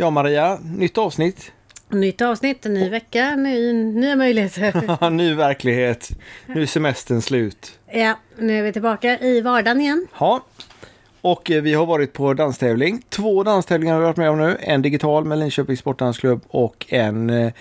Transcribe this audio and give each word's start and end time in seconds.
Ja 0.00 0.10
Maria, 0.10 0.58
nytt 0.62 0.98
avsnitt. 0.98 1.52
Nytt 1.88 2.20
avsnitt, 2.22 2.66
en 2.66 2.74
ny 2.74 2.88
vecka, 2.88 3.36
ny, 3.36 3.72
nya 3.72 4.16
möjligheter. 4.16 5.10
ny 5.10 5.34
verklighet. 5.34 6.10
Nu 6.46 6.62
är 6.62 6.66
semestern 6.66 7.22
slut. 7.22 7.78
ja, 7.92 8.14
nu 8.36 8.58
är 8.58 8.62
vi 8.62 8.72
tillbaka 8.72 9.18
i 9.18 9.40
vardagen 9.40 9.80
igen. 9.80 10.06
Ja. 10.20 10.44
Och 11.20 11.50
eh, 11.50 11.62
vi 11.62 11.74
har 11.74 11.86
varit 11.86 12.12
på 12.12 12.34
danstävling. 12.34 13.02
Två 13.08 13.42
danstävlingar 13.42 13.94
har 13.94 14.00
vi 14.00 14.06
varit 14.06 14.16
med 14.16 14.30
om 14.30 14.38
nu. 14.38 14.56
En 14.60 14.82
digital 14.82 15.24
med 15.24 15.38
Linköpings 15.38 15.80
Sportdansklubb 15.80 16.40
och 16.48 16.86
en 16.88 17.30
eh, 17.30 17.52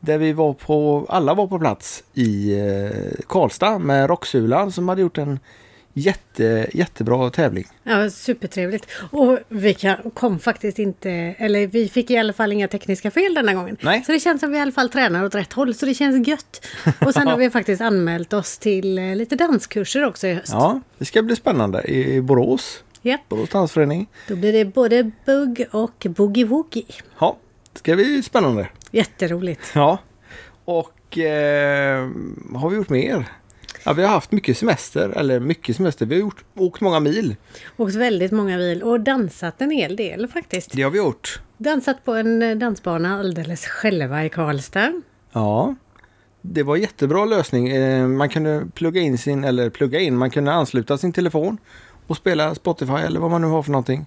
där 0.00 0.18
vi 0.18 0.32
var 0.32 0.52
på, 0.52 1.06
alla 1.08 1.34
var 1.34 1.46
på 1.46 1.58
plats 1.58 2.04
i 2.14 2.58
eh, 2.58 3.24
Karlstad 3.28 3.78
med 3.78 4.08
Rocksulan 4.08 4.72
som 4.72 4.88
hade 4.88 5.02
gjort 5.02 5.18
en 5.18 5.38
jätte, 5.94 6.66
jättebra 6.72 7.30
tävling. 7.30 7.66
Ja, 7.82 8.10
supertrevligt. 8.10 8.86
Och 9.10 9.38
vi 9.48 9.74
kan, 9.74 9.96
kom 10.14 10.38
faktiskt 10.38 10.78
inte, 10.78 11.10
eller 11.38 11.66
vi 11.66 11.88
fick 11.88 12.10
i 12.10 12.16
alla 12.16 12.32
fall 12.32 12.52
inga 12.52 12.68
tekniska 12.68 13.10
fel 13.10 13.34
denna 13.34 13.54
gången. 13.54 13.76
Nej. 13.80 14.02
Så 14.06 14.12
det 14.12 14.20
känns 14.20 14.40
som 14.40 14.50
vi 14.50 14.58
i 14.58 14.60
alla 14.60 14.72
fall 14.72 14.88
tränar 14.88 15.24
åt 15.24 15.34
rätt 15.34 15.52
håll, 15.52 15.74
så 15.74 15.86
det 15.86 15.94
känns 15.94 16.28
gött. 16.28 16.66
Och 17.00 17.14
sen 17.14 17.26
har 17.28 17.36
vi 17.36 17.50
faktiskt 17.60 17.82
anmält 17.82 18.32
oss 18.32 18.58
till 18.58 18.98
eh, 18.98 19.16
lite 19.16 19.36
danskurser 19.36 20.04
också 20.04 20.26
i 20.26 20.34
höst. 20.34 20.52
Ja, 20.52 20.80
det 20.98 21.04
ska 21.04 21.22
bli 21.22 21.36
spännande 21.36 21.82
i 21.90 22.20
Borås. 22.20 22.84
Ja, 23.02 23.18
Borås 23.28 23.48
dansförening. 23.48 24.06
då 24.28 24.36
blir 24.36 24.52
det 24.52 24.64
både 24.64 25.10
bugg 25.26 25.66
och 25.70 26.06
boogie-woogie. 26.08 26.92
Ja, 27.18 27.36
det 27.72 27.78
ska 27.78 27.94
bli 27.94 28.22
spännande. 28.22 28.68
Jätteroligt. 28.90 29.70
Ja, 29.74 29.98
och 30.64 31.18
eh, 31.18 32.08
har 32.54 32.70
vi 32.70 32.76
gjort 32.76 32.88
mer? 32.88 33.24
Ja, 33.84 33.92
vi 33.92 34.02
har 34.02 34.08
haft 34.08 34.32
mycket 34.32 34.58
semester, 34.58 35.08
eller 35.16 35.40
mycket 35.40 35.76
semester. 35.76 36.06
Vi 36.06 36.14
har 36.14 36.20
gjort, 36.20 36.44
åkt 36.54 36.80
många 36.80 37.00
mil. 37.00 37.36
Åkt 37.76 37.94
väldigt 37.94 38.32
många 38.32 38.56
mil 38.56 38.82
och 38.82 39.00
dansat 39.00 39.60
en 39.60 39.70
hel 39.70 39.96
del 39.96 40.28
faktiskt. 40.28 40.72
Det 40.72 40.82
har 40.82 40.90
vi 40.90 40.98
gjort. 40.98 41.40
Dansat 41.58 42.04
på 42.04 42.12
en 42.14 42.42
eh, 42.42 42.56
dansbana 42.56 43.18
alldeles 43.20 43.66
själva 43.66 44.24
i 44.24 44.28
Karlstad. 44.28 44.92
Ja, 45.32 45.74
det 46.40 46.62
var 46.62 46.76
jättebra 46.76 47.24
lösning. 47.24 47.68
Eh, 47.68 48.06
Man 48.08 48.28
kunde 48.28 48.66
plugga 48.74 49.00
in 49.00 49.18
sin, 49.18 49.44
eller 49.44 49.70
plugga 49.70 50.00
in, 50.00 50.16
man 50.16 50.30
kunde 50.30 50.52
ansluta 50.52 50.98
sin 50.98 51.12
telefon 51.12 51.58
och 52.06 52.16
spela 52.16 52.54
Spotify 52.54 52.92
eller 52.92 53.20
vad 53.20 53.30
man 53.30 53.40
nu 53.40 53.46
har 53.46 53.62
för 53.62 53.70
någonting. 53.70 54.06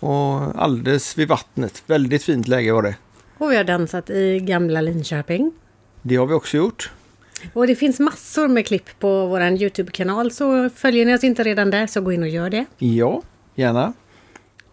Och 0.00 0.62
alldeles 0.62 1.18
vid 1.18 1.28
vattnet. 1.28 1.82
Väldigt 1.86 2.22
fint 2.24 2.48
läge 2.48 2.72
var 2.72 2.82
det. 2.82 2.96
Och 3.38 3.50
vi 3.52 3.56
har 3.56 3.64
dansat 3.64 4.10
i 4.10 4.38
gamla 4.40 4.80
Linköping. 4.80 5.52
Det 6.02 6.16
har 6.16 6.26
vi 6.26 6.34
också 6.34 6.56
gjort. 6.56 6.90
Och 7.52 7.66
det 7.66 7.74
finns 7.74 8.00
massor 8.00 8.48
med 8.48 8.66
klipp 8.66 8.98
på 8.98 9.26
vår 9.26 9.42
Youtube-kanal 9.42 10.30
så 10.30 10.70
följer 10.70 11.06
ni 11.06 11.14
oss 11.14 11.24
inte 11.24 11.42
redan 11.42 11.70
där 11.70 11.86
så 11.86 12.00
gå 12.00 12.12
in 12.12 12.22
och 12.22 12.28
gör 12.28 12.50
det. 12.50 12.64
Ja, 12.78 13.22
gärna. 13.54 13.92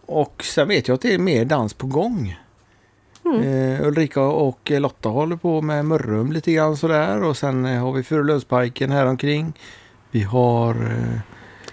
Och 0.05 0.43
sen 0.43 0.67
vet 0.67 0.87
jag 0.87 0.95
att 0.95 1.01
det 1.01 1.13
är 1.13 1.19
mer 1.19 1.45
dans 1.45 1.73
på 1.73 1.87
gång. 1.87 2.35
Eh, 3.43 3.87
Ulrika 3.87 4.21
och 4.21 4.71
Lotta 4.71 5.09
håller 5.09 5.35
på 5.35 5.61
med 5.61 5.85
Mörrum 5.85 6.31
lite 6.31 6.51
grann 6.51 6.77
sådär. 6.77 7.23
Och 7.23 7.37
sen 7.37 7.65
eh, 7.65 7.81
har 7.83 7.93
vi 7.93 8.03
Furulundsparken 8.03 8.91
här 8.91 9.05
omkring. 9.05 9.53
Vi 10.11 10.21
har... 10.21 10.69
Eh, 10.75 11.19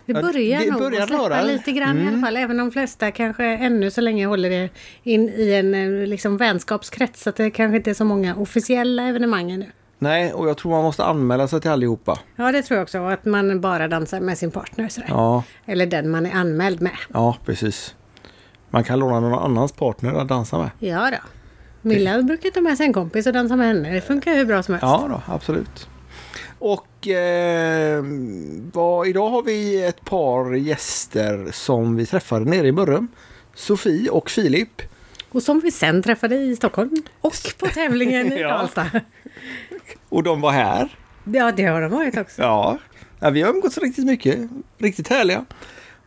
Det 0.06 0.12
Ja, 0.12 0.22
börjar 0.22 0.60
det 0.60 0.70
nog 0.70 0.80
börjar 0.80 1.02
att 1.02 1.08
släppa 1.08 1.42
lite 1.42 1.72
grann 1.72 1.96
i 1.98 2.00
Mm. 2.00 2.14
alla 2.14 2.22
fall. 2.26 2.36
Även 2.36 2.56
de 2.56 2.70
flesta 2.70 3.10
kanske 3.10 3.44
ännu 3.44 3.90
så 3.90 4.00
länge 4.00 4.26
håller 4.26 4.50
det 4.50 4.68
in 5.02 5.28
i 5.28 5.52
en 5.52 5.74
eh, 5.74 6.06
liksom, 6.06 6.36
vänskapskrets. 6.36 7.22
Så 7.22 7.30
att 7.30 7.36
det 7.36 7.50
kanske 7.50 7.76
inte 7.76 7.90
är 7.90 7.94
så 7.94 8.04
många 8.04 8.36
officiella 8.36 9.02
evenemang 9.08 9.50
ännu. 9.50 9.66
Nej, 9.98 10.32
och 10.32 10.48
jag 10.48 10.56
tror 10.58 10.72
man 10.72 10.82
måste 10.84 11.04
anmäla 11.04 11.48
sig 11.48 11.60
till 11.60 11.70
allihopa. 11.70 12.18
Ja 12.36 12.52
det 12.52 12.62
tror 12.62 12.76
jag 12.76 12.82
också. 12.82 12.98
Att 12.98 13.24
man 13.24 13.60
bara 13.60 13.88
dansar 13.88 14.20
med 14.20 14.38
sin 14.38 14.50
partner. 14.50 14.88
Sådär. 14.88 15.08
Ja, 15.10 15.42
Eller 15.66 15.86
den 15.86 16.10
man 16.10 16.26
är 16.26 16.34
anmäld 16.34 16.80
med. 16.82 16.96
ja 17.12 17.36
precis. 17.44 17.94
Man 18.70 18.84
kan 18.84 18.98
låna 18.98 19.20
någon 19.20 19.38
annans 19.38 19.72
partner 19.72 20.14
att 20.14 20.28
dansa 20.28 20.58
med. 20.58 20.70
Ja 20.78 21.10
då. 21.10 21.16
Milla 21.82 22.22
brukar 22.22 22.50
ta 22.50 22.60
med 22.60 22.76
sig 22.76 22.86
en 22.86 22.92
kompis 22.92 23.26
och 23.26 23.32
dansa 23.32 23.56
med 23.56 23.66
henne. 23.66 23.92
Det 23.92 24.00
funkar 24.00 24.34
hur 24.34 24.44
bra 24.44 24.62
som 24.62 24.74
helst. 24.74 24.82
Ja, 24.82 25.06
då, 25.08 25.34
absolut. 25.34 25.88
Och 26.58 27.08
eh, 27.08 28.04
vad, 28.72 29.06
idag 29.06 29.30
har 29.30 29.42
vi 29.42 29.84
ett 29.84 30.04
par 30.04 30.54
gäster 30.54 31.48
som 31.52 31.96
vi 31.96 32.06
träffade 32.06 32.44
nere 32.44 32.66
i 32.68 32.72
Mörrum. 32.72 33.08
Sofie 33.54 34.10
och 34.10 34.30
Filip. 34.30 34.82
Och 35.28 35.42
som 35.42 35.60
vi 35.60 35.70
sen 35.70 36.02
träffade 36.02 36.36
i 36.36 36.56
Stockholm. 36.56 36.96
Och 37.20 37.34
på 37.58 37.66
tävlingen 37.66 38.32
i 38.32 38.40
Ja. 38.40 38.48
Karlstad. 38.48 39.00
Och 40.08 40.22
de 40.22 40.40
var 40.40 40.50
här. 40.50 40.98
Ja, 41.24 41.52
det 41.52 41.64
har 41.64 41.80
de 41.80 41.90
varit 41.90 42.16
också. 42.18 42.42
Ja, 42.42 42.78
ja 43.20 43.30
vi 43.30 43.42
har 43.42 43.50
umgåtts 43.50 43.78
riktigt 43.78 44.06
mycket. 44.06 44.38
Riktigt 44.78 45.08
härliga. 45.08 45.44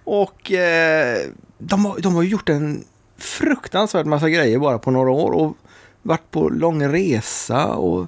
Och 0.03 0.51
eh, 0.51 1.17
de, 1.57 1.85
har, 1.85 1.99
de 1.99 2.15
har 2.15 2.23
gjort 2.23 2.49
en 2.49 2.83
fruktansvärd 3.17 4.05
massa 4.05 4.29
grejer 4.29 4.59
bara 4.59 4.79
på 4.79 4.91
några 4.91 5.11
år. 5.11 5.31
Och 5.31 5.57
varit 6.01 6.31
på 6.31 6.49
lång 6.49 6.87
resa. 6.87 7.65
Och, 7.67 8.07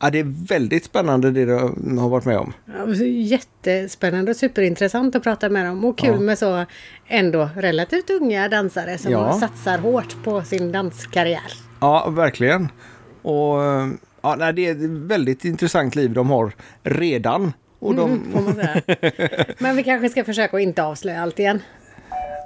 ja, 0.00 0.10
det 0.10 0.18
är 0.18 0.46
väldigt 0.48 0.84
spännande 0.84 1.30
det 1.30 1.44
de 1.44 1.98
har 1.98 2.08
varit 2.08 2.24
med 2.24 2.38
om. 2.38 2.52
Ja, 2.66 2.94
Jättespännande 3.04 4.30
och 4.30 4.36
superintressant 4.36 5.16
att 5.16 5.22
prata 5.22 5.48
med 5.48 5.66
dem. 5.66 5.84
Och 5.84 5.98
kul 5.98 6.10
Ja. 6.14 6.20
med 6.20 6.38
så 6.38 6.64
ändå 7.08 7.48
relativt 7.56 8.10
unga 8.10 8.48
dansare 8.48 8.98
som 8.98 9.12
Ja. 9.12 9.32
satsar 9.32 9.78
hårt 9.78 10.16
på 10.24 10.42
sin 10.42 10.72
danskarriär. 10.72 11.52
Ja, 11.80 12.10
verkligen. 12.10 12.68
Och 13.22 13.64
eh, 13.64 13.88
ja, 14.22 14.36
nej, 14.38 14.52
det 14.52 14.66
är 14.66 14.70
ett 14.70 14.90
väldigt 14.90 15.44
intressant 15.44 15.94
liv 15.94 16.12
de 16.12 16.30
har 16.30 16.52
redan. 16.82 17.52
Och 17.78 17.94
de, 17.94 18.20
säga. 18.54 18.82
Men 19.58 19.76
vi 19.76 19.82
kanske 19.82 20.08
ska 20.08 20.24
försöka 20.24 20.56
att 20.56 20.62
inte 20.62 20.82
avslöja 20.82 21.22
allt 21.22 21.38
igen. 21.38 21.62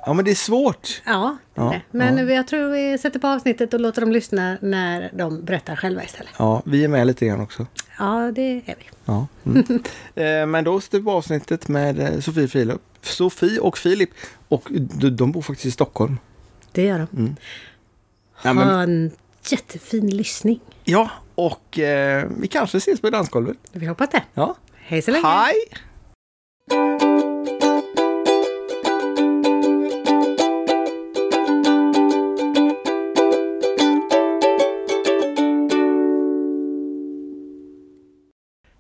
Ja, 0.07 0.13
men 0.13 0.25
det 0.25 0.31
är 0.31 0.35
svårt. 0.35 1.03
Ja, 1.05 1.37
Ja, 1.55 1.81
men 1.91 2.29
jag 2.29 2.47
tror 2.47 2.69
vi 2.69 2.99
sätter 2.99 3.19
på 3.21 3.29
avsnittet 3.29 3.75
och 3.75 3.81
låter 3.81 4.01
dem 4.01 4.13
lyssna 4.13 4.59
när 4.61 5.11
de 5.15 5.45
berättar 5.45 5.77
själva 5.77 6.05
istället. 6.05 6.33
Ja, 6.39 6.63
vi 6.65 6.85
är 6.85 6.89
med 6.89 7.07
lite 7.07 7.27
grann 7.27 7.41
också. 7.41 7.67
Ja, 7.99 8.33
det 8.35 8.43
är 8.67 8.75
vi. 8.79 8.85
Ja. 9.05 9.27
Mm. 9.47 9.65
Eh, 10.15 10.47
men 10.47 10.65
då 10.65 10.81
sätter 10.81 10.99
vi 10.99 11.05
på 11.05 11.11
avsnittet 11.11 11.69
med 11.69 12.01
eh, 12.01 12.21
Sofie, 12.21 12.49
Filip, 12.49 12.81
Sofie 13.03 13.61
och 13.61 13.79
Filip. 13.79 14.11
Och 14.49 14.69
de, 15.11 15.33
bor 15.33 15.43
faktiskt 15.43 15.67
i 15.67 15.71
Stockholm. 15.71 16.19
Det 16.73 16.83
gör 16.83 16.99
de. 16.99 17.19
Mm. 17.19 17.37
Ja, 18.43 18.53
men, 18.53 18.69
Ha 18.69 18.83
en 18.83 19.11
jättefin 19.49 20.17
lyssning. 20.17 20.61
ja 20.85 21.11
och 21.35 21.79
eh, 21.79 22.29
vi 22.41 22.49
kanske 22.49 22.79
ses 22.79 23.01
på 23.01 23.11
dansgolvet. 23.11 23.57
Vi 23.73 23.87
hoppas 23.87 24.11
det. 24.11 24.23
Ja. 24.35 24.57
Hej 24.75 25.03
så 25.03 25.11
länge! 25.11 25.27
Hej! 25.27 25.55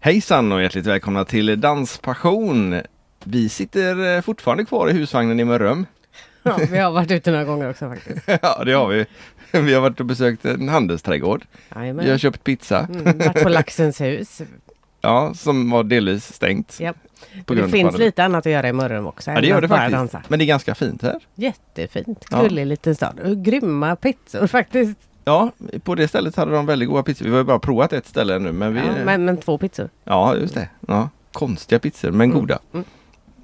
Hejsan 0.05 0.53
och 0.53 0.63
hjärtligt 0.63 0.87
välkomna 0.87 1.25
till 1.25 1.61
Danspassion. 1.61 2.81
Vi 3.25 3.49
sitter 3.49 4.17
eh, 4.17 4.21
fortfarande 4.21 4.65
kvar 4.65 4.91
i 4.91 4.93
husvagnen 4.93 5.41
i 5.41 5.45
Mörrum. 5.45 5.87
Ja, 6.43 6.59
vi 6.71 6.79
har 6.79 6.91
varit 6.91 7.11
ute 7.11 7.31
några 7.31 7.45
gånger 7.45 7.71
också 7.71 7.89
faktiskt. 7.89 8.23
Ja, 8.43 8.65
det 8.65 8.73
har 8.73 8.89
vi. 8.89 9.07
Vi 9.53 9.75
har 9.75 9.81
varit 9.81 10.01
och 10.01 10.07
besökt 10.07 10.45
en 10.45 10.69
handelsträdgård. 10.69 11.45
Jajamän. 11.77 12.05
Vi 12.05 12.11
har 12.11 12.19
köpt 12.19 12.45
pizza. 12.45 12.89
Mm, 12.91 13.19
varit 13.19 13.43
på 13.43 13.49
Laxens 13.49 14.01
hus. 14.01 14.43
Ja, 15.01 15.35
som 15.35 15.71
var 15.71 15.85
delvis 15.85 16.33
stängt. 16.33 16.77
Ja. 16.81 16.95
På 17.45 17.55
det 17.55 17.69
finns 17.69 17.99
lite 17.99 18.25
annat 18.25 18.47
att 18.47 18.53
göra 18.53 18.69
i 18.69 18.73
Mörrum 18.73 19.07
också. 19.07 19.31
Ja, 19.31 19.41
det 19.41 19.47
gör 19.47 19.61
det 19.61 19.69
faktiskt. 19.69 19.93
Dansa. 19.93 20.23
Men 20.29 20.39
det 20.39 20.45
är 20.45 20.47
ganska 20.47 20.75
fint 20.75 21.03
här. 21.03 21.21
Jättefint. 21.35 22.25
Ja. 22.31 22.43
Gullig 22.43 22.67
liten 22.67 22.95
stad. 22.95 23.21
Och 23.21 23.45
grymma 23.45 23.97
pizzor 23.97 24.47
faktiskt. 24.47 24.99
Ja, 25.25 25.53
på 25.85 25.95
det 25.95 26.09
stället 26.09 26.37
hade 26.37 26.53
de 26.53 26.67
väldigt 26.67 26.89
goda 26.89 27.03
pizzor. 27.03 27.25
Vi 27.25 27.31
har 27.31 27.39
ju 27.39 27.45
bara 27.45 27.59
provat 27.59 27.93
ett 27.93 28.07
ställe 28.07 28.39
nu, 28.39 28.53
men 28.53 28.75
vi... 28.75 28.81
Ja, 28.81 28.93
men, 29.05 29.25
men 29.25 29.37
två 29.37 29.59
pizzor. 29.59 29.89
Ja, 30.05 30.37
just 30.37 30.55
det. 30.55 30.69
Ja, 30.89 31.09
konstiga 31.33 31.79
pizzor, 31.79 32.11
men 32.11 32.31
Mm. 32.31 32.41
goda. 32.41 32.59
Mm. 32.73 32.85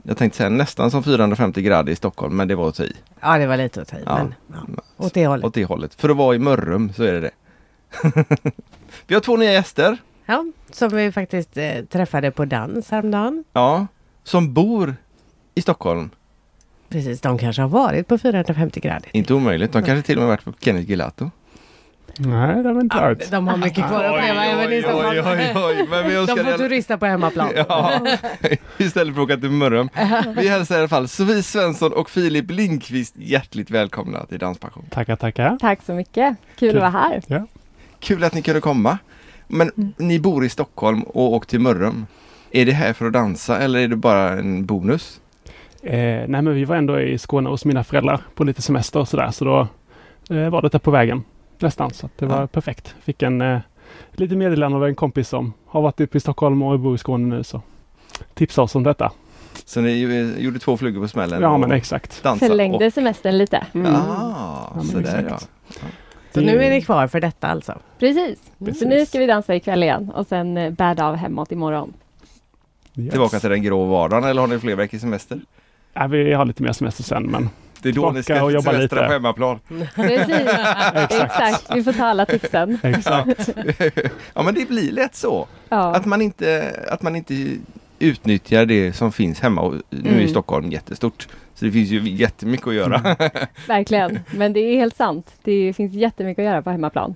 Jag 0.03 0.17
tänkte 0.17 0.37
säga 0.37 0.49
nästan 0.49 0.91
som 0.91 1.03
450 1.03 1.63
grader 1.63 1.93
i 1.93 1.97
Stockholm, 1.97 2.37
men 2.37 2.49
det 2.49 2.55
var 2.55 2.69
att 2.69 2.75
ta 2.75 2.83
i. 2.85 2.93
Ja, 3.21 3.39
det 3.39 3.47
var 3.47 3.57
lite 3.57 3.83
att 3.83 3.89
ta 3.89 3.97
i. 3.97 4.03
Ja. 4.07 4.17
Men 4.19 4.35
ja, 4.77 4.83
åt 4.97 5.15
det 5.15 5.27
hållet. 5.27 5.45
Åt 5.47 5.55
det 5.55 5.65
hållet. 5.65 5.95
För 5.95 6.09
att 6.09 6.17
vara 6.17 6.35
i 6.35 6.39
Mörrum 6.39 6.93
så 6.93 7.03
är 7.03 7.12
det 7.12 7.21
det. 7.21 7.31
vi 9.06 9.15
har 9.15 9.21
två 9.21 9.37
nya 9.37 9.53
gäster. 9.53 9.99
Ja, 10.26 10.44
som 10.73 10.88
vi 10.88 11.12
faktiskt 11.12 11.56
eh, 11.56 11.85
träffade 11.91 12.31
på 12.31 12.44
dans 12.44 12.91
häromdagen. 12.91 13.44
Ja, 13.53 13.87
som 14.25 14.55
bor 14.55 14.97
i 15.55 15.62
Stockholm. 15.62 16.11
Precis, 16.88 17.21
de 17.21 17.38
kanske 17.38 17.62
har 17.62 17.69
varit 17.69 18.09
på 18.09 18.19
450 18.19 18.81
grader. 18.81 19.09
Inte 19.12 19.35
omöjligt. 19.35 19.73
De 19.73 19.83
kanske 19.83 20.06
till 20.06 20.17
och 20.17 20.21
med 20.23 20.29
varit 20.29 20.44
på 20.44 20.53
Kenneth 20.61 20.91
Gelato. 20.91 21.31
Nej, 22.19 22.62
det 22.62 22.69
har 22.69 22.75
vi 22.75 22.81
inte 22.81 22.97
Ja, 22.97 23.03
varit. 23.03 23.31
de 23.31 23.49
har 23.49 23.57
mycket 23.57 23.87
kvar 23.89 24.05
att 24.05 24.15
uppleva 24.17 24.45
även 24.45 24.73
i 24.73 24.83
Stockholm. 24.83 25.17
oj. 25.57 25.87
Men 25.91 26.07
vi 26.09 26.15
De 26.15 26.27
får 26.27 26.59
turista 26.59 26.99
på 26.99 27.07
hemmaplan. 27.07 27.49
Ja, 27.57 27.93
istället 28.79 29.15
för 29.15 29.23
att 29.23 29.27
åka 29.31 29.37
till 29.37 29.51
Mörrum. 29.51 29.89
Vi 30.37 30.49
hälsar 30.49 30.75
i 30.77 30.79
alla 30.79 30.89
fall 30.89 31.09
Sofie 31.09 31.43
Svensson 31.43 31.93
och 31.93 32.11
Filip 32.11 32.51
Lindqvist 32.51 33.15
hjärtligt 33.19 33.71
välkomna 33.71 34.27
till 34.27 34.39
Danspassion. 34.39 34.85
Tackar, 34.91 35.17
tackar. 35.17 35.57
Tack 35.61 35.81
så 35.87 35.93
mycket. 35.93 36.37
Kul 36.59 36.69
att 36.77 36.81
vara 36.81 36.91
här. 36.91 37.23
Ja. 37.27 37.47
Kul 38.01 38.25
att 38.25 38.35
ni 38.35 38.43
kunde 38.43 38.61
komma. 38.61 38.99
Men 39.47 39.71
Mm. 39.77 39.93
ni 39.97 40.21
bor 40.21 40.45
i 40.45 40.49
Stockholm 40.49 41.03
och 41.03 41.33
åkt 41.33 41.51
till 41.51 41.61
Mörrum. 41.61 42.07
Är 42.51 42.67
det 42.67 42.73
här 42.73 42.93
för 42.93 43.07
att 43.07 43.12
dansa 43.12 43.59
eller 43.59 43.79
är 43.81 43.89
det 43.89 43.97
bara 43.97 44.29
en 44.33 44.67
bonus? 44.67 45.21
Eh, 45.83 45.93
nej, 46.01 46.29
men 46.29 46.55
vi 46.55 46.65
var 46.65 46.77
ändå 46.77 47.01
i 47.01 47.19
Skåne 47.19 47.49
hos 47.51 47.65
mina 47.65 47.85
föräldrar 47.85 48.21
på 48.35 48.45
lite 48.45 48.62
semester 48.62 49.01
och 49.01 49.09
sådär. 49.09 49.31
Så 49.31 49.45
då, 49.45 49.61
eh, 50.37 50.51
var 50.51 50.62
det 50.62 50.79
på 50.79 50.91
vägen 50.91 51.23
nästan. 51.62 51.91
Så 51.93 52.07
att 52.07 52.19
det 52.19 52.27
var 52.27 52.41
Ja. 52.41 52.47
perfekt. 52.47 52.95
Fick 53.03 53.23
en 53.23 53.41
eh, 53.41 53.59
lite 54.12 54.37
meddelande 54.37 54.77
av 54.77 54.87
en 54.87 54.95
kompis 54.95 55.29
som 55.29 55.53
har 55.67 55.83
varit 55.83 56.01
uppe 56.01 56.17
i 56.19 56.21
Stockholm 56.21 56.62
och 56.62 56.81
bor 56.81 56.95
i 56.95 56.99
Skåne 56.99 57.37
nu. 57.37 57.45
Så 57.45 57.62
tipsade 58.35 58.65
oss 58.65 58.75
om 58.75 58.83
detta. 58.83 59.12
Så 59.65 59.81
ni 59.81 59.99
gjorde 60.39 60.59
två 60.59 60.77
flugor 60.77 61.01
på 61.03 61.09
smällen? 61.09 61.43
Ja 61.43 61.49
och 61.51 61.61
men 61.61 61.73
exakt. 61.73 62.15
Förlängde 62.39 62.91
semestern 62.91 63.39
lite. 63.39 63.67
Mm. 63.75 63.93
Och, 63.95 63.99
ah, 64.01 64.71
Ja, 64.71 64.77
men 64.77 64.85
så 64.85 64.99
där 64.99 65.27
ja. 65.29 65.39
Så 66.35 66.41
nu 66.41 66.65
är 66.65 66.71
ni 66.71 66.83
kvar 66.83 67.07
för 67.07 67.21
detta 67.21 67.47
alltså? 67.49 67.79
Precis. 67.99 68.39
Precis. 68.59 68.79
Så 68.83 68.89
nu 68.89 69.07
ska 69.07 69.19
vi 69.19 69.27
dansa 69.27 69.55
ikväll 69.55 69.83
igen 69.83 70.11
och 70.15 70.27
sen 70.27 70.57
eh, 70.57 70.71
bädda 70.73 71.07
av 71.07 71.15
hemåt 71.17 71.53
imorgon. 71.53 71.93
Yes. 72.97 73.11
Tillbaka 73.11 73.41
till 73.41 73.51
den 73.51 73.62
grå 73.62 73.85
vardagen 73.85 74.25
eller 74.25 74.41
har 74.41 74.49
ni 74.49 74.59
fler 74.59 74.77
veckor 74.77 74.99
semester? 74.99 75.41
Ja, 75.93 76.07
vi 76.07 76.33
har 76.33 76.45
lite 76.45 76.62
mer 76.62 76.73
semester 76.73 77.03
sen 77.03 77.23
men 77.23 77.49
Det 77.82 77.88
är 77.88 77.93
då 77.93 78.11
ni 78.11 78.23
ska 78.23 78.43
och 78.43 78.53
jobba 78.53 78.73
lite. 78.73 78.97
på 78.97 79.03
hemmaplan. 79.03 79.59
Precis, 79.94 80.29
exakt. 80.31 81.12
exakt. 81.12 81.67
Vi 81.75 81.85
får 81.85 81.93
ta 81.93 82.05
alla 82.05 82.27
tipsen. 82.27 82.79
exakt. 82.82 83.50
ja 84.35 84.43
men 84.43 84.55
det 84.55 84.69
blir 84.69 84.93
lätt 84.93 85.15
så. 85.15 85.47
Ja. 85.69 85.94
Att 85.94 86.06
man 86.06 86.23
inte, 86.23 86.75
att 86.91 87.03
man 87.03 87.17
inte 87.17 87.56
utnyttjar 87.99 88.67
det 88.67 88.93
som 88.93 89.12
finns 89.12 89.41
hemma. 89.41 89.61
Och 89.61 89.75
nu 89.91 90.11
är 90.11 90.15
Mm. 90.15 90.29
Stockholm 90.29 90.71
jättestort. 90.71 91.29
Så 91.55 91.65
det 91.65 91.73
finns 91.73 91.91
ju 91.91 92.00
jättemycket 92.11 92.67
att 92.67 92.75
göra. 92.75 93.17
Verkligen. 93.69 94.19
Men 94.31 94.53
det 94.53 94.61
är 94.61 94.76
helt 94.76 94.97
sant. 94.97 95.33
Det 95.43 95.73
finns 95.76 95.93
jättemycket 95.93 96.43
att 96.43 96.47
göra 96.47 96.62
på 96.62 96.71
hemmaplan. 96.71 97.15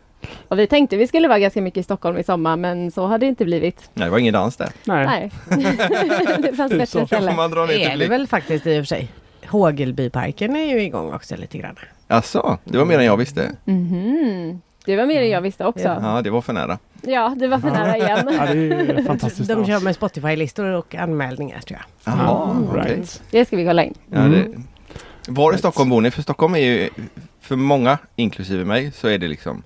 Och 0.49 0.59
vi 0.59 0.67
tänkte 0.67 0.97
vi 0.97 1.07
skulle 1.07 1.29
vara 1.29 1.39
ganska 1.39 1.61
mycket 1.63 1.81
i 1.81 1.83
Stockholm 1.83 2.19
i 2.19 2.25
sommar 2.25 2.57
men 2.57 2.91
så 2.91 3.07
har 3.07 3.19
det 3.19 3.27
inte 3.27 3.45
blivit. 3.45 3.91
Nej, 3.95 4.05
det 4.05 4.11
var 4.11 4.19
ingen 4.19 4.35
dans 4.35 4.57
där. 4.57 4.69
Nej. 4.85 5.07
Nej. 5.07 5.31
det 6.43 6.57
fanns 6.57 6.73
bättre 6.73 7.07
ställen. 7.07 7.37
Det 7.69 7.85
är 7.85 7.97
det 7.97 8.07
väl 8.09 8.27
faktiskt 8.27 8.67
i 8.67 8.81
och 8.81 8.83
för 8.83 8.87
sig. 8.87 9.09
Hågelbyparken 9.49 10.57
är 10.57 10.65
ju 10.75 10.83
igång 10.83 11.13
också 11.13 11.37
lite 11.37 11.59
grann. 11.59 11.77
Alltså, 12.09 12.59
det 12.65 12.79
var 12.79 12.85
mer 12.85 12.99
än 12.99 13.05
jag 13.05 13.17
visste. 13.17 13.51
Mhm. 13.65 14.61
Det 14.87 14.97
var 14.97 15.07
mer 15.07 15.23
än 15.23 15.31
jag 15.31 15.41
visste 15.41 15.65
också. 15.65 15.99
Ja, 16.03 16.21
det 16.25 16.31
var 16.31 16.41
för 16.41 16.53
nära. 16.53 16.79
Ja, 17.03 17.35
det 17.39 17.49
var 17.49 17.59
för 17.59 17.71
nära 17.71 17.97
igen. 17.97 18.29
Ja, 18.39 18.47
det 18.55 18.75
är 19.01 19.03
fantastiskt. 19.07 19.49
De 19.49 19.67
kör 19.67 19.81
med 19.81 19.95
Spotify-listor 19.97 20.65
och 20.65 20.95
anmälningar 20.95 21.61
tror 21.61 21.79
jag. 22.05 22.15
Jaha, 22.15 22.51
Mm, 22.51 22.75
right. 22.75 23.23
Det 23.31 23.45
ska 23.45 23.57
vi 23.57 23.65
kolla 23.67 23.85
in. 23.85 23.95
Ja, 24.11 24.19
det... 24.21 24.41
Mm. 24.41 24.65
Var 25.29 25.55
i 25.55 25.59
Stockholm 25.59 25.91
bor 25.91 26.01
ni? 26.01 26.11
För 26.11 26.23
Stockholm 26.23 26.55
är 26.55 26.59
ju 26.59 26.89
för 27.41 27.57
många, 27.57 27.99
inklusive 28.17 28.65
mig, 28.65 28.93
så 28.93 29.09
är 29.09 29.19
det 29.19 29.29
liksom 29.29 29.63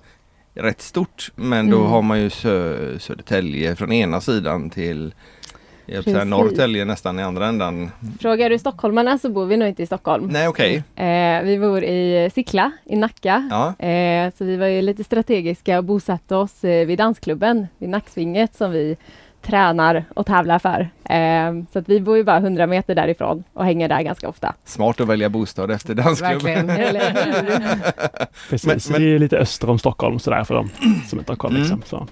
rätt 0.53 0.81
stort. 0.81 1.31
Men 1.35 1.69
då 1.69 1.77
Mm. 1.77 1.89
har 1.91 2.01
man 2.01 2.19
ju 2.21 2.29
Sö 2.29 2.99
Södertälje 2.99 3.75
från 3.75 3.91
ena 3.91 4.21
sidan 4.21 4.69
till 4.69 5.13
Precis. 5.89 6.25
Norrtälje 6.25 6.85
nästan 6.85 7.19
i 7.19 7.23
andra 7.23 7.45
ändan. 7.47 7.91
Frågar 8.19 8.49
du 8.49 8.59
stockholmarna 8.59 9.17
så 9.17 9.29
bor 9.29 9.45
vi 9.45 9.57
nog 9.57 9.67
inte 9.67 9.83
i 9.83 9.85
Stockholm. 9.85 10.27
Nej 10.31 10.47
okej. 10.47 10.83
Eh, 10.95 11.43
vi 11.43 11.59
bor 11.59 11.83
i 11.83 12.29
Sickla 12.33 12.71
i 12.85 12.95
Nacka. 12.95 13.47
Ja. 13.51 13.85
Eh, 13.85 14.33
så 14.37 14.45
vi 14.45 14.57
var 14.57 14.67
ju 14.67 14.81
lite 14.81 15.03
strategiska 15.03 15.77
och 15.77 15.83
bosatte 15.83 16.35
oss 16.35 16.63
eh, 16.63 16.85
vid 16.87 16.97
dansklubben 16.97 17.67
vid 17.77 17.89
Nacksvinget 17.89 18.55
som 18.55 18.71
vi 18.71 18.97
tränar 19.41 20.05
och 20.15 20.25
tävlar 20.25 20.59
för. 20.59 20.89
Eh, 21.09 21.63
så 21.73 21.79
att 21.79 21.89
vi 21.89 21.99
bor 21.99 22.17
ju 22.17 22.23
bara 22.23 22.37
100 22.37 22.67
meter 22.67 22.95
därifrån 22.95 23.43
och 23.53 23.65
hänger 23.65 23.89
där 23.89 24.01
ganska 24.01 24.29
ofta. 24.29 24.53
Smart 24.65 24.99
att 25.01 25.07
välja 25.07 25.29
bostad 25.29 25.71
efter 25.71 25.93
dansklubb. 25.95 26.31
Verkligen. 26.31 26.69
Eller 26.69 26.99
hur? 26.99 27.59
Precis, 28.49 28.65
Men- 28.67 28.79
men- 29.01 29.01
det 29.09 29.15
är 29.15 29.19
lite 29.19 29.37
öster 29.37 29.69
om 29.69 29.79
Stockholm 29.79 30.19
sådär 30.19 30.43
för 30.43 30.55
dem 30.55 30.69
som 31.09 31.19
inte 31.19 31.31
har 31.31 31.37
koll. 31.37 31.51
Mm. 31.51 31.61
Liksom, 31.61 31.81
så. 31.85 32.07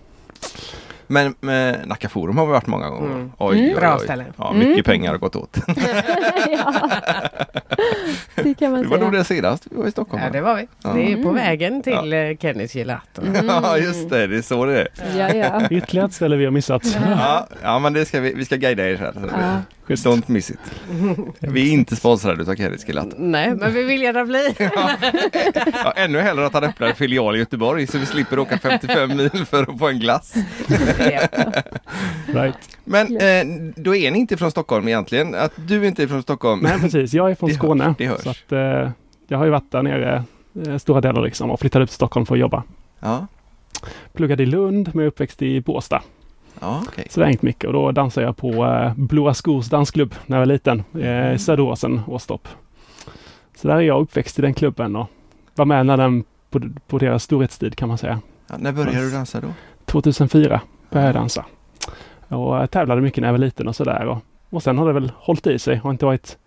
Men 1.07 1.35
med 1.39 1.87
Nacka 1.87 2.09
Forum 2.09 2.37
har 2.37 2.45
vi 2.45 2.51
varit 2.51 2.67
många 2.67 2.89
gånger. 2.89 3.11
Mm. 3.15 3.31
Oj, 3.37 3.57
Mm. 3.59 3.69
oj, 3.69 3.79
Bra 3.79 3.95
oj. 3.99 4.03
ställe. 4.03 4.25
Ja, 4.37 4.53
mycket 4.53 4.71
Mm. 4.73 4.83
pengar 4.83 5.11
har 5.11 5.17
gått 5.17 5.35
åt. 5.35 5.57
ja. 6.47 6.73
Det 8.35 8.53
kan 8.59 8.71
man 8.71 8.81
Det 8.81 8.87
var 8.87 8.97
nog 8.97 9.11
det 9.11 9.23
senast 9.23 9.67
vi 9.71 9.77
var 9.77 9.87
i 9.87 9.91
Stockholm. 9.91 10.23
Ja, 10.23 10.29
det 10.29 10.41
var 10.41 10.55
vi. 10.55 10.67
Ja. 10.83 10.89
Det 10.93 11.11
är 11.11 11.15
på 11.15 11.21
Mm. 11.29 11.35
vägen 11.35 11.83
till 11.83 12.11
ja. 12.11 12.35
Kennys 12.41 12.75
gelato. 12.75 13.21
Ja, 13.47 13.77
just 13.77 14.09
det. 14.09 14.27
Det 14.27 14.37
är 14.37 14.41
så 14.41 14.65
det 14.65 14.81
är. 14.81 14.87
Ja, 15.17 15.33
ja. 15.33 15.61
Ytterligare 15.71 16.07
ett 16.07 16.13
ställe 16.13 16.35
vi 16.35 16.45
har 16.45 16.51
missat. 16.51 16.97
Ja, 17.09 17.47
ja 17.63 17.79
men 17.79 17.93
det 17.93 18.05
ska 18.05 18.19
vi, 18.19 18.33
vi 18.33 18.45
ska 18.45 18.55
guida 18.55 18.89
er 18.89 18.95
här. 18.97 19.11
Så 19.13 19.19
Ja. 19.31 19.61
Schysst. 19.87 20.05
Don't 20.05 20.23
miss 20.25 20.49
it. 20.51 20.59
Vi 21.39 21.69
är 21.69 21.73
inte 21.73 21.95
sponsrade 21.95 22.41
utav 22.41 22.55
Kenneth 22.55 22.87
Gelato. 22.87 23.15
Nej, 23.17 23.53
men 23.55 23.73
vi 23.73 23.83
vill 23.83 24.01
gärna 24.01 24.25
bli. 24.25 24.55
Ja, 25.83 25.91
ännu 25.95 26.19
hellre 26.19 26.45
att 26.45 26.53
han 26.53 26.63
öppnar 26.63 26.87
en 26.87 26.95
filial 26.95 27.35
i 27.35 27.39
Göteborg 27.39 27.87
så 27.87 27.97
vi 27.97 28.05
slipper 28.05 28.39
åka 28.39 28.57
55 28.57 29.17
mil 29.17 29.45
för 29.49 29.63
att 29.63 29.79
få 29.79 29.87
en 29.87 29.99
glass. 29.99 30.33
Right. 32.27 32.77
Men 32.83 33.17
eh, 33.17 33.71
då 33.75 33.95
är 33.95 34.11
ni 34.11 34.19
inte 34.19 34.37
från 34.37 34.51
Stockholm 34.51 34.87
egentligen? 34.87 35.35
Att 35.35 35.51
du 35.55 35.87
inte 35.87 36.03
är 36.03 36.07
från 36.07 36.21
Stockholm? 36.23 36.59
Nej 36.63 36.79
precis, 36.79 37.13
jag 37.13 37.31
är 37.31 37.35
från 37.35 37.47
Det 37.49 37.53
hörs, 37.53 37.59
Skåne. 37.59 37.95
det 37.97 38.05
hörs. 38.07 38.21
Så 38.21 38.29
att, 38.29 38.51
eh, 38.51 38.89
jag 39.27 39.37
har 39.37 39.45
ju 39.45 39.51
varit 39.51 39.71
där 39.71 39.83
nere 39.83 40.23
eh, 40.67 40.77
stora 40.77 41.01
delar 41.01 41.21
liksom 41.21 41.51
och 41.51 41.59
flyttade 41.59 41.83
upp 41.83 41.89
till 41.89 41.95
Stockholm 41.95 42.25
för 42.25 42.35
att 42.35 42.39
jobba. 42.41 42.63
Ja, 42.99 43.27
Pluggade 44.13 44.43
i 44.43 44.45
Lund 44.45 44.89
men 44.93 45.03
är 45.03 45.07
uppväxt 45.07 45.41
i 45.41 45.61
Båstad. 45.61 46.01
ja 46.59 46.83
okej. 46.87 47.07
Så 47.09 47.19
det 47.19 47.23
har 47.25 47.29
hängt 47.29 47.41
mycket 47.41 47.63
och 47.63 47.73
då 47.73 47.91
dansade 47.91 48.25
jag 48.25 48.37
på 48.37 48.65
eh, 48.65 48.93
Blåa 48.95 49.33
skors 49.33 49.69
dansklubb 49.69 50.15
när 50.25 50.37
jag 50.37 50.41
var 50.41 50.45
liten. 50.53 50.83
Eh, 51.01 51.33
I 51.33 51.37
Söderåsen, 51.39 52.01
Åstorp. 52.07 52.47
Så 53.57 53.67
där 53.67 53.75
är 53.75 53.81
jag 53.81 54.01
uppväxt 54.01 54.39
i 54.39 54.41
den 54.41 54.53
klubben 54.53 54.95
och 54.95 55.07
var 55.55 55.65
med 55.65 55.85
när 55.85 55.97
den 55.97 56.23
på, 56.49 56.61
på 56.87 56.97
deras 56.97 57.23
storhetstid 57.23 57.75
kan 57.75 57.87
man 57.87 57.97
säga. 57.97 58.19
Ja, 58.47 58.55
när 58.59 58.71
började 58.71 58.99
du 59.01 59.11
dansa 59.11 59.41
då? 59.41 59.47
2004 59.85 60.61
började 60.89 61.07
jag 61.07 61.15
dansa. 61.15 61.45
Och 62.27 62.55
jag 62.55 62.71
tävlade 62.71 63.01
mycket 63.01 63.21
när 63.21 63.27
jag 63.27 63.33
var 63.33 63.39
liten 63.39 63.67
och 63.67 63.75
sådär. 63.75 64.05
Och, 64.05 64.17
och 64.49 64.63
sen 64.63 64.77
har 64.77 64.87
det 64.87 64.93
väl 64.93 65.11
hållit 65.15 65.47
i 65.47 65.59
sig. 65.59 65.75
Har 65.75 65.91
inte 65.91 66.05
varit 66.05 66.37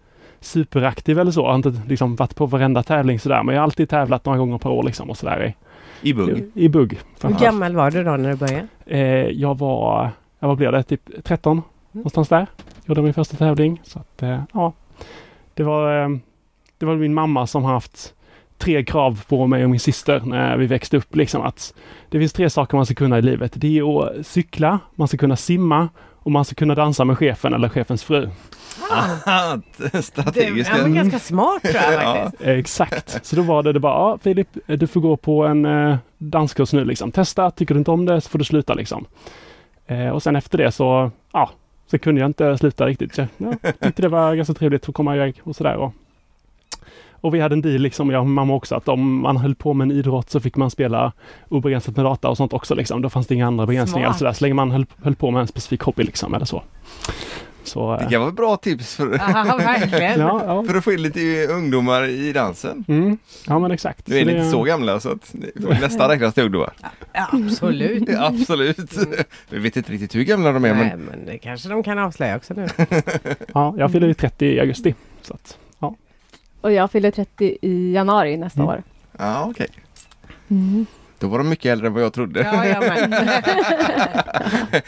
superaktiv 0.41 1.19
eller 1.19 1.31
så. 1.31 1.47
Har 1.47 1.55
inte 1.55 1.83
liksom 1.89 2.17
varit 2.17 2.37
på 2.37 2.47
varenda 2.47 2.83
tävling 2.83 3.19
sådär. 3.21 3.43
Men 3.43 3.55
jag 3.55 3.63
har 3.63 3.65
alltid 3.65 3.89
tävlat 3.89 4.25
några 4.25 4.39
gånger 4.39 4.59
per 4.59 4.71
år 4.71 4.83
liksom 4.83 5.11
och 5.11 5.17
sådär 5.17 5.55
i, 6.03 6.11
I 6.11 6.15
bugg? 6.15 6.39
i, 6.39 6.65
i 6.65 6.69
bugg. 6.69 6.99
Hur 7.23 7.39
gammal 7.39 7.77
var 7.77 7.91
du 7.91 8.05
då 8.05 8.11
när 8.11 8.31
du 8.31 8.37
började? 8.37 8.67
Eh, 8.87 9.29
jag 9.29 9.59
var, 9.59 10.11
ja, 10.39 10.49
vad 10.49 10.57
blev 10.57 10.73
det, 10.73 10.83
typ 10.83 11.25
13 11.25 11.63
någonstans 11.93 12.29
där. 12.29 12.47
Gjorde 12.85 13.03
min 13.03 13.15
första 13.15 13.37
tävling. 13.37 13.81
Så 13.85 13.99
att, 13.99 14.23
eh, 14.23 14.43
ja. 14.53 14.73
Det 15.55 15.63
var, 15.63 16.03
eh, 16.03 16.09
det 16.79 16.87
var 16.87 16.97
min 16.97 17.15
mamma 17.15 17.47
som 17.47 17.65
haft 17.65 18.15
tre 18.61 18.85
krav 18.85 19.23
på 19.29 19.47
mig 19.47 19.65
och 19.65 19.71
min 19.71 19.81
syster 19.81 20.23
när 20.25 20.57
vi 20.57 20.67
växte 20.67 20.97
upp. 20.97 21.17
Liksom 21.17 21.43
att 21.43 21.75
det 22.09 22.19
finns 22.19 22.33
tre 22.33 22.51
saker 22.51 22.77
man 22.77 22.87
ska 22.87 22.95
kunna 22.95 23.19
i 23.19 23.23
livet. 23.23 23.53
Det 23.55 23.79
är 23.79 24.03
att 24.03 24.27
cykla, 24.27 24.79
man 24.95 25.09
ska 25.09 25.17
kunna 25.17 25.37
simma 25.37 25.89
och 26.23 26.31
man 26.31 26.45
ska 26.45 26.55
kunna 26.55 26.75
dansa 26.75 27.05
med 27.05 27.19
chefen 27.19 27.55
eller 27.55 27.69
chefens 27.69 28.05
fru. 28.05 28.29
Ah, 29.27 29.57
Det 29.93 30.03
strategiska. 30.05 30.75
är 30.77 30.89
ganska 30.89 31.19
smart 31.19 31.63
tror 31.63 31.75
jag 31.75 31.93
Ja. 31.95 32.15
faktiskt. 32.23 32.43
Eh, 32.47 32.55
Exakt. 32.59 33.27
Så 33.27 33.37
då 33.37 33.43
var 33.43 33.63
det, 33.63 33.73
det 33.73 33.81
bara, 33.81 33.93
ja 33.95 34.19
Filip, 34.23 34.49
du 34.67 34.87
får 34.87 35.01
gå 35.01 35.17
på 35.17 35.47
en 35.47 35.65
eh, 35.65 35.97
danskurs 36.19 36.73
nu 36.73 36.85
liksom. 36.85 37.13
Testa, 37.13 37.51
tycker 37.51 37.75
du 37.75 37.79
inte 37.79 37.91
om 37.91 38.07
det 38.07 38.21
så 38.21 38.29
får 38.31 38.39
du 38.39 38.45
sluta 38.45 38.75
liksom. 38.75 39.05
Eh, 39.87 40.09
och 40.09 40.23
sen 40.23 40.37
efter 40.37 40.59
det 40.59 40.73
så, 40.73 41.11
ja, 41.33 41.51
så 41.91 41.99
kunde 41.99 42.21
jag 42.21 42.29
inte 42.29 42.59
sluta 42.59 42.87
riktigt. 42.87 43.15
Så, 43.15 43.27
ja, 43.39 43.53
tyckte 43.83 44.03
det 44.03 44.09
var 44.09 44.35
ganska 44.35 44.55
trevligt 44.55 44.89
att 44.89 44.95
komma 44.95 45.17
iväg 45.17 45.41
och 45.45 45.57
sådär. 45.57 45.77
Och, 45.77 45.93
och 47.21 47.35
vi 47.35 47.41
hade 47.41 47.53
en 47.55 47.63
deal, 47.63 47.81
liksom, 47.81 48.11
jag 48.11 48.21
och 48.21 48.27
mamma 48.27 48.55
också, 48.55 48.75
att 48.75 48.89
om 48.89 49.21
man 49.21 49.37
höll 49.37 49.55
på 49.55 49.75
med 49.75 49.85
en 49.85 49.91
idrott 49.91 50.31
så 50.31 50.41
fick 50.41 50.57
man 50.57 50.71
spela 50.71 51.13
obegränsat 51.49 51.97
med 51.97 52.05
data 52.05 52.29
och 52.29 52.37
sånt 52.37 52.53
också. 52.53 52.75
Liksom. 52.75 53.03
Då 53.03 53.11
fanns 53.11 53.27
det 53.27 53.35
inga 53.35 53.47
andra 53.47 53.67
begränsningar. 53.67 54.09
Smart. 54.09 54.19
Så, 54.19 54.25
där, 54.25 54.33
så 54.33 54.45
länge 54.45 54.55
man 54.55 54.71
höll, 54.71 54.87
höll 55.03 55.15
på 55.17 55.31
med 55.31 55.41
en 55.41 55.47
specifik 55.47 55.81
hobby 55.83 56.03
liksom, 56.03 56.35
eller 56.35 56.45
så. 56.47 56.63
så 57.65 57.97
Det 57.97 58.05
eh, 58.05 58.11
kan 58.11 58.21
vara 58.21 58.31
ett 58.31 58.37
bra 58.37 58.57
tips 58.57 58.97
för, 58.97 59.13
Ja, 59.13 59.47
ja, 60.17 60.43
ja. 60.47 60.65
för 60.69 60.75
att 60.77 60.85
få 60.85 60.93
in 60.93 61.03
lite 61.03 61.47
ungdomar 61.51 62.09
i 62.09 62.33
dansen. 62.33 62.85
Mm, 62.89 63.19
ja, 63.47 63.59
men 63.59 63.71
exakt. 63.71 64.07
Nu 64.09 64.19
är 64.19 64.25
ni 64.25 64.33
det- 64.33 64.39
inte 64.39 64.51
så 64.51 64.63
gamla 64.63 65.01
så 65.01 65.09
att 65.13 65.35
ni 65.35 65.63
får 65.63 65.71
nästan 65.81 66.09
räknas 66.09 66.35
till 66.35 66.43
ungdomar. 66.45 66.71
Ja, 67.13 67.27
absolut. 67.33 68.09
Ja, 68.09 68.27
Absolut. 68.27 68.79
Vi 69.51 69.59
vet 69.59 69.77
inte 69.77 69.93
riktigt 69.93 70.15
hur 70.15 70.25
gamla 70.25 70.53
de 70.53 70.65
är 70.65 70.75
Nej, 70.75 70.85
men 70.97 71.01
men 71.01 71.27
det 71.27 71.39
kanske 71.39 71.69
de 71.69 71.83
kan 71.83 71.99
avslöja 71.99 72.37
också 72.37 72.55
nu. 72.55 72.67
Ja, 73.55 73.75
jag 73.79 73.93
fyller 73.93 74.07
ju 74.09 74.15
30 74.15 74.47
i 74.47 74.61
augusti. 74.61 74.95
Så 75.23 75.35
att. 75.35 75.59
Och 76.61 76.73
jag 76.73 76.91
fyller 76.91 77.11
30 77.11 77.59
i 77.63 77.93
januari 77.93 78.37
nästa 78.37 78.61
Mm. 78.63 78.69
år. 78.75 78.83
ja 79.19 79.47
okej. 79.51 79.69
Då 81.19 81.29
var 81.29 81.39
de 81.39 81.49
mycket 81.49 81.73
äldre 81.73 81.87
än 81.87 81.93
vad 81.95 82.03
jag 82.03 82.13
trodde. 82.13 82.41
Ja, 82.41 82.67
jag. 82.67 82.83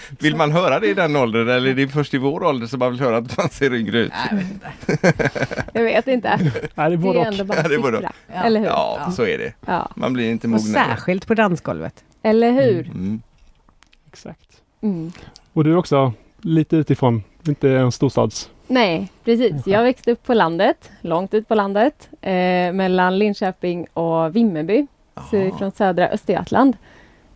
Vill 0.18 0.36
man 0.36 0.52
höra 0.52 0.80
det 0.80 0.86
i 0.86 0.94
den 0.94 1.16
åldern 1.16 1.48
eller 1.48 1.70
är 1.70 1.74
det 1.74 1.88
först 1.88 2.14
i 2.14 2.18
vår 2.18 2.42
ålder 2.44 2.66
som 2.66 2.78
man 2.78 2.90
vill 2.92 3.00
höra 3.00 3.16
att 3.16 3.36
man 3.36 3.48
ser 3.48 3.74
yngre 3.74 3.98
ut? 3.98 4.12
Nej, 4.32 4.32
jag 4.32 4.36
vet 4.36 4.46
inte. 4.52 5.68
Jag 5.74 5.82
vet 5.84 6.06
inte. 6.08 6.36
Nej, 6.74 6.96
det 6.96 7.08
är 7.08 7.12
Det 7.12 7.20
är 7.20 7.26
ändå 7.26 7.44
bara 7.44 7.58
Ja, 7.58 7.62
både 7.80 7.96
siffra. 7.96 8.12
Ja. 8.34 8.42
Eller 8.42 8.60
hur? 8.60 8.66
Ja, 8.66 8.98
Ja. 9.06 9.10
så 9.12 9.22
är 9.26 9.38
det. 9.38 9.52
Ja. 9.66 9.90
Man 9.96 10.12
blir 10.12 10.30
inte 10.30 10.48
mognare. 10.48 10.84
särskilt 10.88 11.26
på 11.26 11.34
dansgolvet. 11.34 12.04
Eller 12.22 12.52
hur? 12.52 12.86
Mm. 12.86 13.22
Exakt. 14.12 14.48
Mm. 14.82 15.12
Och 15.52 15.64
du 15.64 15.72
är 15.72 15.76
också 15.76 16.12
lite 16.40 16.76
utifrån, 16.76 17.22
inte 17.48 17.70
en 17.70 17.92
storstads... 17.92 18.50
Nej, 18.72 19.08
precis. 19.24 19.66
Jag 19.66 19.82
växte 19.82 20.12
upp 20.12 20.22
på 20.22 20.34
landet, 20.34 20.90
långt 21.00 21.34
ut 21.34 21.48
på 21.48 21.54
landet, 21.54 22.08
eh, 22.20 22.72
mellan 22.72 23.18
Linköping 23.18 23.86
och 23.92 24.36
Vimmerby, 24.36 24.86
så 25.30 25.50
från 25.58 25.72
södra 25.72 26.08
Östergötland. 26.08 26.76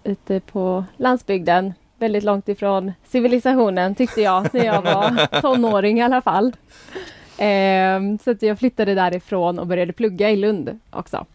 Ute 0.04 0.40
på 0.40 0.84
landsbygden, 0.96 1.74
väldigt 1.98 2.24
långt 2.24 2.48
ifrån 2.48 2.92
civilisationen 3.04 3.94
tyckte 3.94 4.20
jag 4.20 4.54
när 4.54 4.64
jag 4.64 4.82
var 4.82 5.40
tonåring 5.40 5.98
i 5.98 6.02
alla 6.02 6.22
fall. 6.22 6.52
Eh, 7.38 8.00
så 8.24 8.30
att 8.30 8.42
jag 8.42 8.58
flyttade 8.58 8.94
därifrån 8.94 9.58
och 9.58 9.66
började 9.66 9.92
plugga 9.92 10.30
i 10.30 10.36
Lund 10.36 10.78
också. 10.90 11.26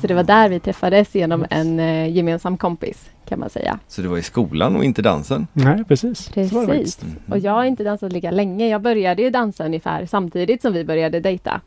Så 0.00 0.06
det 0.06 0.14
var 0.14 0.22
där 0.22 0.48
vi 0.48 0.60
träffades 0.60 1.14
genom 1.14 1.46
en 1.50 1.80
eh, 1.80 2.08
gemensam 2.08 2.56
kompis 2.56 3.10
kan 3.24 3.40
man 3.40 3.50
säga. 3.50 3.78
Så 3.88 4.02
det 4.02 4.08
var 4.08 4.18
i 4.18 4.22
skolan 4.22 4.76
och 4.76 4.84
inte 4.84 5.02
dansen? 5.02 5.46
Nej, 5.52 5.84
precis. 5.84 6.28
Precis. 6.28 6.66
faktiskt. 6.66 7.04
Och 7.30 7.38
jag 7.38 7.52
har 7.52 7.64
inte 7.64 7.84
dansat 7.84 8.12
lika 8.12 8.30
länge. 8.30 8.68
Jag 8.68 8.80
började 8.80 9.22
ju 9.22 9.30
dansa 9.30 9.64
ungefär 9.64 10.06
samtidigt 10.06 10.62
som 10.62 10.72
vi 10.72 10.84
började 10.84 11.20
dejta. 11.20 11.60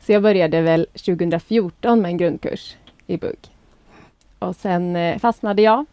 Så 0.00 0.12
jag 0.12 0.22
började 0.22 0.62
väl 0.62 0.86
2014 0.92 2.02
med 2.02 2.08
en 2.08 2.16
grundkurs 2.16 2.76
i 3.06 3.16
bugg. 3.16 3.38
Och 4.38 4.56
sen 4.56 4.96
eh, 4.96 5.18
fastnade 5.18 5.62
jag 5.62 5.84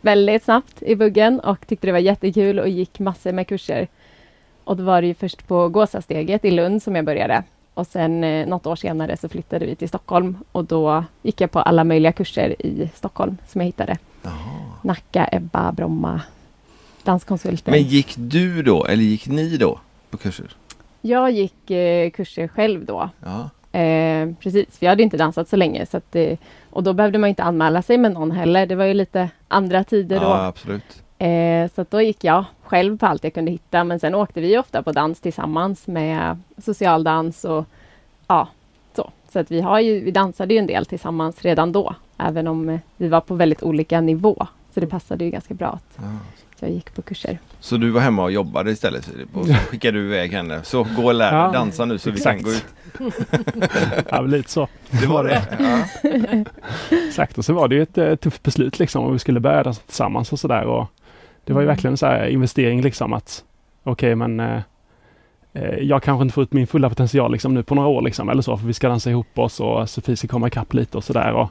väldigt 0.00 0.44
snabbt 0.44 0.82
i 0.82 0.96
buggen 0.96 1.40
och 1.40 1.66
tyckte 1.66 1.86
det 1.86 1.92
var 1.92 1.98
jättekul 1.98 2.58
och 2.58 2.68
gick 2.68 2.98
massor 2.98 3.32
med 3.32 3.48
kurser. 3.48 3.88
Och 4.64 4.76
då 4.76 4.82
var 4.82 5.00
det 5.00 5.06
ju 5.06 5.14
först 5.14 5.48
på 5.48 5.68
Gåsasteget 5.68 6.44
i 6.44 6.50
Lund 6.50 6.82
som 6.82 6.96
jag 6.96 7.04
började. 7.04 7.42
Och 7.78 7.86
sen 7.86 8.24
eh, 8.24 8.46
något 8.46 8.66
år 8.66 8.76
senare 8.76 9.16
så 9.16 9.28
flyttade 9.28 9.66
vi 9.66 9.74
till 9.74 9.88
Stockholm 9.88 10.38
och 10.52 10.64
då 10.64 11.04
gick 11.22 11.40
jag 11.40 11.50
på 11.50 11.58
alla 11.60 11.84
möjliga 11.84 12.12
kurser 12.12 12.62
i 12.62 12.90
Stockholm 12.94 13.36
som 13.48 13.60
jag 13.60 13.66
hittade. 13.66 13.98
Jaha. 14.22 14.34
Nacka, 14.82 15.28
Ebba, 15.32 15.72
Bromma, 15.72 16.20
danskonsulter. 17.02 17.72
Men 17.72 17.82
gick 17.82 18.14
du 18.16 18.62
då, 18.62 18.84
eller 18.84 19.02
gick 19.02 19.26
ni 19.26 19.56
då 19.56 19.80
på 20.10 20.16
kurser? 20.16 20.46
Jag 21.00 21.30
gick 21.30 21.70
eh, 21.70 22.10
kurser 22.10 22.48
själv 22.48 22.84
då. 22.84 23.10
Ja. 23.24 23.50
Eh, 23.80 24.28
precis, 24.40 24.78
för 24.78 24.86
jag 24.86 24.90
hade 24.90 25.02
inte 25.02 25.16
dansat 25.16 25.48
så 25.48 25.56
länge. 25.56 25.86
Så 25.86 25.96
att, 25.96 26.16
eh, 26.16 26.38
och 26.70 26.82
då 26.82 26.92
behövde 26.92 27.18
man 27.18 27.28
inte 27.28 27.42
anmäla 27.42 27.82
sig 27.82 27.98
med 27.98 28.12
någon 28.12 28.30
heller. 28.30 28.66
Det 28.66 28.74
var 28.74 28.84
ju 28.84 28.94
lite 28.94 29.30
andra 29.48 29.84
tider 29.84 30.16
ja, 30.16 30.22
då. 30.22 30.28
absolut. 30.28 31.02
Eh, 31.18 31.70
så 31.74 31.86
då 31.90 32.02
gick 32.02 32.24
jag 32.24 32.44
själv 32.68 32.98
på 32.98 33.06
allt 33.06 33.24
jag 33.24 33.34
kunde 33.34 33.50
hitta. 33.50 33.84
Men 33.84 34.00
sen 34.00 34.14
åkte 34.14 34.40
vi 34.40 34.58
ofta 34.58 34.82
på 34.82 34.92
dans 34.92 35.20
tillsammans 35.20 35.86
med 35.86 36.38
socialdans 36.64 37.44
och 37.44 37.64
ja, 38.26 38.48
så. 38.96 39.10
Så 39.32 39.38
att 39.38 39.50
vi, 39.50 39.60
har 39.60 39.80
ju, 39.80 40.00
vi 40.00 40.10
dansade 40.10 40.54
ju 40.54 40.58
en 40.60 40.66
del 40.66 40.86
tillsammans 40.86 41.42
redan 41.42 41.72
då. 41.72 41.94
Även 42.18 42.46
om 42.46 42.68
eh, 42.68 42.80
vi 42.96 43.08
var 43.08 43.20
på 43.20 43.34
väldigt 43.34 43.62
olika 43.62 44.00
nivå. 44.00 44.46
Så 44.74 44.80
det 44.80 44.86
passade 44.86 45.24
ju 45.24 45.30
ganska 45.30 45.54
bra 45.54 45.68
att 45.68 45.96
Ja. 45.96 46.02
jag 46.60 46.70
gick 46.70 46.94
på 46.94 47.02
kurser. 47.02 47.38
Så 47.60 47.76
du 47.76 47.90
var 47.90 48.00
hemma 48.00 48.22
och 48.22 48.32
jobbade 48.32 48.70
istället 48.70 49.04
Filip 49.04 49.36
och 49.36 49.46
så 49.46 49.54
skickade 49.54 49.98
du 49.98 50.04
iväg 50.06 50.32
henne. 50.32 50.62
Så 50.64 50.86
gå 50.96 51.04
och 51.06 51.14
lär 51.14 51.32
dig 51.32 51.40
Ja, 51.40 51.50
dansa 51.52 51.84
nu 51.84 51.98
så 51.98 52.10
vi 52.10 52.20
kan 52.20 52.42
gå 52.42 52.50
ut. 52.50 52.64
Ja, 54.10 54.20
lite 54.20 54.50
så. 54.50 54.68
Det 54.90 55.06
var 55.06 55.24
det? 55.24 55.42
Ja. 55.58 55.84
Exakt, 57.08 57.38
och 57.38 57.44
så 57.44 57.52
var 57.52 57.68
det 57.68 57.74
ju 57.74 57.82
ett 57.82 57.98
eh, 57.98 58.14
tufft 58.14 58.42
beslut 58.42 58.78
liksom 58.78 59.04
om 59.04 59.12
vi 59.12 59.18
skulle 59.18 59.40
börja 59.40 59.62
dansa 59.62 59.80
tillsammans 59.86 60.32
och 60.32 60.38
sådär. 60.40 60.64
och 60.64 60.86
Det 61.48 61.54
var 61.54 61.60
ju 61.60 61.66
verkligen 61.66 61.92
en 61.92 61.96
så 61.96 62.06
här 62.06 62.26
investering 62.26 62.80
liksom 62.82 63.12
att 63.12 63.44
okej 63.84 64.14
men 64.14 64.40
eh, 64.40 64.60
eh, 65.52 65.74
jag 65.78 66.02
kanske 66.02 66.22
inte 66.22 66.34
får 66.34 66.42
ut 66.44 66.52
min 66.52 66.66
fulla 66.66 66.88
potential 66.88 67.32
liksom 67.32 67.54
nu 67.54 67.62
på 67.62 67.74
några 67.74 67.88
år 67.88 68.02
liksom 68.02 68.28
eller 68.28 68.42
så 68.42 68.56
för 68.56 68.66
vi 68.66 68.72
ska 68.74 68.88
dansa 68.88 69.10
ihop 69.10 69.38
oss 69.38 69.60
och 69.60 69.90
Sofie 69.90 70.16
ska 70.16 70.28
komma 70.28 70.46
ikapp 70.46 70.74
lite 70.74 70.96
och 70.96 71.04
sådär. 71.04 71.32
Och, 71.32 71.48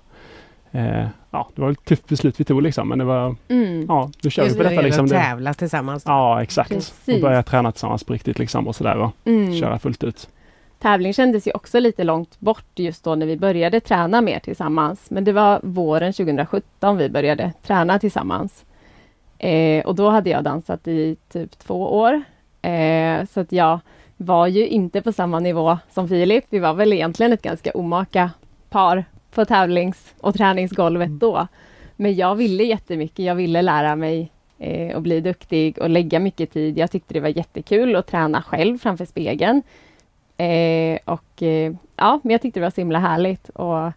eh, 0.72 1.08
ja, 1.32 1.50
det 1.56 1.62
var 1.62 1.72
ett 1.72 1.86
tufft 1.86 2.08
beslut 2.08 2.40
vi 2.40 2.44
tog 2.44 2.62
liksom 2.62 2.90
men 2.90 3.00
det 3.00 3.06
var, 3.06 3.36
Mm. 3.50 3.86
ja 3.88 4.10
nu 4.24 4.30
kör 4.30 4.44
vi 4.44 4.48
Just 4.48 4.58
på 4.58 4.64
när 4.64 4.70
det 4.70 4.76
detta 4.76 4.86
liksom. 4.86 5.08
tävla 5.08 5.54
tillsammans. 5.54 6.04
ja 6.06 6.42
exakt. 6.44 6.70
Precis. 6.70 7.16
Och 7.16 7.22
börja 7.22 7.44
träna 7.44 7.72
tillsammans 7.72 8.04
på 8.04 8.14
riktigt 8.14 8.40
liksom 8.40 8.68
och 8.68 8.76
sådär 8.76 8.98
och 8.98 9.12
Mm. 9.26 9.54
köra 9.60 9.80
fullt 9.80 10.04
ut. 10.04 10.30
Tävling 10.80 11.14
kändes 11.14 11.48
ju 11.48 11.52
också 11.52 11.80
lite 11.80 12.04
långt 12.04 12.40
bort 12.40 12.66
just 12.76 13.04
då 13.04 13.16
när 13.16 13.26
vi 13.26 13.38
började 13.38 13.80
träna 13.80 14.22
mer 14.22 14.40
tillsammans. 14.40 15.10
Men 15.10 15.24
det 15.24 15.32
var 15.32 15.60
våren 15.64 16.14
2017 16.14 16.98
vi 16.98 17.10
började 17.10 17.54
träna 17.64 18.00
tillsammans. 18.00 18.64
Eh, 19.40 19.86
och 19.86 19.96
då 19.96 20.10
hade 20.10 20.30
jag 20.30 20.44
dansat 20.44 20.88
i 20.88 21.18
typ 21.30 21.60
två 21.60 21.98
år. 21.98 22.22
Eh, 22.62 23.26
så 23.26 23.40
att 23.40 23.52
jag 23.52 23.80
var 24.18 24.48
ju 24.48 24.68
inte 24.68 25.02
på 25.02 25.12
samma 25.12 25.40
nivå 25.40 25.78
som 25.90 26.10
Filip. 26.10 26.46
Vi 26.50 26.60
var 26.60 26.74
väl 26.74 26.94
egentligen 26.94 27.34
ett 27.34 27.42
ganska 27.42 27.72
omaka 27.72 28.32
par 28.70 29.06
på 29.32 29.46
tävlings 29.46 30.14
och 30.22 30.34
träningsgolvet 30.34 31.10
då. 31.10 31.48
Men 31.96 32.16
jag 32.16 32.36
ville 32.36 32.64
jättemycket. 32.64 33.26
Jag 33.26 33.36
ville 33.36 33.62
lära 33.62 33.96
mig 33.96 34.32
eh, 34.58 34.96
och 34.96 35.02
bli 35.02 35.22
duktig 35.22 35.80
och 35.80 35.90
lägga 35.90 36.20
mycket 36.20 36.52
tid. 36.52 36.78
Jag 36.78 36.92
tyckte 36.92 37.14
det 37.14 37.20
var 37.20 37.38
jättekul 37.38 37.96
att 37.96 38.08
träna 38.08 38.42
själv 38.42 38.78
framför 38.78 39.06
spegeln. 39.06 39.62
Eh, 40.38 41.00
och 41.06 41.44
eh, 41.44 41.74
ja, 41.96 42.20
men 42.24 42.32
jag 42.32 42.42
tyckte 42.42 42.60
det 42.60 42.64
var 42.64 42.72
så 42.72 42.82
himla 42.82 43.00
härligt 43.00 43.50
och 43.50 43.92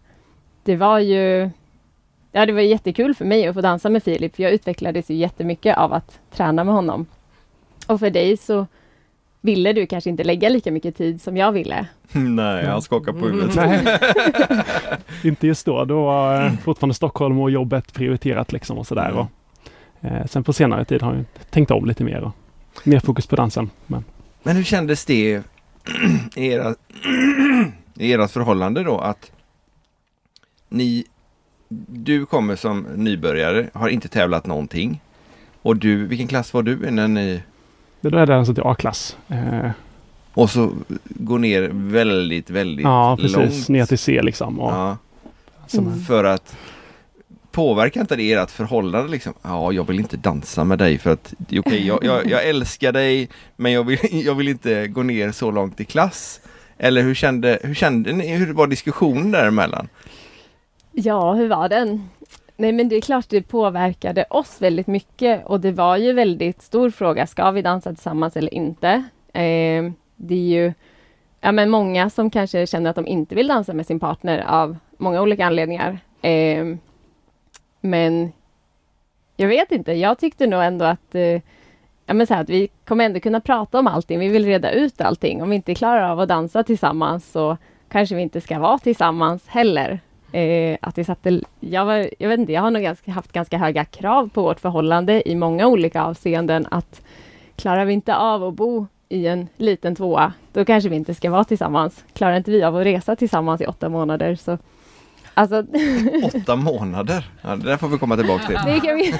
det 0.63 0.75
var 0.75 0.99
ju 0.99 1.49
Ja, 2.31 2.45
det 2.45 2.53
var 2.53 2.61
jättekul 2.61 3.15
för 3.15 3.25
mig 3.25 3.47
att 3.47 3.53
få 3.53 3.61
dansa 3.61 3.89
med 3.89 4.03
Filip, 4.03 4.35
för 4.35 4.43
jag 4.43 4.51
utvecklades 4.51 5.09
ju 5.09 5.15
jättemycket 5.15 5.77
av 5.77 5.93
att 5.93 6.19
träna 6.31 6.63
med 6.63 6.73
honom. 6.73 7.05
Och 7.87 7.99
för 7.99 8.09
dig 8.09 8.37
så 8.37 8.67
ville 9.41 9.73
du 9.73 9.85
kanske 9.85 10.09
inte 10.09 10.23
lägga 10.23 10.49
lika 10.49 10.71
mycket 10.71 10.97
tid 10.97 11.21
som 11.21 11.37
jag 11.37 11.51
ville. 11.51 11.87
Nej, 12.11 12.65
han 12.65 12.81
skakar 12.81 13.13
på 13.13 13.19
huvudet. 13.27 13.55
Nej, 13.55 13.99
inte 15.23 15.47
just 15.47 15.65
då. 15.65 15.85
Då 15.85 16.03
var 16.05 16.45
eh, 16.45 16.53
fortfarande 16.53 16.93
Stockholm 16.93 17.39
och 17.39 17.51
jobbet 17.51 17.93
prioriterat 17.93 18.51
liksom 18.51 18.77
och 18.77 18.87
sådär. 18.87 19.09
Mm. 19.09 19.17
Och, 19.17 19.27
eh, 20.01 20.25
sen 20.25 20.43
på 20.43 20.53
senare 20.53 20.85
tid 20.85 21.01
har 21.01 21.15
jag 21.15 21.25
tänkt 21.49 21.71
om 21.71 21.85
lite 21.85 22.03
mer 22.03 22.21
och 22.21 22.33
mer 22.83 22.99
fokus 22.99 23.27
på 23.27 23.35
dansen. 23.35 23.69
Men, 23.87 24.03
Men 24.43 24.55
hur 24.55 24.63
kändes 24.63 25.05
det 25.05 25.43
i 26.35 26.51
era, 26.51 26.75
i 27.95 28.13
ert 28.13 28.31
förhållande 28.31 28.83
då 28.83 28.97
att 28.97 29.31
ni, 30.69 31.05
du 31.87 32.25
kommer 32.25 32.55
som 32.55 32.81
nybörjare, 32.95 33.69
har 33.73 33.89
inte 33.89 34.07
tävlat 34.07 34.45
någonting. 34.45 35.01
Och 35.61 35.77
du, 35.77 36.05
vilken 36.05 36.27
klass 36.27 36.53
var 36.53 36.63
du 36.63 36.87
i 36.87 36.91
när 36.91 37.07
ni, 37.07 37.41
det 38.01 38.09
då 38.09 38.17
är 38.17 38.25
det 38.25 38.37
alltså 38.37 38.53
till 38.53 38.63
A-klass. 38.63 39.17
Eh, 39.27 39.69
och 40.33 40.49
så 40.49 40.71
går 41.05 41.39
ner 41.39 41.69
väldigt, 41.73 42.49
väldigt 42.49 42.83
ja, 42.83 43.17
precis. 43.21 43.37
långt. 43.37 43.69
Ner 43.69 43.85
till 43.85 43.97
C 43.97 44.21
liksom. 44.21 44.59
Och, 44.59 44.71
Ja, 44.71 44.97
som, 45.67 45.87
Mm. 45.87 45.99
för 45.99 46.23
att 46.23 46.55
påverkar 47.51 48.01
inte 48.01 48.15
det 48.15 48.33
ert 48.33 48.51
förhållande 48.51 49.11
liksom? 49.11 49.33
Ja, 49.41 49.71
jag 49.71 49.87
vill 49.87 49.99
inte 49.99 50.17
dansa 50.17 50.63
med 50.63 50.79
dig 50.79 50.97
för 50.97 51.09
att 51.09 51.33
okej, 51.57 51.87
jag, 51.87 52.03
jag, 52.03 52.27
jag 52.27 52.47
älskar 52.47 52.91
dig 52.91 53.29
men 53.55 53.71
jag 53.71 53.83
vill, 53.83 53.99
jag 54.25 54.35
vill 54.35 54.47
inte 54.47 54.87
gå 54.87 55.03
ner 55.03 55.31
så 55.31 55.51
långt 55.51 55.79
i 55.79 55.85
klass. 55.85 56.39
Eller 56.77 57.01
hur 57.01 57.15
kände, 57.15 57.59
hur 57.63 57.73
kände 57.73 58.11
ni, 58.13 58.35
hur 58.35 58.53
var 58.53 58.67
diskussionen 58.67 59.31
däremellan? 59.31 59.87
Ja, 60.91 61.33
hur 61.33 61.47
var 61.47 61.69
den? 61.69 62.09
Nej, 62.55 62.71
men 62.71 62.89
det 62.89 62.95
är 62.95 63.01
klart 63.01 63.29
det 63.29 63.41
påverkade 63.41 64.25
oss 64.29 64.61
väldigt 64.61 64.87
mycket 64.87 65.45
och 65.45 65.59
det 65.59 65.71
var 65.71 65.97
ju 65.97 66.13
väldigt 66.13 66.61
stor 66.61 66.89
fråga. 66.89 67.27
Ska 67.27 67.51
vi 67.51 67.61
dansa 67.61 67.89
tillsammans 67.89 68.37
eller 68.37 68.53
inte? 68.53 68.89
Eh, 69.33 69.91
det 70.15 70.35
är 70.35 70.49
ju 70.49 70.73
ja, 71.41 71.51
men 71.51 71.69
många 71.69 72.09
som 72.09 72.29
kanske 72.29 72.67
känner 72.67 72.89
att 72.89 72.95
de 72.95 73.07
inte 73.07 73.35
vill 73.35 73.47
dansa 73.47 73.73
med 73.73 73.85
sin 73.87 73.99
partner 73.99 74.45
av 74.47 74.77
många 74.97 75.21
olika 75.21 75.45
anledningar. 75.45 75.99
Eh, 76.21 76.65
men 77.81 78.31
jag 79.37 79.47
vet 79.47 79.71
inte, 79.71 79.93
jag 79.93 80.19
tyckte 80.19 80.47
nog 80.47 80.63
ändå 80.63 80.85
att, 80.85 81.15
eh, 81.15 81.41
ja, 82.05 82.13
men 82.13 82.27
så 82.27 82.33
här, 82.33 82.41
att 82.41 82.49
vi 82.49 82.69
kommer 82.85 83.05
ändå 83.05 83.19
kunna 83.19 83.39
prata 83.39 83.79
om 83.79 83.87
allting. 83.87 84.19
Vi 84.19 84.27
vill 84.27 84.45
reda 84.45 84.71
ut 84.71 85.01
allting. 85.01 85.43
Om 85.43 85.49
vi 85.49 85.55
inte 85.55 85.75
klarar 85.75 86.09
av 86.09 86.19
att 86.19 86.29
dansa 86.29 86.63
tillsammans 86.63 87.31
så 87.31 87.57
kanske 87.89 88.15
vi 88.15 88.21
inte 88.21 88.41
ska 88.41 88.59
vara 88.59 88.77
tillsammans 88.77 89.47
heller. 89.47 89.99
Eh, 90.31 90.77
att 90.81 90.97
vi 90.97 91.03
satte, 91.03 91.41
jag, 91.59 91.85
var, 91.85 92.09
jag 92.19 92.29
vet 92.29 92.39
inte, 92.39 92.51
jag 92.51 92.61
har 92.61 92.71
nog 92.71 92.81
ganska, 92.81 93.11
haft 93.11 93.31
ganska 93.31 93.57
höga 93.57 93.85
krav 93.85 94.29
på 94.33 94.41
vårt 94.41 94.59
förhållande 94.59 95.29
i 95.29 95.35
många 95.35 95.67
olika 95.67 96.03
avseenden. 96.03 96.67
Att 96.71 97.01
klarar 97.55 97.85
vi 97.85 97.93
inte 97.93 98.15
av 98.15 98.43
att 98.43 98.53
bo 98.53 98.87
i 99.09 99.27
en 99.27 99.47
liten 99.57 99.95
tvåa, 99.95 100.33
då 100.53 100.65
kanske 100.65 100.89
vi 100.89 100.95
inte 100.95 101.13
ska 101.15 101.31
vara 101.31 101.43
tillsammans. 101.43 102.05
Klarar 102.13 102.37
inte 102.37 102.51
vi 102.51 102.63
av 102.63 102.75
att 102.75 102.85
resa 102.85 103.15
tillsammans 103.15 103.61
i 103.61 103.65
åtta 103.65 103.89
månader 103.89 104.35
så 104.35 104.57
Alltså, 105.33 105.65
Åtta 106.23 106.55
månader? 106.55 107.29
Ja, 107.41 107.55
det 107.55 107.65
där 107.65 107.77
får 107.77 107.87
vi 107.87 107.97
komma 107.97 108.17
tillbaka 108.17 108.47
till. 108.47 108.57
vi... 108.95 109.13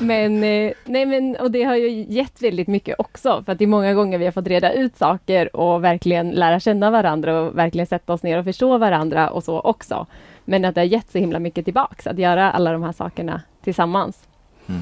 men, 0.00 0.44
eh, 0.44 0.72
nej 0.84 1.06
men, 1.06 1.36
och 1.36 1.50
det 1.50 1.62
har 1.62 1.76
ju 1.76 2.06
gett 2.08 2.42
väldigt 2.42 2.68
mycket 2.68 2.96
också, 2.98 3.42
för 3.44 3.52
att 3.52 3.58
det 3.58 3.64
är 3.64 3.66
många 3.66 3.94
gånger 3.94 4.18
vi 4.18 4.24
har 4.24 4.32
fått 4.32 4.46
reda 4.46 4.72
ut 4.72 4.96
saker 4.96 5.56
och 5.56 5.84
verkligen 5.84 6.30
lära 6.30 6.60
känna 6.60 6.90
varandra 6.90 7.40
och 7.40 7.58
verkligen 7.58 7.86
sätta 7.86 8.12
oss 8.12 8.22
ner 8.22 8.38
och 8.38 8.44
förstå 8.44 8.78
varandra 8.78 9.30
och 9.30 9.44
så 9.44 9.60
också. 9.60 10.06
Men 10.44 10.64
att 10.64 10.74
det 10.74 10.80
har 10.80 10.86
gett 10.86 11.10
så 11.10 11.18
himla 11.18 11.38
mycket 11.38 11.64
tillbaks, 11.64 12.06
att 12.06 12.18
göra 12.18 12.52
alla 12.52 12.72
de 12.72 12.82
här 12.82 12.92
sakerna 12.92 13.42
tillsammans. 13.64 14.28
Mm. 14.68 14.80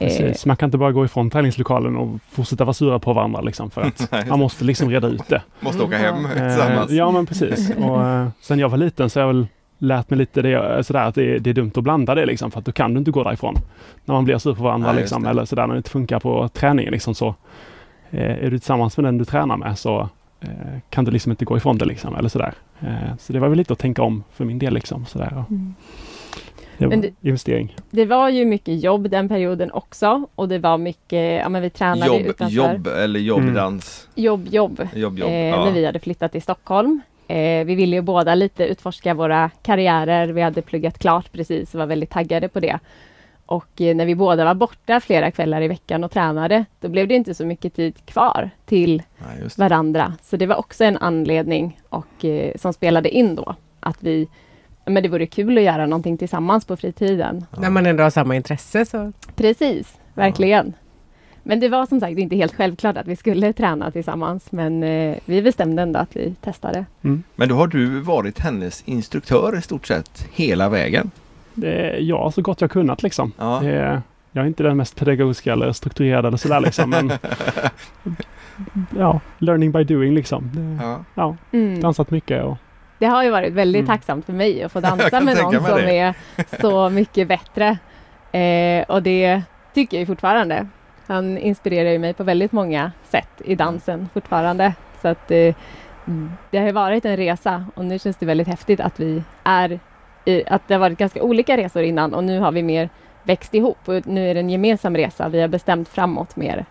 Eh, 0.00 0.06
precis. 0.08 0.46
Man 0.46 0.56
kan 0.56 0.66
inte 0.66 0.78
bara 0.78 0.92
gå 0.92 1.04
ifrån 1.04 1.30
träningslokalen 1.30 1.96
och 1.96 2.18
fortsätta 2.30 2.64
vara 2.64 2.74
sura 2.74 2.98
på 2.98 3.12
varandra 3.12 3.40
liksom, 3.40 3.70
för 3.70 3.82
att 3.82 4.12
man 4.28 4.38
måste 4.38 4.64
liksom 4.64 4.90
reda 4.90 5.08
ut 5.08 5.28
det. 5.28 5.42
Måste 5.60 5.82
åka 5.82 5.96
hem 5.98 6.24
Eh, 6.24 6.30
tillsammans. 6.32 6.90
ja 6.90 7.10
men 7.10 7.26
precis. 7.26 7.70
Och, 7.78 8.04
eh, 8.06 8.28
sen 8.40 8.58
jag 8.58 8.68
var 8.68 8.78
liten 8.78 9.10
så 9.10 9.20
har 9.20 9.26
jag 9.26 9.34
väl 9.34 9.46
lärt 9.78 10.10
mig 10.10 10.18
lite 10.18 10.42
det, 10.42 10.52
eh, 10.76 10.82
sådär, 10.82 11.04
att 11.04 11.14
det 11.14 11.34
är, 11.34 11.38
det 11.38 11.50
är 11.50 11.54
dumt 11.54 11.72
att 11.74 11.84
blanda 11.84 12.14
det 12.14 12.26
liksom, 12.26 12.50
för 12.50 12.58
att 12.58 12.64
då 12.64 12.72
kan 12.72 12.94
du 12.94 12.98
inte 12.98 13.10
gå 13.10 13.24
därifrån. 13.24 13.54
När 14.04 14.14
man 14.14 14.24
blir 14.24 14.38
sur 14.38 14.54
på 14.54 14.62
varandra 14.62 14.92
Nej, 14.92 15.00
liksom, 15.00 15.26
eller 15.26 15.44
sådär 15.44 15.66
när 15.66 15.74
det 15.74 15.78
inte 15.78 15.90
funkar 15.90 16.20
på 16.20 16.48
träningen 16.48 16.92
liksom, 16.92 17.14
så 17.14 17.34
eh, 18.10 18.30
är 18.44 18.50
du 18.50 18.58
tillsammans 18.58 18.96
med 18.96 19.04
den 19.04 19.18
du 19.18 19.24
tränar 19.24 19.56
med 19.56 19.78
så 19.78 20.08
eh, 20.40 20.48
kan 20.90 21.04
du 21.04 21.10
liksom 21.10 21.32
inte 21.32 21.44
gå 21.44 21.56
ifrån 21.56 21.78
det 21.78 21.84
liksom, 21.84 22.14
eller 22.16 22.28
sådär. 22.28 22.54
Eh, 22.80 23.16
så 23.18 23.32
det 23.32 23.38
var 23.38 23.48
väl 23.48 23.58
lite 23.58 23.72
att 23.72 23.78
tänka 23.78 24.02
om 24.02 24.24
för 24.32 24.44
min 24.44 24.58
del 24.58 24.74
liksom. 24.74 25.06
Sådär. 25.06 25.44
Mm. 25.50 25.74
Det 26.80 26.86
var 26.86 26.90
Men 26.90 27.00
det- 27.00 27.28
investering. 27.28 27.76
Det 27.90 28.04
var 28.04 28.28
ju 28.28 28.44
mycket 28.44 28.82
jobb 28.82 29.10
den 29.10 29.28
perioden 29.28 29.70
också 29.72 30.26
och 30.34 30.48
det 30.48 30.58
var 30.58 30.78
mycket, 30.78 31.40
ja 31.42 31.48
men 31.48 31.62
vi 31.62 31.70
tränade 31.70 32.06
Jobb, 32.06 32.20
utanför. 32.26 32.56
jobb 32.56 32.86
eller 32.86 33.20
jobbdans? 33.20 34.08
jobb, 34.14 34.48
jobb. 34.50 34.88
Jobb, 34.94 35.18
jobb. 35.18 35.28
eh, 35.28 35.34
ja. 35.48 35.64
när 35.64 35.72
vi 35.72 35.84
hade 35.86 35.98
flyttat 35.98 36.32
till 36.32 36.42
Stockholm. 36.42 37.00
Eh, 37.28 37.64
vi 37.64 37.74
ville 37.74 37.96
ju 37.96 38.02
båda 38.02 38.34
lite 38.34 38.64
utforska 38.64 39.14
våra 39.14 39.50
karriärer. 39.62 40.28
Vi 40.28 40.40
hade 40.42 40.62
pluggat 40.62 40.98
klart 40.98 41.32
precis 41.32 41.74
och 41.74 41.78
var 41.78 41.86
väldigt 41.86 42.10
taggade 42.10 42.48
på 42.48 42.60
det. 42.60 42.78
Och 43.46 43.80
eh, 43.80 43.96
när 43.96 44.06
vi 44.06 44.14
båda 44.14 44.44
var 44.44 44.54
borta 44.54 45.00
flera 45.00 45.30
kvällar 45.30 45.62
i 45.62 45.68
veckan 45.68 46.04
och 46.04 46.10
tränade, 46.10 46.64
då 46.80 46.88
blev 46.88 47.08
det 47.08 47.14
inte 47.14 47.34
så 47.34 47.44
mycket 47.46 47.74
tid 47.74 48.06
kvar 48.06 48.50
till 48.66 49.02
Nej, 49.18 49.48
varandra. 49.56 50.12
Så 50.22 50.36
det 50.36 50.46
var 50.46 50.56
också 50.56 50.84
en 50.84 50.96
anledning 50.96 51.80
och, 51.88 52.24
eh, 52.24 52.52
som 52.56 52.72
spelade 52.72 53.08
in 53.10 53.34
då. 53.34 53.54
Att 53.80 53.96
vi, 54.00 54.28
men 54.90 55.02
det 55.02 55.08
vore 55.08 55.26
kul 55.26 55.58
att 55.58 55.64
göra 55.64 55.86
någonting 55.86 56.16
tillsammans 56.18 56.64
på 56.64 56.76
fritiden. 56.76 57.44
När 57.58 57.70
man 57.70 57.86
ändå 57.86 58.02
har 58.02 58.10
samma 58.10 58.36
intresse 58.36 58.84
så... 58.86 59.12
Precis, 59.36 59.98
verkligen. 60.14 60.72
Men 61.42 61.60
det 61.60 61.68
var 61.68 61.86
som 61.86 62.00
sagt 62.00 62.18
inte 62.18 62.36
helt 62.36 62.54
självklart 62.54 62.96
att 62.96 63.06
vi 63.06 63.16
skulle 63.16 63.52
träna 63.62 63.90
tillsammans. 63.90 64.52
Men 64.52 64.82
eh, 64.82 65.16
vi 65.24 65.42
bestämde 65.42 65.82
ändå 65.82 65.98
att 65.98 66.16
vi 66.16 66.34
testade. 66.40 66.84
Men 67.36 67.48
då 67.48 67.54
har 67.54 67.66
du 67.66 68.00
varit 68.00 68.38
hennes 68.38 68.82
instruktör 68.86 69.58
i 69.58 69.62
stort 69.62 69.86
sett 69.86 70.26
hela 70.32 70.68
vägen. 70.68 71.10
Det, 71.54 71.96
ja, 72.00 72.30
så 72.30 72.42
gott 72.42 72.60
jag 72.60 72.70
kunnat 72.70 73.02
liksom. 73.02 73.32
Ja. 73.38 73.60
Det, 73.62 74.02
jag 74.32 74.42
är 74.44 74.46
inte 74.48 74.62
den 74.62 74.76
mest 74.76 74.96
pedagogiska 74.96 75.52
eller 75.52 75.72
strukturerade 75.72 76.28
eller 76.28 76.38
sådär 76.38 76.60
liksom. 76.60 76.90
Men 76.90 77.12
ja, 78.98 79.20
learning 79.38 79.72
by 79.72 79.84
doing 79.84 80.14
liksom. 80.14 80.50
Det, 80.54 80.84
Ja. 80.84 81.04
ja, 81.14 81.36
Mm. 81.52 81.80
dansat 81.80 82.10
mycket 82.10 82.44
och 82.44 82.56
Det 83.00 83.06
har 83.06 83.22
ju 83.24 83.30
varit 83.30 83.52
väldigt 83.52 83.80
Mm. 83.80 83.86
tacksamt 83.96 84.26
för 84.26 84.32
mig 84.32 84.62
att 84.62 84.72
få 84.72 84.80
dansa 84.90 85.20
med 85.20 85.36
någon 85.36 85.54
som 85.54 85.76
det. 85.76 85.98
är 85.98 86.14
så 86.60 86.88
mycket 86.98 87.28
bättre. 87.28 87.78
Eh, 88.32 88.84
och 88.88 89.02
det 89.02 89.42
tycker 89.74 89.98
jag 89.98 90.06
fortfarande. 90.06 90.66
Han 91.06 91.38
inspirerar 91.38 91.90
ju 91.90 91.98
mig 91.98 92.14
på 92.14 92.24
väldigt 92.24 92.52
många 92.52 92.92
sätt 93.08 93.28
i 93.44 93.54
dansen 93.54 94.08
fortfarande. 94.14 94.74
Så 95.02 95.08
att 95.08 95.30
eh, 95.30 95.54
det 96.50 96.58
har 96.58 96.66
ju 96.66 96.72
varit 96.72 97.04
en 97.04 97.16
resa 97.16 97.64
och 97.74 97.84
nu 97.84 97.98
känns 97.98 98.16
det 98.16 98.26
väldigt 98.26 98.48
häftigt 98.48 98.80
att 98.80 99.00
vi 99.00 99.22
är 99.44 99.80
i, 100.24 100.42
att 100.46 100.62
det 100.68 100.74
har 100.74 100.78
varit 100.80 100.98
ganska 100.98 101.22
olika 101.22 101.56
resor 101.56 101.82
innan 101.82 102.14
och 102.14 102.24
nu 102.24 102.40
har 102.40 102.52
vi 102.52 102.62
mer 102.62 102.88
växt 103.22 103.54
ihop 103.54 103.78
och 103.84 104.06
nu 104.06 104.30
är 104.30 104.34
det 104.34 104.40
en 104.40 104.50
gemensam 104.50 104.96
resa. 104.96 105.28
Vi 105.28 105.40
har 105.40 105.48
bestämt 105.48 105.88
framåt 105.88 106.36
mer 106.36 106.64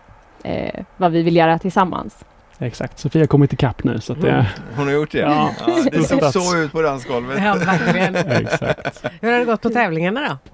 eh, 0.44 0.84
vad 0.96 1.12
vi 1.12 1.22
vill 1.22 1.36
göra 1.36 1.58
tillsammans. 1.58 2.24
Exakt. 2.60 2.98
Sofia 2.98 3.22
har 3.22 3.26
kommit 3.26 3.52
ikapp 3.52 3.84
nu 3.84 4.00
så 4.00 4.12
att 4.12 4.20
det... 4.20 4.46
Hon 4.76 4.86
har 4.86 4.94
gjort 4.94 5.12
det? 5.12 5.18
Ja. 5.18 5.50
det 5.92 6.02
såg 6.02 6.24
så 6.24 6.56
ut 6.56 6.72
på 6.72 6.82
dansgolvet. 6.82 7.42
Ja, 7.42 7.54
verkligen. 7.54 8.16
Exakt. 8.46 9.04
Hur 9.20 9.32
har 9.32 9.38
det 9.38 9.44
gått 9.44 9.62
på 9.62 9.70
tävlingarna 9.70 10.20
då? 10.28 10.50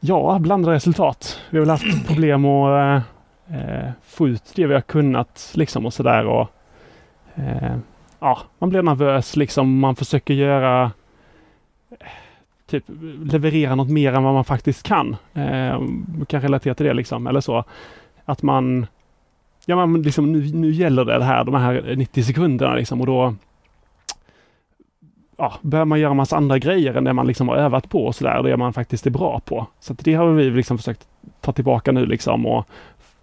Ja, 0.00 0.38
blandade 0.40 0.76
resultat. 0.76 1.40
Vi 1.50 1.58
har 1.58 1.66
väl 1.66 1.70
haft 1.70 2.06
problem 2.06 2.44
att 2.44 3.02
eh, 3.50 3.58
eh, 3.58 3.90
få 4.06 4.28
ut 4.28 4.52
det 4.54 4.66
vi 4.66 4.74
har 4.74 4.80
kunnat 4.80 5.52
liksom 5.54 5.86
och 5.86 5.94
sådär. 5.94 6.26
Och, 6.26 6.50
eh, 7.34 7.76
ja, 8.18 8.38
man 8.58 8.70
blir 8.70 8.82
nervös 8.82 9.36
liksom. 9.36 9.78
Man 9.78 9.96
försöker 9.96 10.34
göra 10.34 10.92
eh, 11.90 12.06
typ 12.66 12.84
leverera 13.24 13.74
något 13.74 13.90
mer 13.90 14.12
än 14.12 14.22
vad 14.22 14.34
man 14.34 14.44
faktiskt 14.44 14.82
kan. 14.82 15.16
Eh, 15.34 15.78
man 15.78 16.26
kan 16.28 16.40
relatera 16.40 16.74
till 16.74 16.86
det 16.86 16.94
liksom, 16.94 17.26
eller 17.26 17.40
så. 17.40 17.64
Att 18.24 18.42
man, 18.42 18.86
ja 19.66 19.86
men 19.86 20.02
liksom 20.02 20.32
nu, 20.32 20.52
nu 20.54 20.70
gäller 20.70 21.04
det 21.04 21.18
det 21.18 21.24
här, 21.24 21.44
de 21.44 21.54
här 21.54 21.94
90 21.96 22.22
sekunderna 22.22 22.74
liksom 22.74 23.00
och 23.00 23.06
då 23.06 23.34
ja, 25.36 25.54
börjar 25.62 25.84
man 25.84 26.00
göra 26.00 26.14
massa 26.14 26.36
andra 26.36 26.58
grejer 26.58 26.94
än 26.94 27.04
det 27.04 27.12
man 27.12 27.26
liksom 27.26 27.48
har 27.48 27.56
övat 27.56 27.88
på 27.88 28.06
och 28.06 28.14
sådär, 28.14 28.42
det 28.42 28.56
man 28.56 28.72
faktiskt 28.72 29.06
är 29.06 29.10
bra 29.10 29.40
på. 29.44 29.66
Så 29.80 29.92
att 29.92 29.98
det 29.98 30.14
har 30.14 30.26
vi 30.26 30.50
liksom 30.50 30.78
försökt 30.78 31.06
ta 31.40 31.52
tillbaka 31.52 31.92
nu 31.92 32.06
liksom 32.06 32.46
och 32.46 32.68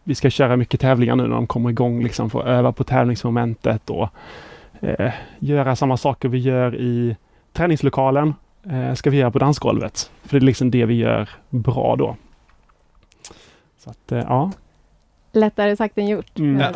vi 0.04 0.16
ska 0.16 0.30
köra 0.30 0.58
mycket 0.58 0.80
tävlingar 0.80 1.16
nu 1.16 1.24
när 1.24 1.36
de 1.36 1.48
kommer 1.48 1.70
igång 1.70 2.04
liksom 2.04 2.30
för 2.30 2.40
att 2.40 2.48
öva 2.48 2.72
på 2.72 2.84
tävlingsmomentet 2.84 3.90
och 3.90 4.10
eh, 4.80 5.14
göra 5.40 5.76
samma 5.76 5.98
saker 5.98 6.30
vi 6.30 6.38
gör 6.38 6.76
i 6.76 7.16
träningslokalen 7.54 8.34
eh, 8.64 8.94
ska 8.94 9.10
vi 9.10 9.18
göra 9.18 9.32
på 9.32 9.40
dansgolvet. 9.40 10.12
För 10.24 10.40
det 10.40 10.44
är 10.44 10.46
liksom 10.46 10.72
det 10.72 10.86
vi 10.86 10.94
gör 10.94 11.30
bra 11.50 11.96
då. 11.96 12.16
Så 13.78 13.90
att 13.90 14.12
eh, 14.12 14.20
ja. 14.20 14.52
Lättare 15.32 15.76
sagt 15.76 15.98
än 15.98 16.08
gjort. 16.08 16.40
Mm. 16.40 16.54
Men, 16.56 16.74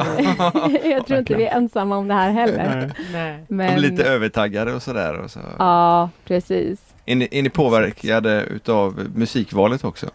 jag 0.92 1.08
tror 1.08 1.20
inte 1.20 1.36
vi 1.36 1.46
är 1.46 1.56
ensamma 1.58 1.98
om 1.98 2.08
det 2.08 2.14
här 2.14 2.32
heller. 2.32 2.92
Nej. 3.12 3.40
De 3.48 3.56
Men, 3.56 3.70
är 3.70 3.78
lite 3.78 4.04
övertaggade 4.04 4.74
och 4.74 4.82
sådär. 4.82 5.20
Och 5.20 5.32
så. 5.32 5.40
Ja, 5.60 6.10
precis. 6.26 6.80
Är, 7.06 7.16
ni, 7.16 7.28
är 7.32 7.44
ni 7.44 7.50
påverkade 7.50 8.44
utav 8.44 9.00
musikvalet 9.16 9.84
också? 9.84 10.06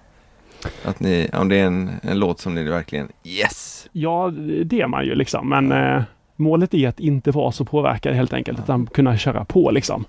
Att 0.84 1.00
ni, 1.00 1.28
om 1.32 1.48
det 1.48 1.56
är 1.56 1.64
en, 1.66 1.90
en 2.02 2.18
låt 2.18 2.40
som 2.40 2.54
ni 2.54 2.64
verkligen 2.64 3.08
yes! 3.24 3.88
Ja, 3.92 4.32
det 4.64 4.80
är 4.80 4.86
man 4.86 5.04
ju 5.04 5.14
liksom. 5.14 5.48
Men 5.48 5.72
eh, 5.72 6.02
målet 6.36 6.74
är 6.74 6.88
att 6.88 7.00
inte 7.00 7.30
vara 7.30 7.52
så 7.52 7.64
påverkad 7.64 8.14
helt 8.14 8.32
enkelt, 8.32 8.58
utan 8.58 8.86
kunna 8.86 9.16
köra 9.18 9.44
på 9.44 9.70
liksom. 9.70 10.04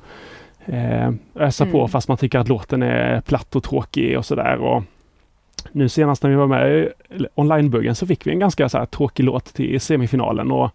Eh, 0.66 1.12
ösa 1.36 1.66
på 1.66 1.78
Mm. 1.78 1.90
fast 1.90 2.08
man 2.08 2.18
tycker 2.18 2.40
att 2.40 2.48
låten 2.48 2.84
är 2.84 3.22
platt 3.22 3.56
och 3.56 3.64
tråkig 3.64 4.18
och 4.18 4.26
sådär. 4.26 4.58
Och 4.58 4.84
nu 5.72 5.90
senast 5.90 6.24
när 6.24 6.30
vi 6.30 6.36
var 6.36 6.48
med 6.48 6.72
i 6.72 6.90
onlinebuggen 7.36 7.96
så 7.96 8.08
fick 8.08 8.28
vi 8.28 8.32
en 8.32 8.40
ganska 8.40 8.70
så 8.70 8.78
här, 8.78 8.86
tråkig 8.86 9.24
låt 9.24 9.46
till 9.46 9.82
semifinalen. 9.82 10.52
Och, 10.52 10.72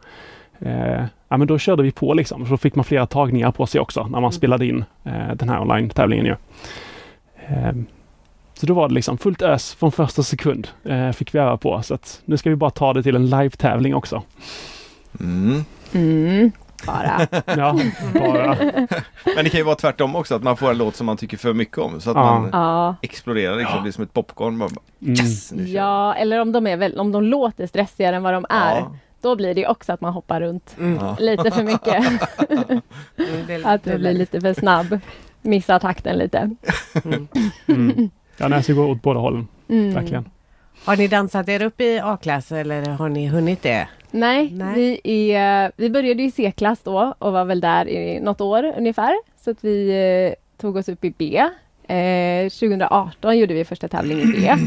eh, 0.58 1.04
ja, 1.28 1.36
men 1.36 1.46
då 1.46 1.58
körde 1.58 1.82
vi 1.82 1.92
på 1.92 2.14
liksom. 2.14 2.46
Så 2.46 2.56
fick 2.56 2.74
man 2.74 2.84
flera 2.84 3.06
tagningar 3.06 3.52
på 3.52 3.66
sig 3.66 3.80
också 3.80 4.06
när 4.06 4.20
man 4.20 4.32
spelade 4.32 4.66
in 4.66 4.84
eh, 5.04 5.34
den 5.34 5.48
här 5.48 5.60
online-tävlingen. 5.60 6.26
Ju. 6.26 6.36
Eh, 7.46 7.72
så 8.54 8.66
då 8.66 8.74
var 8.74 8.88
det 8.88 8.94
liksom 8.94 9.18
fullt 9.18 9.42
ös 9.42 9.74
från 9.74 9.92
första 9.92 10.22
sekund 10.22 10.68
eh, 10.84 11.10
fick 11.10 11.34
vi 11.34 11.38
öva 11.38 11.56
på. 11.56 11.82
Så 11.82 11.94
att 11.94 12.22
nu 12.24 12.36
ska 12.36 12.50
vi 12.50 12.56
bara 12.56 12.70
ta 12.70 12.92
det 12.92 13.02
till 13.02 13.16
en 13.16 13.30
live-tävling 13.30 13.94
också. 13.94 14.22
Mm. 15.20 15.64
Mm, 15.92 16.52
bara. 16.86 17.26
Ja, 17.56 17.78
bara. 18.14 18.56
Men 19.34 19.44
det 19.44 19.50
kan 19.50 19.58
ju 19.58 19.62
vara 19.64 19.76
tvärtom 19.76 20.16
också, 20.16 20.34
att 20.34 20.42
man 20.42 20.56
får 20.56 20.70
en 20.70 20.78
låt 20.78 20.96
som 20.96 21.06
man 21.06 21.16
tycker 21.16 21.36
för 21.36 21.52
mycket 21.52 21.78
om. 21.78 22.00
Så 22.00 22.10
att 22.10 22.16
Ja. 22.16 22.38
man 22.38 22.50
Ja. 22.52 22.96
exploderar 23.02 23.56
liksom, 23.56 23.76
det 23.76 23.82
blir 23.82 23.92
som 23.92 24.04
ett 24.04 24.12
popcorn. 24.12 24.56
Man 24.56 24.68
bara, 24.68 24.80
Mm. 25.02 25.14
yes! 25.14 25.52
Vi. 25.52 25.72
ja, 25.74 26.14
eller 26.14 26.40
om 26.40 26.52
de, 26.52 26.66
är 26.66 26.76
väl, 26.76 26.98
om 27.00 27.12
de 27.12 27.22
låter 27.22 27.66
stressigare 27.66 28.16
än 28.16 28.22
vad 28.22 28.32
de 28.34 28.46
är. 28.50 28.76
Ja. 28.76 28.96
Då 29.20 29.36
blir 29.36 29.54
det 29.54 29.66
också 29.66 29.92
att 29.92 30.00
man 30.00 30.12
hoppar 30.12 30.40
runt 30.40 30.74
Mm. 30.78 30.98
Ja. 31.04 31.16
lite 31.20 31.50
för 31.50 31.62
mycket. 31.62 32.04
Mm, 33.18 33.64
att 33.66 33.84
det 33.84 33.98
blir 33.98 34.12
lite 34.12 34.40
för 34.40 34.54
snabb. 34.54 34.98
Missar 35.42 35.78
takten 35.78 36.18
lite. 36.18 36.50
Mm. 37.04 37.28
Mm. 37.66 38.10
Ja, 38.36 38.62
så 38.62 38.72
det 38.72 38.72
går 38.76 38.88
åt 38.90 39.02
båda 39.02 39.20
hållen, 39.20 39.48
Mm. 39.68 39.94
verkligen. 39.94 40.24
Har 40.84 40.96
ni 40.96 41.08
dansat 41.08 41.48
er 41.48 41.62
upp 41.62 41.80
i 41.80 42.00
A-klass 42.04 42.52
eller 42.52 42.86
har 42.90 43.08
ni 43.08 43.26
hunnit 43.28 43.62
det? 43.62 43.88
Nej, 44.10 44.50
Nej. 44.52 45.00
Vi, 45.04 45.32
är, 45.32 45.72
vi 45.76 45.90
började 45.90 46.22
i 46.22 46.30
C-klass 46.30 46.80
då 46.82 47.14
och 47.18 47.32
var 47.32 47.44
väl 47.44 47.60
där 47.60 47.88
i 47.88 48.20
något 48.20 48.40
år 48.40 48.74
ungefär. 48.78 49.14
Så 49.36 49.50
att 49.50 49.64
vi 49.64 49.90
eh, 49.90 50.60
tog 50.60 50.76
oss 50.76 50.88
upp 50.88 51.04
i 51.04 51.10
B. 51.18 51.38
Eh, 51.94 52.48
2018 52.48 53.38
gjorde 53.38 53.54
vi 53.54 53.64
första 53.64 53.88
tävlingen 53.88 54.34
i 54.34 54.40
B. 54.40 54.54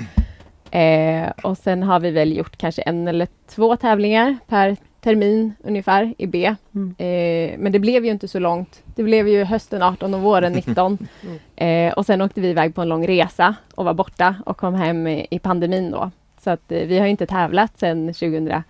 Eh, 0.72 1.30
och 1.44 1.58
sen 1.58 1.84
har 1.84 2.00
vi 2.00 2.12
väl 2.12 2.38
gjort 2.38 2.58
kanske 2.58 2.82
en 2.82 3.08
eller 3.08 3.28
två 3.48 3.76
tävlingar 3.76 4.38
per 4.48 4.78
termin 5.02 5.54
ungefär 5.64 6.14
i 6.18 6.28
B. 6.28 6.56
Mm. 6.76 6.96
Eh, 6.98 7.60
men 7.60 7.72
det 7.72 7.80
blev 7.80 8.06
ju 8.06 8.12
inte 8.12 8.28
så 8.28 8.40
långt. 8.40 8.84
Det 8.96 9.04
blev 9.04 9.28
ju 9.28 9.44
hösten 9.44 9.82
18 9.82 10.14
och 10.14 10.22
våren 10.22 10.54
19. 10.54 10.98
Eh, 11.56 11.94
och 11.94 12.06
sen 12.06 12.22
åkte 12.22 12.42
vi 12.42 12.50
iväg 12.50 12.76
på 12.76 12.82
en 12.82 12.90
lång 12.90 13.08
resa 13.08 13.56
och 13.76 13.86
var 13.86 13.94
borta 13.94 14.36
och 14.46 14.58
kom 14.58 14.76
hem 14.76 15.08
i, 15.08 15.28
i 15.30 15.40
pandemin 15.40 15.92
då. 15.92 16.12
Så 16.44 16.50
att 16.50 16.72
eh, 16.72 16.88
vi 16.88 17.00
har 17.00 17.08
inte 17.08 17.26
tävlat 17.26 17.80
sedan 17.80 18.08
2019 18.08 18.64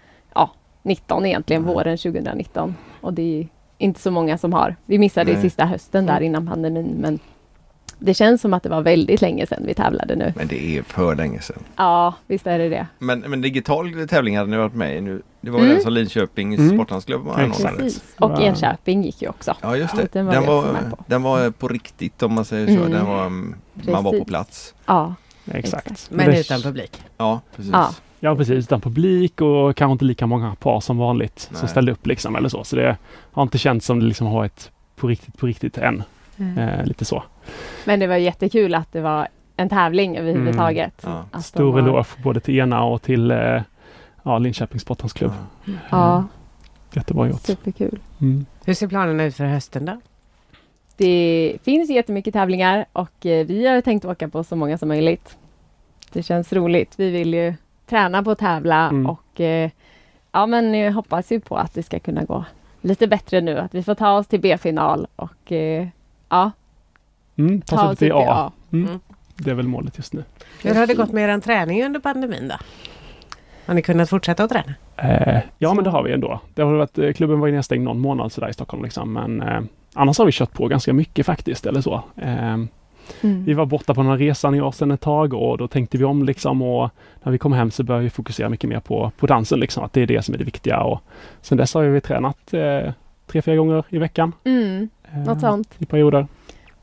egentligen, 1.25 1.63
våren 1.63 1.97
2019. 1.97 2.75
Och 3.01 3.13
det 3.13 3.39
är 3.41 3.47
inte 3.77 3.99
så 3.99 4.11
många 4.11 4.37
som 4.37 4.53
har. 4.53 4.75
Vi 4.85 4.97
missade 4.97 5.31
Nej. 5.31 5.39
i 5.39 5.41
sista 5.41 5.65
hösten 5.65 6.05
där 6.05 6.21
innan 6.21 6.47
pandemin 6.47 6.95
men 6.99 7.19
det 8.01 8.13
känns 8.13 8.41
som 8.41 8.53
att 8.53 8.63
det 8.63 8.69
var 8.69 8.81
väldigt 8.81 9.21
länge 9.21 9.47
sedan 9.47 9.63
vi 9.65 9.73
tävlade 9.73 10.15
nu. 10.15 10.33
Men 10.35 10.47
det 10.47 10.77
är 10.77 10.83
för 10.83 11.15
länge 11.15 11.41
sedan. 11.41 11.63
Ja, 11.75 12.13
visst 12.27 12.47
är 12.47 12.59
det 12.59 12.69
det. 12.69 12.87
Men, 12.99 13.19
men 13.19 13.41
digital 13.41 14.07
tävling 14.07 14.37
hade 14.37 14.49
ni 14.51 14.57
varit 14.57 14.73
med 14.73 14.97
i 14.97 15.01
nu. 15.01 15.21
Det 15.41 15.49
var 15.51 15.59
Mm. 15.59 15.71
den 15.73 15.81
som 15.83 15.93
Linköpings 15.93 16.59
Mm. 16.59 16.75
sporthandelsklubb 16.77 17.27
anordnade. 17.29 17.89
Och 18.19 18.29
Wow. 18.31 18.41
Enköping 18.41 19.03
gick 19.03 19.21
ju 19.21 19.29
också. 19.29 19.55
Ja 19.61 19.75
just 19.77 19.95
det. 19.95 20.13
Den 20.13 20.25
var 20.25 20.33
Den 20.33 20.45
var, 20.45 20.75
den 21.07 21.23
var 21.23 21.51
på 21.51 21.67
riktigt 21.67 22.23
om 22.23 22.33
man 22.33 22.45
säger 22.45 22.67
så. 22.67 22.73
Mm. 22.73 22.91
Den 22.91 23.05
var, 23.05 23.25
mm, 23.25 23.55
man 23.73 24.03
var 24.03 24.19
på 24.19 24.25
plats. 24.25 24.75
Ja, 24.85 25.15
Exakt. 25.51 25.91
Exakt. 25.91 26.11
Men 26.11 26.33
utan 26.33 26.61
publik? 26.61 27.01
Ja, 27.17 27.41
precis. 27.55 27.71
Ja. 27.73 27.89
Ja, 28.19 28.35
precis. 28.35 28.65
Utan 28.65 28.81
publik 28.81 29.41
och 29.41 29.75
kanske 29.75 29.91
inte 29.91 30.05
lika 30.05 30.27
många 30.27 30.55
par 30.55 30.79
som 30.79 30.97
vanligt 30.97 31.39
som 31.39 31.57
Nej. 31.61 31.69
ställde 31.69 31.91
upp 31.91 32.07
liksom 32.07 32.35
eller 32.35 32.49
så. 32.49 32.63
Så 32.63 32.75
det 32.75 32.97
har 33.31 33.43
inte 33.43 33.57
känts 33.57 33.85
som 33.85 33.99
det 33.99 34.05
liksom 34.05 34.27
har 34.27 34.45
ett 34.45 34.71
på 34.95 35.07
riktigt, 35.07 35.37
på 35.37 35.47
riktigt 35.47 35.77
än. 35.77 36.03
Eh, 36.57 36.85
lite 36.85 37.05
så. 37.05 37.23
men 37.85 37.99
det 37.99 38.07
var 38.07 38.15
jättekul 38.15 38.75
att 38.75 38.91
det 38.91 39.01
var 39.01 39.27
en 39.57 39.69
tävling 39.69 40.17
överhuvudtaget. 40.17 40.93
Ja. 41.03 41.09
Att 41.19 41.31
de 41.31 41.43
Stor 41.43 41.71
har- 41.71 41.79
eloge 41.79 42.05
både 42.23 42.39
till 42.39 42.55
ena 42.59 42.83
och 42.83 43.01
till 43.01 43.31
eh, 43.31 43.61
ja, 44.23 44.37
Linköpings 44.37 44.81
sporthandelsklubb. 44.81 45.31
Ja, 45.89 46.23
Jättebra 46.93 47.27
gjort. 47.27 47.41
superkul. 47.41 47.99
Mm. 48.21 48.45
Hur 48.65 48.73
ser 48.73 48.87
planerna 48.87 49.23
ut 49.23 49.35
för 49.35 49.45
hösten 49.45 49.85
då? 49.85 49.99
Det 50.97 51.57
finns 51.63 51.89
jättemycket 51.89 52.33
tävlingar 52.33 52.85
och 52.93 53.25
eh, 53.25 53.45
vi 53.45 53.67
har 53.67 53.81
tänkt 53.81 54.05
åka 54.05 54.29
på 54.29 54.43
så 54.43 54.55
många 54.55 54.77
som 54.77 54.87
möjligt. 54.87 55.37
Det 56.11 56.23
känns 56.23 56.53
roligt. 56.53 56.93
Vi 56.97 57.09
vill 57.11 57.33
ju 57.33 57.53
träna 57.89 58.23
på 58.23 58.31
att 58.31 58.39
tävla 58.39 58.89
Mm. 58.89 59.05
och 59.09 59.41
eh, 59.41 59.69
ja, 60.31 60.45
men 60.45 60.73
jag 60.73 60.91
hoppas 60.93 61.31
ju 61.31 61.39
på 61.39 61.57
att 61.57 61.73
det 61.73 61.83
ska 61.83 61.99
kunna 61.99 62.23
gå 62.23 62.45
lite 62.81 63.07
bättre 63.07 63.41
nu. 63.41 63.57
Att 63.57 63.75
vi 63.75 63.83
får 63.83 63.95
ta 63.95 64.11
oss 64.11 64.27
till 64.27 64.39
B-final 64.41 65.07
och 65.15 65.51
eh, 65.51 65.87
ja, 66.29 66.51
Mm, 67.37 67.61
ta 67.61 67.89
oss 67.89 67.97
till 67.97 68.11
A. 68.11 68.25
A. 68.29 68.51
Mm. 68.73 68.87
Mm. 68.87 68.99
Det 69.35 69.51
är 69.51 69.55
väl 69.55 69.67
målet 69.67 69.97
just 69.97 70.13
nu. 70.13 70.23
Hur 70.63 70.75
har 70.75 70.87
det 70.87 70.93
gått 70.93 71.11
med 71.11 71.29
er 71.29 71.39
träning 71.39 71.83
under 71.85 71.99
pandemin 71.99 72.47
då? 72.47 72.55
Har 73.65 73.73
ni 73.73 73.81
kunnat 73.81 74.09
fortsätta 74.09 74.43
att 74.43 74.49
träna? 74.51 74.73
Eh, 74.97 75.39
ja, 75.57 75.73
men 75.73 75.83
det 75.83 75.89
har 75.89 76.03
vi 76.03 76.13
ändå. 76.13 76.39
Det 76.53 76.61
har 76.61 76.73
varit, 76.73 76.97
eh, 76.97 77.13
klubben 77.13 77.39
var 77.39 77.47
ju 77.47 77.53
nedstängd 77.53 77.83
någon 77.83 77.99
månad 77.99 78.31
sådär 78.31 78.49
i 78.49 78.53
Stockholm. 78.53 78.83
Liksom, 78.83 79.13
men 79.13 79.41
eh, 79.41 79.59
annars 79.93 80.17
har 80.17 80.25
vi 80.25 80.31
kört 80.31 80.53
på 80.53 80.67
ganska 80.67 80.93
mycket 80.93 81.25
faktiskt. 81.25 81.65
Eller 81.65 81.81
så. 81.81 82.03
Eh, 82.15 82.57
Mm. 83.21 83.45
Vi 83.45 83.53
var 83.53 83.65
borta 83.65 83.93
på 83.93 84.01
den 84.01 84.09
här 84.09 84.17
resan 84.17 84.55
i 84.55 84.61
år 84.61 84.71
sedan 84.71 84.91
ett 84.91 85.01
tag 85.01 85.33
och 85.33 85.57
då 85.57 85.67
tänkte 85.67 85.97
vi 85.97 86.03
om 86.03 86.23
liksom 86.23 86.61
och 86.61 86.89
när 87.23 87.31
vi 87.31 87.37
kom 87.37 87.53
hem 87.53 87.71
så 87.71 87.83
började 87.83 88.03
vi 88.03 88.09
fokusera 88.09 88.49
mycket 88.49 88.69
mer 88.69 88.79
på, 88.79 89.11
på 89.17 89.27
dansen 89.27 89.59
liksom. 89.59 89.83
Att 89.83 89.93
det 89.93 90.01
är 90.01 90.07
det 90.07 90.25
som 90.25 90.33
är 90.33 90.37
det 90.37 90.43
viktiga 90.43 90.79
och 90.79 91.01
sen 91.41 91.57
dess 91.57 91.73
har 91.73 91.83
vi 91.83 92.01
tränat 92.01 92.53
eh, 92.53 92.91
tre, 93.27 93.41
fyra 93.41 93.55
gånger 93.55 93.83
i 93.89 93.97
veckan. 93.97 94.33
Mm, 94.43 94.89
Eh, 95.13 95.19
något 95.19 95.39
sånt. 95.39 95.75
I 95.77 95.85
perioder. 95.85 96.27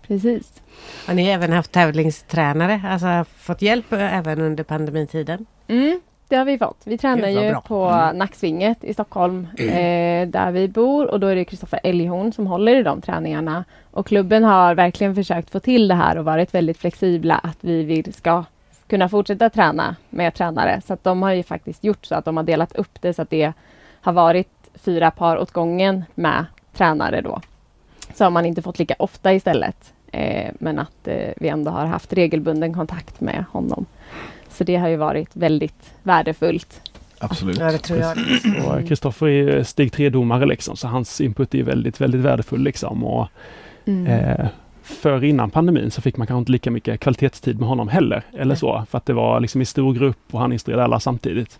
Precis. 0.06 0.62
Har 1.06 1.14
ni 1.14 1.26
även 1.26 1.52
haft 1.52 1.72
tävlingstränare? 1.72 2.82
Alltså 2.88 3.24
fått 3.36 3.62
hjälp 3.62 3.92
även 3.92 4.40
under 4.40 4.64
pandemitiden? 4.64 5.46
Mm, 5.68 6.00
det 6.28 6.36
har 6.36 6.44
vi 6.44 6.58
fått. 6.58 6.80
Vi 6.84 6.98
tränar 6.98 7.28
ju 7.28 7.50
bra. 7.50 7.60
på 7.60 7.84
Mm. 7.88 8.18
Nacksvinget 8.18 8.84
i 8.84 8.94
Stockholm 8.94 9.48
eh, 9.58 10.28
där 10.28 10.50
vi 10.50 10.68
bor 10.68 11.10
och 11.10 11.20
då 11.20 11.26
är 11.26 11.36
det 11.36 11.44
Kristoffer 11.44 11.80
Älghorn 11.82 12.32
som 12.32 12.46
håller 12.46 12.76
i 12.76 12.82
de 12.82 13.00
träningarna. 13.00 13.64
Och 13.90 14.06
klubben 14.06 14.44
har 14.44 14.74
verkligen 14.74 15.14
försökt 15.14 15.50
få 15.50 15.60
till 15.60 15.88
det 15.88 15.94
här 15.94 16.18
och 16.18 16.24
varit 16.24 16.54
väldigt 16.54 16.78
flexibla 16.78 17.34
att 17.34 17.58
vi 17.60 17.82
vill 17.82 18.14
ska 18.14 18.44
kunna 18.86 19.08
fortsätta 19.08 19.50
träna 19.50 19.96
med 20.10 20.34
tränare. 20.34 20.80
Så 20.86 20.92
att 20.92 21.04
de 21.04 21.22
har 21.22 21.32
ju 21.32 21.42
faktiskt 21.42 21.84
gjort 21.84 22.06
så 22.06 22.14
att 22.14 22.24
de 22.24 22.36
har 22.36 22.44
delat 22.44 22.76
upp 22.76 23.02
det 23.02 23.14
så 23.14 23.22
att 23.22 23.30
det 23.30 23.52
har 24.00 24.12
varit 24.12 24.48
fyra 24.74 25.10
par 25.10 25.38
åt 25.38 25.50
gången 25.50 26.04
med 26.14 26.44
tränare 26.72 27.20
då. 27.20 27.40
Så 28.14 28.24
har 28.24 28.30
man 28.30 28.46
inte 28.46 28.62
fått 28.62 28.78
lika 28.78 28.94
ofta 28.98 29.34
istället. 29.34 29.92
Eh, 30.12 30.50
men 30.58 30.78
att 30.78 31.08
eh, 31.08 31.32
vi 31.36 31.48
ändå 31.48 31.70
har 31.70 31.86
haft 31.86 32.12
regelbunden 32.12 32.74
kontakt 32.74 33.20
med 33.20 33.44
honom. 33.52 33.86
Så 34.56 34.64
det 34.64 34.76
har 34.76 34.88
ju 34.88 34.96
varit 34.96 35.28
väldigt 35.32 35.92
värdefullt. 36.02 36.80
Absolut. 37.18 37.58
Ja, 37.58 37.72
det 37.72 37.78
tror 37.78 37.98
jag. 37.98 38.16
Och 38.66 38.88
Kristoffer 38.88 39.26
är 39.28 39.62
steg 39.62 39.92
tre-domare 39.92 40.46
liksom 40.46 40.76
så 40.76 40.88
hans 40.88 41.20
input 41.20 41.54
är 41.54 41.62
väldigt, 41.62 42.00
väldigt 42.00 42.20
värdefull 42.20 42.62
liksom. 42.62 43.04
Och, 43.04 43.28
Mm. 43.88 44.06
eh, 44.06 44.46
för 44.82 45.24
innan 45.24 45.50
pandemin 45.50 45.90
så 45.90 46.02
fick 46.02 46.16
man 46.16 46.26
kanske 46.26 46.38
inte 46.38 46.52
lika 46.52 46.70
mycket 46.70 47.00
kvalitetstid 47.00 47.60
med 47.60 47.68
honom 47.68 47.88
heller. 47.88 48.22
Eller 48.38 48.54
så. 48.54 48.84
För 48.90 48.98
att 48.98 49.06
det 49.06 49.12
var 49.12 49.40
liksom 49.40 49.60
i 49.62 49.64
stor 49.64 49.94
grupp 49.94 50.18
och 50.30 50.40
han 50.40 50.52
instruerade 50.52 50.84
alla 50.84 51.00
samtidigt. 51.00 51.58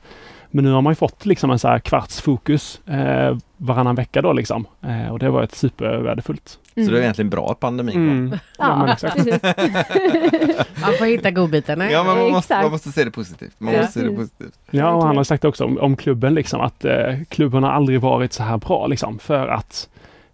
Men 0.57 0.65
nu 0.65 0.71
har 0.73 0.83
man 0.83 0.91
ju 0.91 0.95
fått 0.95 1.27
liksom 1.27 1.51
en 1.51 1.59
så 1.59 1.69
här 1.69 1.79
kvarts 1.79 2.21
fokus 2.21 2.81
eh, 2.87 3.37
varannan 3.57 3.95
vecka 3.95 4.23
då 4.23 4.33
liksom. 4.33 4.67
Eh, 4.83 5.09
och 5.13 5.19
det 5.19 5.27
har 5.27 5.33
varit 5.33 5.55
supervärdefullt. 5.55 6.59
Så 6.75 6.81
det 6.81 6.99
är 6.99 7.01
egentligen 7.01 7.31
bra 7.31 7.51
att 7.51 7.61
pandemin 7.61 7.95
kom. 7.95 8.09
Mm. 8.09 8.31
Ja, 8.59 8.87
Ja, 8.87 8.93
exakt. 8.93 9.17
Man 10.81 10.93
får 10.99 11.05
hitta 11.07 11.31
godbitarna. 11.31 11.91
Ja 11.91 12.05
men 12.05 12.19
man 12.19 12.31
måste, 12.31 12.63
man 12.63 12.71
måste 12.71 12.93
se 12.93 13.05
det 13.05 13.11
positivt. 13.11 13.55
Man 13.59 13.75
måste 13.77 13.93
se 14.01 14.07
det 14.07 14.17
positivt. 14.17 14.55
Ja, 14.71 14.91
och 14.93 15.07
han 15.07 15.17
har 15.17 15.25
sagt 15.25 15.45
också 15.45 15.65
om, 15.65 15.79
om 15.79 15.97
klubben 15.97 16.35
liksom 16.35 16.61
att 16.61 16.85
eh, 16.85 17.15
klubben 17.29 17.63
har 17.63 17.71
aldrig 17.71 18.01
varit 18.01 18.33
så 18.33 18.43
här 18.43 18.57
bra 18.57 18.87
liksom 18.87 19.19
för 19.19 19.49
att 19.49 19.89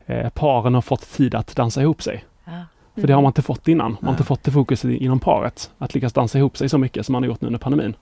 eh, 0.07 0.29
paren 0.29 0.75
har 0.75 0.83
fått 0.83 1.13
tid 1.13 1.35
att 1.35 1.57
dansa 1.57 1.83
ihop 1.83 2.03
sig. 2.03 2.25
Ja. 2.45 2.53
För 3.01 3.07
det 3.07 3.13
har 3.15 3.23
man 3.23 3.29
inte 3.31 3.43
fått 3.43 3.69
innan. 3.69 3.91
Man 3.91 3.99
har 4.05 4.11
inte 4.13 4.25
fått 4.25 4.45
det 4.45 4.51
fokuset 4.51 4.91
i- 4.91 5.05
inom 5.05 5.21
paret. 5.21 5.71
Att 5.79 5.95
lyckas 5.95 6.13
dansa 6.13 6.39
ihop 6.39 6.57
sig 6.57 6.69
så 6.69 6.79
mycket 6.79 7.07
som 7.07 7.13
man 7.13 7.23
har 7.23 7.29
gjort 7.29 7.41
nu 7.41 7.47
under 7.47 7.59
pandemin. 7.61 7.95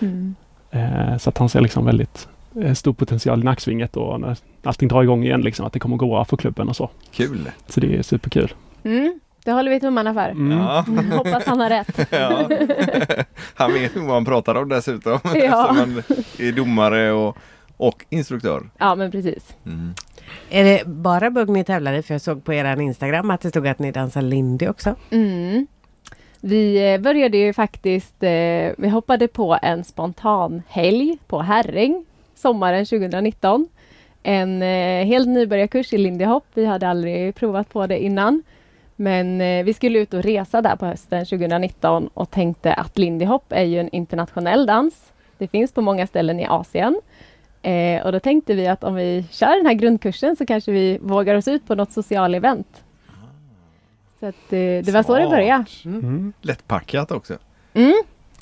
Mm. 0.00 0.34
Eh, 0.70 1.16
så 1.18 1.28
att 1.28 1.38
han 1.38 1.48
ser 1.48 1.60
liksom 1.60 1.84
väldigt 1.84 2.28
eh, 2.62 2.74
stor 2.74 2.92
potential 2.92 3.40
i 3.40 3.44
nacksvinget 3.44 3.96
och 3.96 4.20
när 4.20 4.36
allting 4.62 4.88
drar 4.88 5.02
igång 5.02 5.24
igen 5.24 5.42
liksom 5.42 5.66
att 5.66 5.72
det 5.72 5.78
kommer 5.78 5.96
gå 5.96 6.06
bra 6.06 6.24
för 6.24 6.36
klubben 6.36 6.68
och 6.68 6.76
så. 6.76 6.90
Kul! 7.12 7.50
Så 7.66 7.80
det 7.80 7.96
är 7.96 8.02
superkul. 8.02 8.52
Mm. 8.84 9.20
Det 9.44 9.52
håller 9.52 9.70
vi 9.70 9.80
tummarna 9.80 10.14
för. 10.14 10.28
Mm. 10.28 10.58
Ja. 10.58 10.84
Hoppas 11.16 11.46
han 11.46 11.60
har 11.60 11.70
rätt. 11.70 11.98
ja. 12.10 12.48
Han 13.54 13.72
vet 13.72 13.96
vad 13.96 14.14
han 14.14 14.24
pratar 14.24 14.54
om 14.54 14.68
dessutom. 14.68 15.18
Ja. 15.24 15.30
Eftersom 15.30 15.76
han 15.76 16.02
är 16.38 16.52
domare 16.52 17.12
och, 17.12 17.36
och 17.76 18.04
instruktör. 18.10 18.70
Ja, 18.78 18.94
men 18.94 19.10
precis. 19.10 19.56
Mm. 19.66 19.94
Är 20.50 20.64
det 20.64 20.86
bara 20.86 21.30
bugg 21.30 21.48
ni 21.48 21.64
tävlar 21.64 21.92
i? 21.92 22.02
För 22.02 22.14
jag 22.14 22.20
såg 22.20 22.44
på 22.44 22.52
er 22.52 22.80
Instagram 22.80 23.30
att 23.30 23.40
det 23.40 23.48
stod 23.48 23.66
att 23.66 23.78
ni 23.78 23.92
dansar 23.92 24.22
lindy 24.22 24.68
också. 24.68 24.94
Mm. 25.10 25.66
Vi 26.40 26.92
eh, 26.92 27.00
började 27.00 27.38
ju 27.38 27.52
faktiskt, 27.52 28.22
eh, 28.22 28.72
vi 28.78 28.88
hoppade 28.88 29.28
på 29.28 29.58
en 29.62 29.84
spontan 29.84 30.62
helg 30.68 31.18
på 31.26 31.38
Herräng 31.38 32.04
sommaren 32.34 32.86
2019. 32.86 33.68
En 34.22 34.62
eh, 34.62 35.06
helt 35.06 35.28
nybörjarkurs 35.28 35.92
i 35.92 35.98
lindy 35.98 36.24
hop. 36.24 36.44
Vi 36.54 36.64
hade 36.64 36.88
aldrig 36.88 37.34
provat 37.34 37.68
på 37.68 37.86
det 37.86 37.98
innan. 37.98 38.42
Men 38.96 39.40
eh, 39.40 39.64
vi 39.64 39.74
skulle 39.74 39.98
ut 39.98 40.14
och 40.14 40.22
resa 40.22 40.62
där 40.62 40.76
på 40.76 40.86
hösten 40.86 41.26
2019 41.26 42.10
och 42.14 42.30
tänkte 42.30 42.74
att 42.74 42.98
lindy 42.98 43.24
hop 43.24 43.44
är 43.48 43.64
ju 43.64 43.80
en 43.80 43.88
internationell 43.88 44.66
dans. 44.66 45.12
Det 45.38 45.48
finns 45.48 45.72
på 45.72 45.82
många 45.82 46.06
ställen 46.06 46.40
i 46.40 46.46
Asien. 46.46 47.00
Eh, 47.62 48.06
och 48.06 48.12
då 48.12 48.20
tänkte 48.20 48.54
vi 48.54 48.66
att 48.66 48.84
om 48.84 48.94
vi 48.94 49.24
kör 49.30 49.56
den 49.56 49.66
här 49.66 49.74
grundkursen 49.74 50.36
så 50.36 50.46
kanske 50.46 50.72
vi 50.72 50.98
vågar 51.00 51.34
oss 51.34 51.48
ut 51.48 51.66
på 51.66 51.74
något 51.74 51.90
social-event. 51.90 52.82
Så 54.20 54.26
att, 54.26 54.52
eh, 54.52 54.58
det 54.58 54.90
var 54.92 55.02
så 55.02 55.18
det 55.18 55.28
började. 55.28 55.64
Mm. 55.84 56.32
Lättpackat 56.40 57.10
också. 57.12 57.34
Mm, 57.74 57.92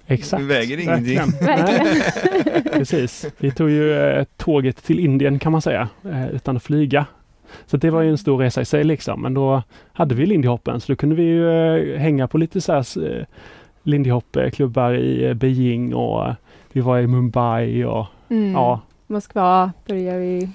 Exakt. 0.07 0.41
Det 0.43 0.47
väger 0.47 0.79
ingenting. 0.79 1.19
Precis. 2.73 3.27
Vi 3.39 3.51
tog 3.51 3.71
ju 3.71 3.93
eh, 3.93 4.25
tåget 4.37 4.85
till 4.85 4.99
Indien 4.99 5.39
kan 5.39 5.53
man 5.53 5.63
säga, 5.63 5.89
eh, 6.05 6.29
utan 6.31 6.57
att 6.57 6.63
flyga. 6.63 7.07
Så 7.67 7.77
det 7.77 7.91
var 7.91 8.03
ju 8.03 8.11
en 8.11 8.19
stor 8.19 8.39
resa 8.39 8.61
i 8.61 8.65
sig 8.65 8.85
liksom. 8.85 9.23
Men 9.23 9.35
då 9.35 9.63
hade 9.93 10.15
vi 10.15 10.27
Lindy 10.27 10.49
Hoppen 10.49 10.81
så 10.81 10.93
då 10.93 10.97
kunde 10.97 11.15
vi 11.15 11.23
ju 11.23 11.51
eh, 11.95 11.99
hänga 11.99 12.29
på 12.29 12.39
lite 12.39 12.61
så 12.61 12.73
här 12.73 13.09
eh, 13.19 13.25
Lindy 13.83 14.11
Hop-klubbar 14.11 14.95
i 14.95 15.25
eh, 15.25 15.35
Beijing 15.35 15.95
och 15.95 16.35
vi 16.73 16.81
var 16.81 16.99
i 16.99 17.07
Mumbai 17.07 17.85
och 17.85 18.07
Mm. 18.31 18.53
ja, 18.53 18.81
Moskva 19.07 19.73
börjar 19.87 20.19
vi. 20.19 20.49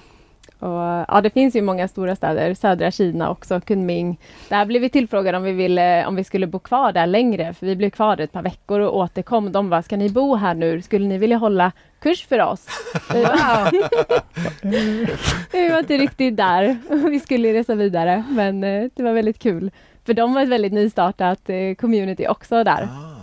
Och, 0.62 1.04
ja, 1.08 1.20
det 1.22 1.30
finns 1.30 1.56
ju 1.56 1.62
många 1.62 1.88
stora 1.88 2.16
städer. 2.16 2.54
Södra 2.54 2.90
Kina 2.90 3.30
också, 3.30 3.60
Kunming. 3.60 4.18
Där 4.48 4.64
blev 4.64 4.82
vi 4.82 4.88
tillfrågade 4.88 5.38
om 5.38 5.44
vi, 5.44 5.52
ville, 5.52 6.06
om 6.06 6.16
vi 6.16 6.24
skulle 6.24 6.46
bo 6.46 6.58
kvar 6.58 6.92
där 6.92 7.06
längre. 7.06 7.54
För 7.54 7.66
vi 7.66 7.76
blev 7.76 7.90
kvar 7.90 8.20
ett 8.20 8.32
par 8.32 8.42
veckor 8.42 8.80
och 8.80 8.96
återkom. 8.96 9.52
De 9.52 9.70
bara, 9.70 9.82
ska 9.82 9.96
ni 9.96 10.10
bo 10.10 10.36
här 10.36 10.54
nu? 10.54 10.82
Skulle 10.82 11.06
ni 11.06 11.18
vilja 11.18 11.36
hålla 11.36 11.72
kurs 12.00 12.26
för 12.26 12.40
oss? 12.42 12.66
Vi 13.12 13.24
bara, 13.24 13.70
vi 15.52 15.68
var 15.68 15.78
inte 15.78 15.96
riktigt 15.96 16.36
där. 16.36 16.78
Vi 17.10 17.20
skulle 17.20 17.54
resa 17.54 17.74
vidare. 17.74 18.24
Men 18.30 18.64
eh, 18.64 18.90
det 18.94 19.02
var 19.02 19.12
väldigt 19.12 19.38
kul. 19.38 19.70
För 20.06 20.14
de 20.14 20.34
var 20.34 20.42
ett 20.42 20.48
väldigt 20.48 20.72
nystartat 20.72 21.40
eh, 21.50 21.74
community 21.74 22.26
också 22.26 22.64
där. 22.64 22.88
Ah. 22.92 23.21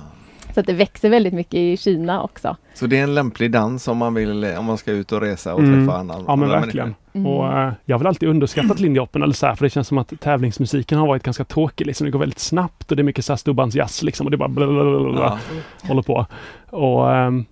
Så 0.59 0.61
att 0.61 0.67
det 0.67 0.73
växer 0.73 1.09
väldigt 1.09 1.33
mycket 1.33 1.53
i 1.53 1.77
Kina 1.77 2.23
också. 2.23 2.55
Så 2.73 2.87
det 2.87 2.97
är 2.99 3.03
en 3.03 3.15
lämplig 3.15 3.51
dans 3.51 3.87
om 3.87 3.97
man 3.97 4.13
vill, 4.13 4.45
om 4.45 4.65
man 4.65 4.77
ska 4.77 4.91
ut 4.91 5.11
och 5.11 5.21
resa 5.21 5.53
och 5.53 5.59
Mm. 5.59 5.79
träffa 5.87 5.99
annan, 5.99 6.23
ja 6.27 6.35
men 6.35 6.49
verkligen. 6.49 6.95
Mm. 7.13 7.27
Och 7.27 7.53
eh, 7.59 7.71
jag 7.85 7.95
har 7.95 7.99
väl 7.99 8.07
alltid 8.07 8.29
underskattat 8.29 8.79
Lindy 8.79 8.99
Hoppen 8.99 9.23
eller 9.23 9.33
så 9.33 9.45
här, 9.47 9.55
för 9.55 9.65
det 9.65 9.69
känns 9.69 9.87
som 9.87 9.97
att 9.97 10.13
tävlingsmusiken 10.19 10.97
har 10.99 11.07
varit 11.07 11.23
ganska 11.23 11.43
tråkig. 11.43 11.87
Liksom. 11.87 12.05
Det 12.05 12.11
går 12.11 12.19
väldigt 12.19 12.39
snabbt 12.39 12.91
och 12.91 12.95
det 12.97 13.01
är 13.01 13.03
mycket 13.03 13.25
så 13.25 13.33
här 13.33 13.37
storbandsjazz 13.37 14.03
liksom 14.03 14.27
och 14.27 14.31
det 14.31 14.37
bara 14.37 14.49
blablabla. 14.49 15.39
Ja. 15.81 15.87
håller 15.87 16.01
på. 16.01 16.25
Och, 16.69 17.15
ehm, 17.15 17.45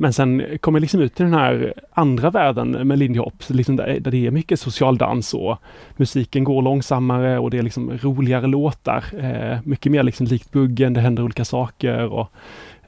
men 0.00 0.12
sen 0.12 0.58
kommer 0.60 0.78
jag 0.78 0.80
liksom 0.80 1.00
ut 1.00 1.14
till 1.14 1.24
den 1.24 1.34
här 1.34 1.74
andra 1.92 2.30
världen 2.30 2.70
med 2.70 2.98
Lindy 2.98 3.18
Hop, 3.18 3.42
så 3.42 3.54
liksom 3.54 3.76
där, 3.76 4.00
där 4.00 4.10
det 4.10 4.26
är 4.26 4.30
mycket 4.30 4.60
socialdans 4.60 5.34
och 5.34 5.56
musiken 5.96 6.44
går 6.44 6.62
långsammare 6.62 7.38
och 7.38 7.50
det 7.50 7.58
är 7.58 7.62
liksom 7.62 7.98
roligare 8.02 8.46
låtar. 8.46 9.04
Eh, 9.18 9.58
mycket 9.64 9.92
mer 9.92 10.02
liksom 10.02 10.26
likt 10.26 10.52
buggen, 10.52 10.92
det 10.94 11.00
händer 11.00 11.22
olika 11.22 11.44
saker 11.44 12.06
och 12.06 12.32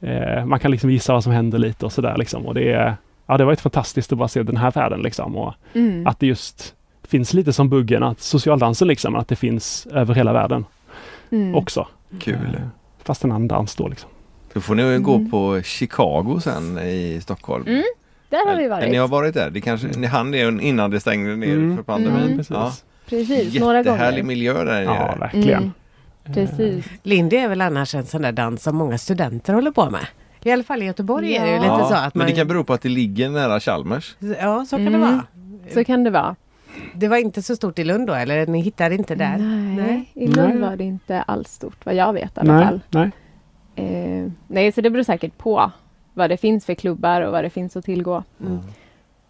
eh, 0.00 0.44
man 0.44 0.58
kan 0.60 0.70
liksom 0.70 0.90
gissa 0.90 1.12
vad 1.12 1.22
som 1.24 1.32
händer 1.32 1.58
lite 1.58 1.86
och 1.86 1.92
sådär 1.92 2.16
liksom. 2.16 2.46
Och 2.46 2.54
det, 2.54 2.72
är, 2.72 2.94
ja, 3.26 3.36
det 3.36 3.42
har 3.44 3.46
varit 3.46 3.60
fantastiskt 3.60 4.12
att 4.12 4.18
bara 4.18 4.28
se 4.28 4.42
den 4.42 4.56
här 4.56 4.70
världen 4.70 5.00
liksom 5.02 5.36
och 5.36 5.54
Mm. 5.74 6.06
att 6.06 6.18
det 6.20 6.26
just 6.26 6.74
finns 7.08 7.34
lite 7.34 7.52
som 7.52 7.68
buggen, 7.68 8.02
att 8.02 8.20
socialdansen 8.20 8.88
liksom, 8.88 9.14
att 9.16 9.28
det 9.28 9.36
finns 9.36 9.86
över 9.92 10.14
hela 10.14 10.32
världen 10.32 10.64
Mm. 11.30 11.54
också. 11.54 11.86
Kul. 12.20 12.34
Eh, 12.34 12.60
Fast 13.04 13.24
en 13.24 13.32
annan 13.32 13.48
dans 13.48 13.76
då 13.76 13.88
liksom. 13.88 14.10
Då 14.54 14.60
får 14.60 14.74
ni 14.74 14.98
gå 14.98 15.14
Mm. 15.14 15.30
på 15.30 15.62
Chicago 15.62 16.40
sen 16.42 16.78
i 16.78 17.20
Stockholm. 17.22 17.64
Mm, 17.66 17.82
Där 18.28 18.46
har 18.50 18.56
vi 18.56 18.64
Eller- 18.64 18.88
Ni 18.88 18.96
har 18.96 19.08
varit. 19.08 19.10
varit 19.22 19.34
där? 19.34 19.50
Det 19.50 19.60
kanske, 19.60 19.86
ni 19.86 20.06
hann 20.06 20.30
det 20.30 20.38
innan 20.38 20.90
det 20.90 21.00
stängde 21.00 21.36
ner 21.36 21.52
Mm. 21.54 21.76
för 21.76 21.82
pandemin? 21.82 22.22
Mm. 22.22 22.36
Precis. 22.36 22.50
Ja. 22.50 22.72
Precis, 23.06 23.60
några 23.60 23.78
Jättehärlig 23.78 24.10
gånger. 24.22 24.22
miljö 24.28 24.64
där 24.64 24.82
Ja, 24.82 24.92
nere. 24.94 25.16
verkligen. 25.20 25.62
Mm, 25.62 25.72
precis. 26.34 26.84
Lindy 27.02 27.36
är 27.36 27.48
väl 27.48 27.60
annars 27.60 27.94
en 27.94 28.04
sån 28.06 28.22
där 28.22 28.32
dans 28.32 28.62
som 28.62 28.76
många 28.76 28.98
studenter 28.98 29.54
håller 29.54 29.70
på 29.70 29.90
med. 29.90 30.06
I 30.42 30.50
alla 30.52 30.62
fall 30.62 30.82
i 30.82 30.86
Göteborg 30.86 31.36
är 31.36 31.42
det 31.44 31.48
ju 31.48 31.54
Ja. 31.56 31.62
lite 31.62 31.66
Ja, 31.74 31.88
så 31.88 31.94
att 31.94 32.14
Men 32.14 32.18
man... 32.20 32.26
det 32.26 32.32
kan 32.36 32.48
bero 32.48 32.64
på 32.64 32.72
att 32.72 32.82
det 32.82 32.88
ligger 32.88 33.30
nära 33.30 33.60
Chalmers. 33.60 34.16
Ja, 34.40 34.64
så 34.70 34.76
kan 34.76 34.86
Mm. 34.86 34.92
det 35.00 35.06
vara. 35.06 35.22
Så 35.74 35.84
kan 35.84 36.04
det 36.04 36.10
vara. 36.10 36.36
Det 36.94 37.08
var 37.08 37.16
inte 37.16 37.42
så 37.42 37.56
stort 37.56 37.78
i 37.78 37.84
Lund 37.84 38.06
då, 38.06 38.14
eller 38.14 38.46
ni 38.46 38.60
hittade 38.60 38.94
inte 38.94 39.14
där? 39.14 39.36
Nej, 39.38 39.76
Nej. 39.86 40.10
i 40.14 40.26
Lund 40.26 40.48
Nej. 40.48 40.58
var 40.70 40.76
det 40.76 40.84
inte 40.84 41.22
alls 41.22 41.48
stort 41.52 41.76
vad 41.86 41.94
jag 41.94 42.12
vet 42.12 42.36
i 42.36 42.40
alla 42.40 42.52
Nej, 42.56 42.64
fall. 42.66 42.80
nej. 42.90 43.10
Eh, 43.76 44.30
nej, 44.48 44.72
så 44.72 44.80
det 44.80 44.90
beror 44.90 45.02
säkert 45.02 45.38
på 45.38 45.70
vad 46.14 46.30
det 46.30 46.36
finns 46.36 46.66
för 46.66 46.74
klubbar 46.74 47.20
och 47.22 47.32
vad 47.32 47.44
det 47.44 47.50
finns 47.50 47.76
att 47.76 47.84
tillgå. 47.84 48.22
Mm. 48.40 48.58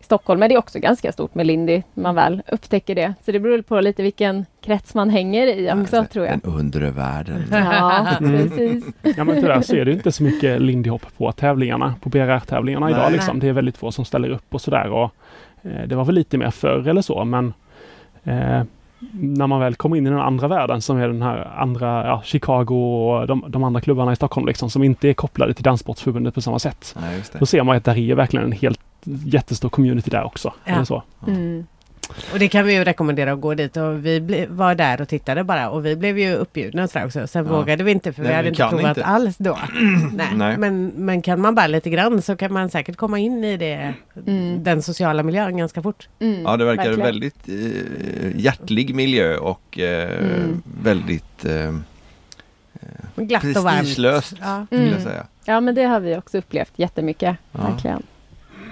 I 0.00 0.05
Stockholm 0.05 0.42
är 0.42 0.48
det 0.48 0.57
också 0.59 0.78
ganska 0.78 1.12
stort 1.12 1.35
med 1.35 1.46
Lindy, 1.46 1.83
man 1.94 2.14
väl 2.14 2.42
upptäcker 2.52 2.94
det. 2.94 3.14
Så 3.24 3.33
det 3.33 3.40
beror 3.40 3.62
på 3.62 3.81
lite 3.81 4.02
vilken 4.02 4.46
krets 4.61 4.94
man 4.94 5.11
hänger 5.11 5.46
i 5.46 5.72
också, 5.83 6.05
tror 6.12 6.26
jag. 6.26 6.40
Den 6.40 6.52
undre 6.55 6.90
världen. 6.90 7.44
Ja, 7.50 8.07
Mm. 8.20 8.48
precis. 8.48 8.85
Ja 9.16 9.24
men 9.24 9.35
tyvärr 9.40 9.61
så 9.61 9.76
är 9.76 9.85
det 9.85 9.90
ju 9.90 9.96
inte 9.96 10.12
så 10.12 10.22
mycket 10.22 10.61
Lindy 10.62 10.90
Hop 10.90 11.07
på 11.16 11.33
tävlingarna, 11.33 11.94
på 12.00 12.09
BRR-tävlingarna 12.09 12.87
Nej. 12.87 12.94
idag 12.94 13.12
liksom. 13.12 13.38
Det 13.40 13.48
är 13.48 13.52
väldigt 13.52 13.76
få 13.76 13.92
som 13.92 14.05
ställer 14.05 14.28
upp 14.28 14.55
och 14.55 14.61
sådär 14.61 14.90
och 14.90 15.11
eh, 15.62 15.87
det 15.87 15.94
var 15.94 16.05
väl 16.05 16.14
lite 16.14 16.38
mer 16.38 16.50
förr 16.50 16.88
eller 16.88 17.02
så 17.02 17.24
men 17.24 17.52
eh, 18.24 18.62
när 19.12 19.47
man 19.47 19.61
väl 19.61 19.75
kommer 19.75 19.97
in 19.97 20.07
i 20.07 20.11
den 20.11 20.19
andra 20.19 20.49
världen 20.49 20.83
som 20.83 20.99
är 20.99 21.09
den 21.09 21.23
här 21.23 21.53
andra, 21.57 22.07
ja, 22.07 22.23
Chicago 22.25 22.75
och 22.75 23.27
de, 23.27 23.45
de 23.49 23.65
andra 23.65 23.81
klubbarna 23.81 24.12
i 24.12 24.17
Stockholm 24.17 24.47
liksom 24.47 24.71
som 24.71 24.83
inte 24.83 25.09
är 25.09 25.15
kopplade 25.15 25.55
till 25.55 25.65
Danssportsförbundet 25.65 26.35
på 26.35 26.41
samma 26.41 26.59
sätt. 26.59 26.97
Det. 27.33 27.38
Då 27.38 27.47
ser 27.47 27.62
man 27.62 27.77
att 27.77 27.85
där 27.85 27.99
är 27.99 28.15
verkligen 28.15 28.47
en 28.47 28.53
helt 28.53 28.81
jättestor 29.05 29.69
community 29.69 30.11
där 30.11 30.25
också. 30.25 30.53
Ja. 30.65 30.73
Eller 30.73 30.85
så. 30.85 31.03
Mm. 31.27 31.67
Och 32.33 32.38
det 32.38 32.48
kan 32.48 32.66
vi 32.66 32.75
ju 32.75 32.85
rekommendera 32.85 33.33
att 33.33 33.40
gå 33.40 33.55
dit 33.55 33.77
och 33.77 34.07
vi 34.07 34.20
ble, 34.20 34.46
var 34.46 34.75
där 34.75 35.01
och 35.01 35.09
tittade 35.09 35.44
bara 35.44 35.70
och 35.70 35.87
vi 35.87 35.96
blev 35.96 36.18
ju 36.18 36.35
uppbjudna 36.35 36.88
sådär 36.88 37.07
också. 37.07 37.27
Sen 37.27 37.46
Ja. 37.46 37.53
vågade 37.53 37.85
vi 37.85 37.90
inte 37.92 38.12
för 38.12 38.22
Nej, 38.22 38.31
vi 38.31 38.35
hade 38.37 38.42
vi 38.42 38.48
inte 38.48 38.68
provat 38.68 38.96
inte. 38.96 39.05
alls 39.05 39.37
då. 39.38 39.59
Nej. 40.12 40.27
Nej. 40.35 40.57
Men, 40.59 40.87
men 40.96 41.22
kan 41.22 41.40
man 41.40 41.55
bara 41.55 41.66
lite 41.66 41.90
grann 41.90 42.22
så 42.22 42.37
kan 42.37 42.53
man 42.53 42.70
säkert 42.70 42.96
komma 42.96 43.18
in 43.18 43.44
i 43.44 43.57
det, 43.57 43.94
Mm. 44.27 44.62
den 44.64 44.83
sociala 44.83 45.22
miljön 45.22 45.57
ganska 45.57 45.83
fort. 45.83 46.09
Mm, 46.20 46.42
Ja, 46.42 46.57
det 46.57 46.64
verkar 46.64 46.85
verkligen. 46.85 47.07
väldigt 47.07 47.48
eh, 47.48 48.40
hjärtlig 48.40 48.94
miljö 48.94 49.37
och 49.37 49.79
eh, 49.79 50.11
Mm. 50.18 50.62
väldigt 50.83 51.44
eh, 51.44 51.72
Glatt 53.16 53.44
och 53.44 53.62
varmt. 53.64 53.79
prestigelöst 53.81 54.35
Ja. 54.40 54.66
Mm. 54.70 54.90
jag 54.92 55.01
säga. 55.03 55.27
Ja, 55.44 55.61
men 55.61 55.75
det 55.75 55.83
har 55.85 56.01
vi 56.01 56.16
också 56.16 56.38
upplevt 56.38 56.72
jättemycket. 56.77 57.37
Ja. 57.53 57.61
Verkligen. 57.70 58.03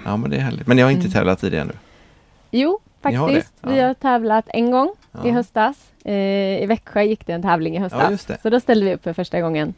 Ja, 0.05 0.17
men 0.17 0.29
det 0.31 0.37
är 0.37 0.41
härligt. 0.41 0.67
Men 0.67 0.77
ni 0.77 0.83
har 0.83 0.89
inte 0.91 1.01
Mm. 1.01 1.11
tävlat 1.11 1.43
i 1.43 1.49
det 1.49 1.59
ännu? 1.59 1.73
Jo, 2.51 2.79
Ni 3.03 3.15
har 3.15 3.27
faktiskt. 3.27 3.53
Vi 3.61 3.77
Ja. 3.79 3.87
har 3.87 3.93
tävlat 3.93 4.45
en 4.47 4.71
gång 4.71 4.89
Ja. 5.11 5.27
i 5.27 5.31
höstas. 5.31 5.91
Eh, 6.05 6.63
I 6.63 6.65
Växjö 6.65 7.01
gick 7.03 7.27
det 7.27 7.33
en 7.33 7.41
tävling 7.41 7.75
i 7.75 7.79
höstas. 7.79 8.25
Ja. 8.29 8.35
Så 8.43 8.49
då 8.49 8.59
ställde 8.59 8.85
vi 8.85 8.93
upp 8.95 9.03
för 9.03 9.13
första 9.13 9.41
gången. 9.41 9.73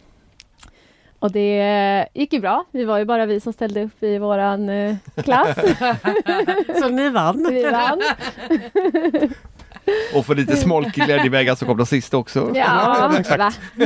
Och 1.19 1.31
det 1.31 2.07
gick 2.13 2.33
ju 2.33 2.39
bra. 2.39 2.65
Vi 2.71 2.83
var 2.83 2.97
ju 2.97 3.05
bara 3.05 3.25
vi 3.25 3.39
som 3.39 3.53
ställde 3.53 3.83
upp 3.83 4.03
i 4.03 4.17
våran 4.17 4.69
eh, 4.69 4.95
klass. 5.15 5.57
Så 6.79 6.89
ni 6.89 7.09
vann. 7.09 7.47
vi 7.49 7.63
vann. 7.63 8.01
Och 10.15 10.25
för 10.25 10.35
lite 10.35 10.55
smolk 10.55 10.97
i 10.97 11.01
glädjevägar 11.01 11.55
så 11.55 11.65
kom 11.65 11.77
de 11.77 11.85
sist 11.85 12.13
också. 12.13 12.51
Ja, 12.55 13.13
exakt. 13.19 13.39
va? 13.39 13.51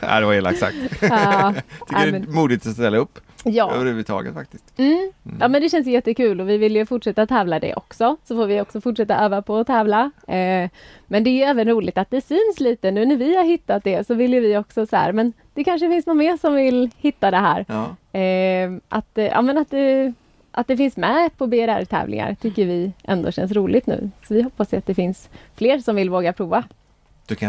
Nej, 0.00 0.20
det 0.20 0.26
var 0.26 0.34
elakt 0.34 0.58
sagt. 0.58 0.76
Ja, 1.00 1.54
Tycker 1.88 2.00
ja, 2.00 2.02
det 2.02 2.08
är 2.08 2.12
men- 2.12 2.34
modigt 2.34 2.66
att 2.66 2.72
ställa 2.72 2.96
upp 2.96 3.18
ja. 3.44 3.72
överhuvudtaget 3.74 4.34
faktiskt. 4.34 4.64
Mm. 4.76 5.12
ja, 5.40 5.48
men 5.48 5.62
det 5.62 5.68
känns 5.68 5.86
jättekul 5.86 6.40
och 6.40 6.48
vi 6.48 6.58
vill 6.58 6.76
ju 6.76 6.86
fortsätta 6.86 7.26
tävla 7.26 7.60
det 7.60 7.74
också. 7.74 8.16
Så 8.24 8.36
får 8.36 8.46
vi 8.46 8.60
också 8.60 8.80
fortsätta 8.80 9.16
öva 9.16 9.42
på 9.42 9.56
att 9.56 9.66
tävla. 9.66 10.10
Eh, 10.28 10.70
men 11.06 11.24
det 11.24 11.30
är 11.30 11.34
ju 11.34 11.42
även 11.42 11.68
roligt 11.68 11.98
att 11.98 12.10
det 12.10 12.20
syns 12.20 12.60
lite. 12.60 12.90
Nu 12.90 13.06
när 13.06 13.16
vi 13.16 13.36
har 13.36 13.44
hittat 13.44 13.84
det 13.84 14.06
så 14.06 14.14
vill 14.14 14.34
ju 14.34 14.40
vi 14.40 14.56
också 14.56 14.86
så 14.86 14.96
här, 14.96 15.12
men 15.12 15.32
det 15.54 15.64
kanske 15.64 15.88
finns 15.88 16.06
någon 16.06 16.16
mer 16.18 16.36
som 16.36 16.54
vill 16.54 16.90
hitta 16.96 17.30
det 17.30 17.36
här. 17.36 17.64
Ja. 17.68 18.18
Eh, 18.20 18.70
att, 18.88 19.18
eh, 19.18 19.24
ja, 19.24 19.42
men 19.42 19.58
att, 19.58 19.70
det, 19.70 20.12
att 20.50 20.66
det 20.66 20.76
finns 20.76 20.96
med 20.96 21.36
på 21.36 21.46
BRR-tävlingar 21.46 22.34
tycker 22.34 22.66
vi 22.66 22.92
ändå 23.04 23.30
känns 23.30 23.52
roligt 23.52 23.86
nu. 23.86 24.10
Så 24.28 24.34
vi 24.34 24.42
hoppas 24.42 24.74
att 24.74 24.86
det 24.86 24.94
finns 24.94 25.30
fler 25.54 25.78
som 25.78 25.96
vill 25.96 26.10
våga 26.10 26.32
prova. 26.32 26.64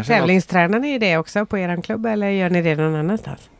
Tävlingstränar 0.06 0.78
ni 0.78 0.98
det 0.98 1.18
också 1.18 1.46
på 1.46 1.58
er 1.58 1.82
klubb 1.82 2.06
eller 2.06 2.28
gör 2.28 2.50
ni 2.50 2.62
det 2.62 2.76
någon 2.76 2.94
annanstans? 2.94 3.50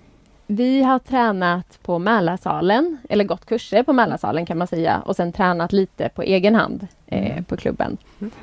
Vi 0.46 0.82
har 0.82 0.98
tränat 0.98 1.78
på 1.82 1.98
Mälarsalen, 1.98 2.98
eller 3.08 3.24
gått 3.24 3.46
kurser 3.46 3.82
på 3.82 3.92
Mälarsalen 3.92 4.46
kan 4.46 4.58
man 4.58 4.66
säga 4.66 4.98
och 4.98 5.16
sen 5.16 5.32
tränat 5.32 5.72
lite 5.72 6.08
på 6.08 6.22
egen 6.22 6.54
hand 6.54 6.86
eh, 7.06 7.44
på 7.44 7.56
klubben. 7.56 7.96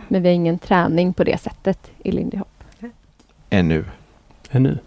Men 0.08 0.24
vi 0.24 0.30
har 0.30 0.36
ingen 0.36 0.60
träning 0.60 1.14
på 1.14 1.24
det 1.24 1.42
sättet 1.42 1.92
i 2.04 2.12
Lindy 2.12 2.38
Hop. 2.38 2.64
ännu. 3.50 3.86
Ännu. 4.52 4.78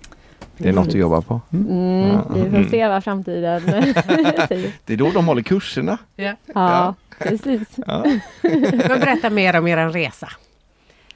Det 0.56 0.68
är 0.68 0.72
något 0.72 0.90
du 0.90 0.98
jobbar 0.98 1.20
på. 1.20 1.40
Mm, 1.52 2.20
vi 2.34 2.50
får 2.50 2.70
se 2.70 2.88
vad 2.88 3.04
framtiden 3.04 3.60
säger. 4.48 4.72
Det 4.84 4.92
är 4.92 4.96
då 4.96 5.10
de 5.10 5.26
håller 5.26 5.42
kurserna. 5.42 5.98
Ja, 6.54 6.94
precis. 7.18 7.68
Ja. 7.86 8.04
Men 8.42 9.00
berätta 9.00 9.30
mer 9.30 9.58
om 9.58 9.66
er 9.66 9.88
resa. 9.88 10.28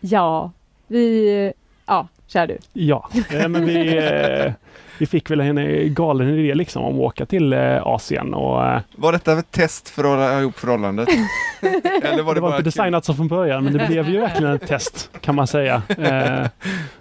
Ja, 0.00 0.50
vi... 0.86 1.52
Ja, 1.86 2.08
kör 2.26 2.46
du. 2.46 2.58
Ja, 2.72 3.08
eh, 3.30 3.48
men 3.48 3.64
vi, 3.64 3.96
eh, 3.96 4.52
vi 4.98 5.06
fick 5.06 5.30
väl 5.30 5.40
en 5.40 5.58
eh, 5.58 5.88
galen 5.88 6.28
idé 6.28 6.54
liksom 6.54 6.82
om 6.82 6.94
att 6.94 7.00
åka 7.00 7.26
till 7.26 7.54
Asien 7.82 8.34
och 8.34 8.80
Var 8.96 9.12
detta 9.12 9.38
ett 9.38 9.50
test 9.50 9.88
för 9.88 10.04
att 10.04 10.10
hålla 10.10 10.40
ihop 10.40 10.58
förhållandet? 10.58 11.08
Eller 12.02 12.22
var 12.22 12.34
det 12.34 12.40
det 12.40 12.40
var 12.40 12.40
bara 12.40 12.58
inte 12.58 12.62
designat 12.62 13.04
så 13.04 13.14
från 13.14 13.28
början 13.28 13.64
men 13.64 13.72
det 13.72 13.86
blev 13.86 14.08
ju 14.08 14.20
verkligen 14.20 14.52
ett 14.52 14.66
test 14.66 15.10
kan 15.20 15.34
man 15.34 15.46
säga. 15.46 15.82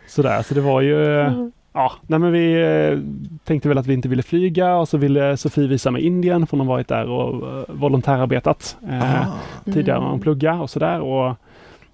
Sådär, 0.08 0.41
så 0.43 0.54
det 0.54 0.62
var 0.62 0.82
ju 0.82 1.21
eh, 1.21 1.48
Ja, 1.77 1.91
nej 2.07 2.19
men 2.19 2.31
vi 2.31 2.53
eh, 2.61 2.99
tänkte 3.43 3.69
väl 3.69 3.77
att 3.77 3.88
vi 3.88 3.93
inte 3.93 4.07
ville 4.09 4.23
flyga 4.23 4.75
och 4.75 4.89
så 4.89 4.97
ville 4.97 5.38
Sofie 5.38 5.67
visa 5.67 5.91
med 5.91 6.01
Indien 6.01 6.47
för 6.47 6.57
hon 6.57 6.67
har 6.67 6.73
varit 6.75 6.88
där 6.88 7.09
och 7.09 7.47
eh, 7.59 7.63
volontärarbetat 7.67 8.77
eh, 8.89 9.21
Ah. 9.21 9.25
tidigare 9.65 9.97
än 9.97 10.03
att 10.03 10.21
plugga 10.21 10.53
och 10.53 10.69
sådär. 10.69 10.99
Och 11.01 11.35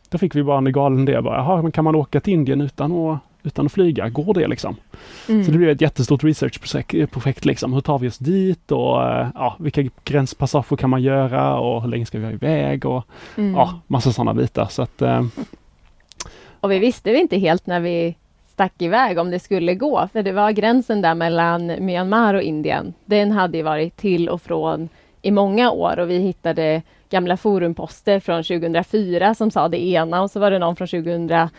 då 0.10 0.18
fick 0.18 0.36
vi 0.36 0.44
bara 0.44 0.58
en 0.58 0.72
galen 0.72 1.08
idé. 1.10 1.22
Bara, 1.22 1.36
Jaha, 1.38 1.62
men 1.62 1.72
kan 1.72 1.84
man 1.84 1.96
åka 1.96 2.20
till 2.20 2.34
Indien 2.34 2.62
utan 2.62 2.92
att, 2.92 3.20
utan 3.44 3.66
att 3.66 3.72
flyga? 3.72 4.10
Går 4.10 4.34
det 4.34 4.48
liksom? 4.48 4.76
Mm. 5.30 5.44
Så 5.44 5.52
det 5.52 5.58
blev 5.58 5.70
ett 5.70 5.82
jättestort 5.82 6.24
researchprojekt. 6.24 7.12
Projekt, 7.12 7.46
liksom. 7.46 7.74
Hur 7.74 7.82
tar 7.82 8.00
vi 8.00 8.08
oss 8.10 8.18
dit 8.18 8.72
och 8.72 9.04
eh, 9.04 9.28
ja, 9.36 9.56
vilka 9.60 9.84
gränspassager 10.04 10.78
kan 10.78 10.90
man 10.90 11.02
göra 11.02 11.60
och 11.60 11.82
hur 11.82 11.90
länge 11.90 12.06
ska 12.06 12.18
vi 12.18 12.24
vara 12.24 12.34
iväg 12.34 12.86
och 12.86 13.04
Mm. 13.38 13.54
ja, 13.56 13.80
massa 13.88 14.12
sådana 14.12 14.34
bitar. 14.34 14.66
Så 14.70 14.82
att, 14.82 15.02
eh, 15.02 15.24
Och 16.60 16.72
vi 16.72 16.80
visste 16.80 17.12
vi 17.12 17.20
inte 17.22 17.38
helt 17.38 17.66
när 17.68 17.80
vi 17.80 18.16
stack 18.62 18.82
iväg 18.82 19.18
om 19.18 19.32
det 19.32 19.40
skulle 19.40 19.76
gå. 19.76 20.08
För 20.14 20.24
det 20.24 20.32
var 20.32 20.52
gränsen 20.52 21.02
där 21.02 21.16
mellan 21.16 21.68
Myanmar 21.68 22.34
och 22.34 22.42
Indien. 22.42 22.94
Den 23.06 23.32
hade 23.32 23.64
varit 23.64 23.98
till 23.98 24.30
och 24.30 24.42
från 24.42 24.90
i 25.22 25.32
många 25.32 25.72
år 25.72 26.00
och 26.00 26.10
vi 26.10 26.18
hittade 26.18 26.82
gamla 27.10 27.38
forumposter 27.38 28.20
från 28.20 28.44
2004 28.44 29.36
som 29.36 29.52
sa 29.52 29.68
det 29.68 29.84
ena 29.84 30.22
och 30.22 30.32
så 30.32 30.40
var 30.40 30.52
det 30.52 30.60
någon 30.60 30.76
från 30.76 30.88
2001 30.88 31.50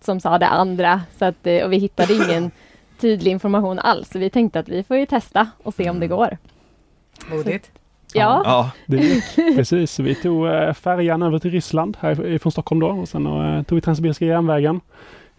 som 0.00 0.20
sa 0.20 0.38
det 0.38 0.46
andra. 0.46 1.00
Så 1.18 1.24
att, 1.24 1.46
eh, 1.46 1.64
och 1.64 1.72
vi 1.72 1.78
hittade 1.78 2.14
ingen 2.14 2.50
tydlig 3.00 3.30
information 3.30 3.78
alls. 3.78 4.10
Så 4.10 4.18
vi 4.18 4.30
tänkte 4.30 4.58
att 4.58 4.68
vi 4.68 4.82
får 4.82 4.96
ju 4.96 5.06
testa 5.06 5.50
och 5.62 5.74
se 5.74 5.90
om 5.90 6.00
det 6.00 6.06
går. 6.06 6.38
Modigt. 7.30 7.70
Ja, 8.14 8.42
Ja, 8.44 8.70
det 8.86 8.96
gick 8.96 9.36
precis. 9.56 9.98
Vi 9.98 10.14
tog 10.14 10.46
eh, 10.46 10.72
färjan 10.72 11.22
över 11.22 11.38
till 11.38 11.50
Ryssland 11.50 11.96
härifrån 12.00 12.52
Stockholm 12.52 12.80
då 12.80 12.88
och 12.88 13.08
sen 13.08 13.26
eh, 13.26 13.62
tog 13.62 13.76
vi 13.76 13.82
Transsibiriska 13.82 14.24
järnvägen 14.24 14.80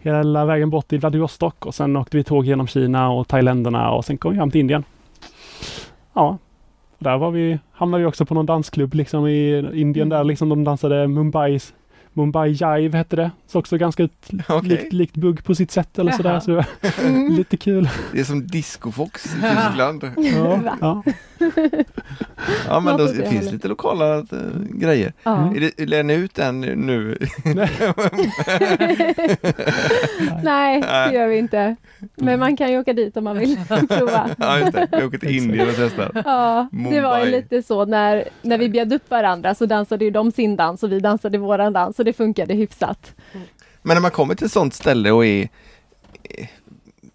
hela 0.02 0.44
vägen 0.44 0.70
bort 0.70 0.88
till 0.88 1.00
Vladivostok 1.00 1.66
och 1.66 1.74
sen 1.74 1.96
åkte 1.96 2.16
vi 2.16 2.24
tåg 2.24 2.44
genom 2.44 2.66
Kina 2.66 3.10
och 3.10 3.28
Thailänderna 3.28 3.90
och 3.90 4.04
sen 4.04 4.18
kom 4.18 4.32
vi 4.32 4.38
hem 4.38 4.50
till 4.50 4.60
Indien. 4.60 4.84
Ja, 6.12 6.38
där 6.98 7.18
var 7.18 7.30
vi, 7.30 7.58
hamnade 7.72 8.02
vi 8.02 8.08
också 8.08 8.26
på 8.26 8.34
någon 8.34 8.46
dansklubb 8.46 8.94
liksom 8.94 9.26
i 9.26 9.70
Indien 9.74 10.08
där 10.08 10.24
liksom 10.24 10.48
de 10.48 10.64
dansade 10.64 11.08
Mumbais 11.08 11.74
Mumbai 12.14 12.48
Jive 12.50 12.98
hette 12.98 13.16
det. 13.16 13.30
Såg 13.46 13.60
också 13.60 13.76
ganska 13.76 14.08
okej. 14.48 14.68
likt, 14.68 14.92
likt 14.92 15.14
bugg 15.16 15.44
på 15.44 15.54
sitt 15.54 15.70
sätt 15.70 15.98
eller 15.98 16.12
sådär. 16.12 16.40
Så 16.40 16.62
Mm. 17.04 17.32
lite 17.36 17.56
kul. 17.56 17.88
Det 18.12 18.20
är 18.20 18.24
som 18.24 18.46
Discofox 18.46 19.26
i 19.26 19.28
Tyskland. 19.28 20.04
Ja, 20.16 20.60
ja. 20.80 21.02
Ja, 22.68 22.80
men 22.80 22.96
då 22.96 23.06
det 23.06 23.28
finns 23.28 23.52
lite 23.52 23.68
lokala 23.68 24.18
äh, 24.18 24.24
grejer. 24.70 25.12
ja. 25.22 25.54
Är 25.56 25.60
det, 25.76 25.86
lär 25.86 26.02
ni 26.02 26.14
ut 26.14 26.34
den 26.34 26.60
nu? 26.60 27.18
Nej, 30.42 30.80
det 30.80 31.14
gör 31.14 31.26
vi 31.28 31.38
inte. 31.38 31.76
Men 32.16 32.40
man 32.40 32.56
kan 32.56 32.70
ju 32.72 32.78
åka 32.78 32.92
dit 32.92 33.16
om 33.16 33.24
man 33.24 33.38
vill 33.38 33.58
prova. 33.88 34.28
ja, 34.38 34.58
just 34.58 34.72
det. 34.72 34.88
Vi 34.92 35.04
åker 35.04 35.18
till 35.18 35.36
Indien 35.36 35.68
och 35.68 35.74
testar. 35.76 36.22
Ja, 36.24 36.68
det 36.90 37.00
var 37.00 37.24
ju 37.24 37.30
lite 37.30 37.62
så 37.62 37.84
när, 37.84 38.24
när 38.42 38.58
vi 38.58 38.68
bjöd 38.68 38.92
upp 38.92 39.10
varandra 39.10 39.54
så 39.54 39.66
dansade 39.66 40.04
ju 40.04 40.10
de 40.10 40.32
sin 40.32 40.56
dans 40.56 40.82
och 40.82 40.92
vi 40.92 41.00
dansade 41.00 41.38
våran 41.38 41.72
dans 41.72 42.00
och 42.02 42.06
det 42.06 42.12
funkade 42.12 42.54
hyfsat. 42.54 43.14
Men 43.82 43.94
när 43.94 44.00
man 44.00 44.10
kommer 44.10 44.34
till 44.34 44.46
ett 44.46 44.52
sånt 44.52 44.74
ställe 44.74 45.10
och 45.10 45.26
är 45.26 45.48
eh, 46.22 46.46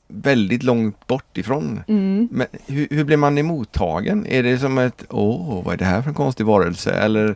väldigt 0.07 0.63
långt 0.63 1.07
bort 1.07 1.37
ifrån. 1.37 1.83
Mm. 1.87 2.27
Men 2.31 2.47
hur, 2.67 2.87
hur 2.91 3.03
blir 3.03 3.17
man 3.17 3.37
emottagen? 3.37 4.25
Är 4.25 4.43
det 4.43 4.57
som 4.57 4.77
ett 4.77 5.05
åh, 5.09 5.63
vad 5.65 5.73
är 5.73 5.77
det 5.77 5.85
här 5.85 6.01
för 6.01 6.09
en 6.09 6.15
konstig 6.15 6.45
varelse? 6.45 6.91
Eller, 6.91 7.35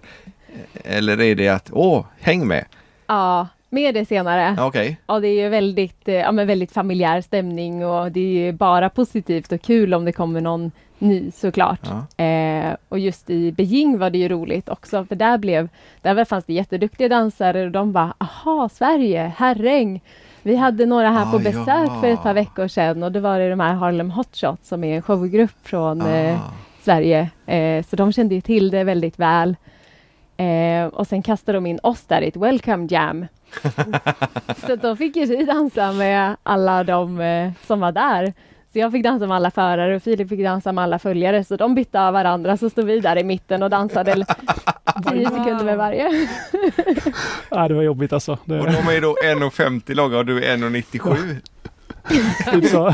eller 0.84 1.22
är 1.22 1.36
det 1.36 1.48
att 1.48 1.70
åh, 1.72 2.06
häng 2.20 2.48
med? 2.48 2.66
Ja, 3.08 3.48
mer 3.70 3.94
det 3.94 4.06
senare. 4.06 4.58
Okej. 4.60 4.98
Ja, 5.08 5.20
det 5.20 5.28
är 5.28 5.44
ju 5.44 5.50
väldigt, 5.50 6.08
eh, 6.08 6.16
ja, 6.16 6.32
men 6.32 6.48
väldigt 6.48 6.72
familjär 6.72 7.22
stämning 7.22 7.86
och 7.86 8.12
det 8.12 8.48
är 8.48 8.52
bara 8.52 8.90
positivt 8.90 9.52
och 9.52 9.62
kul 9.62 9.94
om 9.94 10.06
det 10.06 10.12
kommer 10.12 10.42
någon 10.42 10.72
ny 11.02 11.32
såklart. 11.32 11.80
Ja. 12.18 12.24
Eh, 12.26 12.76
och 12.90 13.00
just 13.00 13.30
i 13.30 13.52
Beijing 13.52 13.98
var 13.98 14.10
det 14.10 14.18
ju 14.18 14.30
roligt 14.30 14.70
också 14.70 15.06
för 15.06 15.16
där 15.16 15.38
blev, 15.38 15.70
där 16.02 16.26
fanns 16.26 16.46
det 16.46 16.54
jätteduktiga 16.54 17.10
dansare 17.10 17.66
och 17.66 17.72
de 17.72 17.92
bara, 17.92 18.14
aha, 18.18 18.70
Sverige, 18.70 19.34
herräng. 19.38 20.02
Vi 20.44 20.56
hade 20.56 20.86
några 20.86 21.10
här 21.10 21.26
på 21.32 21.38
Ah, 21.38 21.40
besök 21.40 21.90
ja. 21.90 21.98
för 22.02 22.08
ett 22.08 22.24
par 22.24 22.34
veckor 22.34 22.68
sedan 22.68 23.04
och 23.04 23.12
då 23.12 23.20
var 23.20 23.40
det 23.40 23.50
de 23.50 23.60
här 23.60 23.74
Harlem 23.74 24.12
Hot 24.12 24.36
Shots 24.38 24.68
som 24.68 24.84
är 24.84 24.96
en 24.96 25.02
showgrupp 25.02 25.56
från 25.68 26.02
eh, 26.02 26.36
Ah. 26.36 26.54
Sverige. 26.84 27.30
Eh, 27.46 27.86
så 27.86 27.96
de 27.96 28.12
kände 28.14 28.36
ju 28.36 28.42
till 28.42 28.72
det 28.72 28.84
väldigt 28.84 29.20
väl. 29.20 29.56
Eh, 30.38 30.86
och 30.94 31.08
sen 31.08 31.22
kastade 31.22 31.58
de 31.58 31.66
in 31.66 31.80
oss 31.84 32.02
där 32.04 32.22
i 32.22 32.28
ett 32.28 32.36
welcome 32.38 32.88
jam. 32.90 33.26
så 34.68 34.76
då 34.76 34.96
fick 34.96 35.16
ju 35.16 35.26
vi 35.26 35.44
dansa 35.46 35.92
med 35.92 36.36
alla 36.44 36.84
de 36.84 37.20
eh, 37.20 37.52
som 37.68 37.80
var 37.80 37.92
där. 37.92 38.34
Så 38.74 38.80
jag 38.80 38.92
fick 38.92 39.04
dansa 39.04 39.28
med 39.28 39.36
alla 39.38 39.52
förare 39.52 39.96
och 39.96 40.04
Filip 40.04 40.30
fick 40.30 40.44
dansa 40.44 40.72
med 40.72 40.84
alla 40.84 41.00
följare. 41.00 41.44
Så 41.44 41.56
de 41.56 41.76
bytte 41.76 42.02
av 42.02 42.14
varandra 42.14 42.58
så 42.58 42.70
stod 42.70 42.86
vi 42.86 43.00
där 43.00 43.18
i 43.18 43.24
mitten 43.24 43.64
och 43.64 43.70
dansade 43.70 44.12
l- 44.12 44.26
tio 45.12 45.26
sekunder 45.30 45.64
med 45.66 45.78
varje. 45.78 46.10
Ja, 47.50 47.68
det 47.68 47.74
var 47.74 47.82
jobbigt 47.82 48.14
alltså. 48.14 48.32
Och 48.32 48.40
Det, 48.46 48.58
de 48.58 48.88
är 48.90 48.92
ju 48.94 49.00
då 49.00 49.16
1,50 49.24 49.94
långa 49.96 50.18
och 50.18 50.26
du 50.26 50.44
är 50.44 50.58
1,97. 50.58 51.36
typ 52.52 52.66
så. 52.66 52.94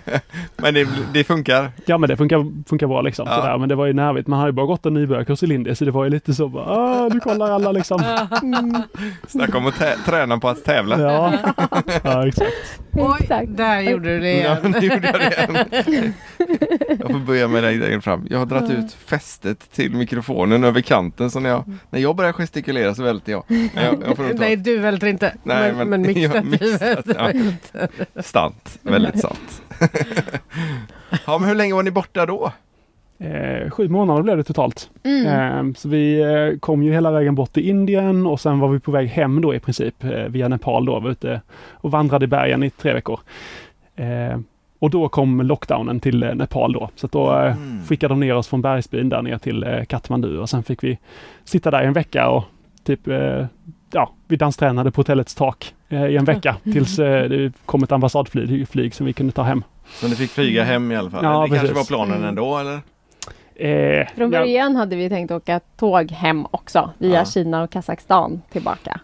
Men 0.56 0.74
det, 0.74 0.88
det 1.12 1.24
funkar. 1.24 1.70
Ja 1.86 1.98
men 1.98 2.08
det 2.08 2.16
funkar, 2.16 2.68
funkar 2.68 2.86
bra 2.86 3.00
liksom. 3.02 3.26
Ja. 3.28 3.36
Sådär. 3.36 3.58
Men 3.58 3.68
det 3.68 3.74
var 3.74 3.86
ju 3.86 3.92
nervigt. 3.92 4.28
Man 4.28 4.38
hade 4.38 4.48
ju 4.48 4.52
bara 4.52 4.66
gått 4.66 4.86
en 4.86 4.94
nybörjarkurs 4.94 5.42
i 5.42 5.46
Lindy 5.46 5.74
så 5.74 5.84
det 5.84 5.90
var 5.90 6.04
ju 6.04 6.10
lite 6.10 6.34
så 6.34 6.48
bara, 6.48 6.64
ah, 6.64 7.08
nu 7.12 7.20
kollar 7.20 7.50
alla 7.50 7.72
liksom. 7.72 8.02
Mm. 8.42 8.82
Snacka 9.28 9.58
om 9.58 9.66
att 9.66 9.74
tä- 9.74 10.04
träna 10.06 10.38
på 10.38 10.48
att 10.48 10.64
tävla. 10.64 11.00
Ja, 11.00 11.32
ja 12.04 12.26
exakt. 12.28 12.80
Exakt. 13.20 13.56
Där 13.56 13.80
gjorde 13.80 14.08
du 14.14 14.20
det 14.20 14.32
Ja, 14.32 14.58
igen. 14.58 14.74
nu 14.80 14.86
gjorde 14.86 15.06
jag 15.06 15.20
det 15.20 15.92
igen. 15.92 16.12
Jag 16.98 17.10
får 17.10 17.18
börja 17.26 17.48
med 17.48 17.62
dig 17.62 17.78
längre 17.78 18.00
fram. 18.00 18.26
Jag 18.30 18.38
har 18.38 18.46
dragit 18.46 18.70
ut 18.70 18.92
fästet 19.06 19.72
till 19.72 19.94
mikrofonen 19.94 20.64
över 20.64 20.80
kanten 20.80 21.30
så 21.30 21.40
när 21.40 21.50
jag, 21.50 21.64
när 21.90 22.00
jag 22.00 22.16
börjar 22.16 22.32
gestikulera 22.32 22.94
så 22.94 23.02
välter 23.02 23.32
jag. 23.32 23.44
Jag, 23.74 24.18
jag 24.18 24.38
Nej, 24.38 24.56
du 24.56 24.78
välter 24.78 25.06
inte. 25.06 25.34
Nej, 25.42 25.72
men, 25.72 25.88
men- 25.88 26.02
men 26.02 26.20
ja, 26.22 26.42
mixstativet 26.42 26.44
mixstat, 26.60 27.16
ja. 27.18 27.24
välter. 27.26 28.22
Sant. 28.40 28.78
Väldigt 28.82 29.20
sant. 29.20 29.62
Ja 31.26 31.38
men 31.38 31.48
hur 31.48 31.54
länge 31.54 31.74
var 31.74 31.82
ni 31.82 31.90
borta 31.90 32.26
då? 32.26 32.52
Eh, 33.18 33.70
sju 33.70 33.88
månader 33.88 34.22
blev 34.22 34.36
det 34.36 34.42
totalt. 34.44 34.90
Mm. 35.04 35.26
Eh, 35.68 35.74
så 35.74 35.88
vi 35.88 36.20
eh, 36.20 36.58
kom 36.58 36.82
ju 36.82 36.92
hela 36.92 37.10
vägen 37.10 37.34
bort 37.34 37.52
till 37.52 37.68
Indien 37.68 38.26
och 38.26 38.40
sen 38.40 38.58
var 38.58 38.68
vi 38.68 38.80
på 38.80 38.90
väg 38.90 39.08
hem 39.08 39.40
då 39.40 39.54
i 39.54 39.60
princip 39.60 40.04
eh, 40.04 40.10
via 40.10 40.48
Nepal 40.48 40.84
då. 40.84 41.00
Var 41.00 41.10
ute 41.10 41.40
och 41.72 41.90
vandrade 41.90 42.24
i 42.24 42.28
bergen 42.28 42.62
i 42.62 42.70
tre 42.70 42.92
veckor. 42.92 43.20
Eh, 43.96 44.38
och 44.78 44.90
då 44.90 45.08
kom 45.08 45.40
lockdownen 45.40 46.00
till 46.00 46.22
eh, 46.22 46.34
Nepal 46.34 46.72
då. 46.72 46.90
Så 46.96 47.06
att 47.06 47.12
då 47.12 47.32
eh, 47.32 47.56
Mm. 47.56 47.84
skickade 47.86 48.12
de 48.14 48.20
ner 48.20 48.34
oss 48.36 48.48
från 48.48 48.62
bergsbyn 48.62 49.08
där 49.08 49.22
ner 49.22 49.38
till 49.38 49.62
eh, 49.62 49.84
Kathmandu 49.84 50.38
och 50.38 50.50
sen 50.50 50.62
fick 50.62 50.84
vi 50.84 50.98
sitta 51.44 51.70
där 51.70 51.82
i 51.82 51.86
en 51.86 51.92
vecka 51.92 52.28
och 52.28 52.44
typ 52.84 53.08
eh, 53.08 53.46
ja, 53.92 54.12
vi 54.28 54.36
danstränade 54.36 54.90
på 54.90 55.00
hotellets 55.00 55.34
tak 55.34 55.74
eh, 55.88 56.06
i 56.06 56.16
en 56.16 56.24
vecka 56.24 56.56
tills 56.72 56.98
eh, 56.98 57.28
det 57.28 57.52
kom 57.66 57.82
ett 57.82 57.92
ambassadflyg 57.92 58.68
flyg 58.68 58.94
som 58.94 59.06
vi 59.06 59.12
kunde 59.12 59.32
ta 59.32 59.42
hem. 59.42 59.64
Så 59.88 60.08
ni 60.08 60.14
fick 60.14 60.30
flyga 60.30 60.64
hem 60.64 60.92
i 60.92 60.96
alla 60.96 61.10
fall? 61.10 61.24
Ja, 61.24 61.42
det 61.42 61.48
kanske 61.48 61.58
precis. 61.68 61.76
var 61.76 61.96
planen 61.96 62.16
Mm. 62.16 62.28
ändå 62.28 62.58
eller? 62.58 62.80
Eh, 63.54 64.06
Från 64.16 64.32
ja, 64.32 64.38
början 64.40 64.76
hade 64.76 64.96
vi 64.96 65.08
tänkt 65.08 65.30
åka 65.30 65.60
tåg 65.76 66.10
hem 66.10 66.46
också 66.50 66.90
via 66.98 67.14
Ja. 67.18 67.24
Kina 67.24 67.62
och 67.62 67.70
Kazakstan 67.70 68.42
tillbaka. 68.52 69.00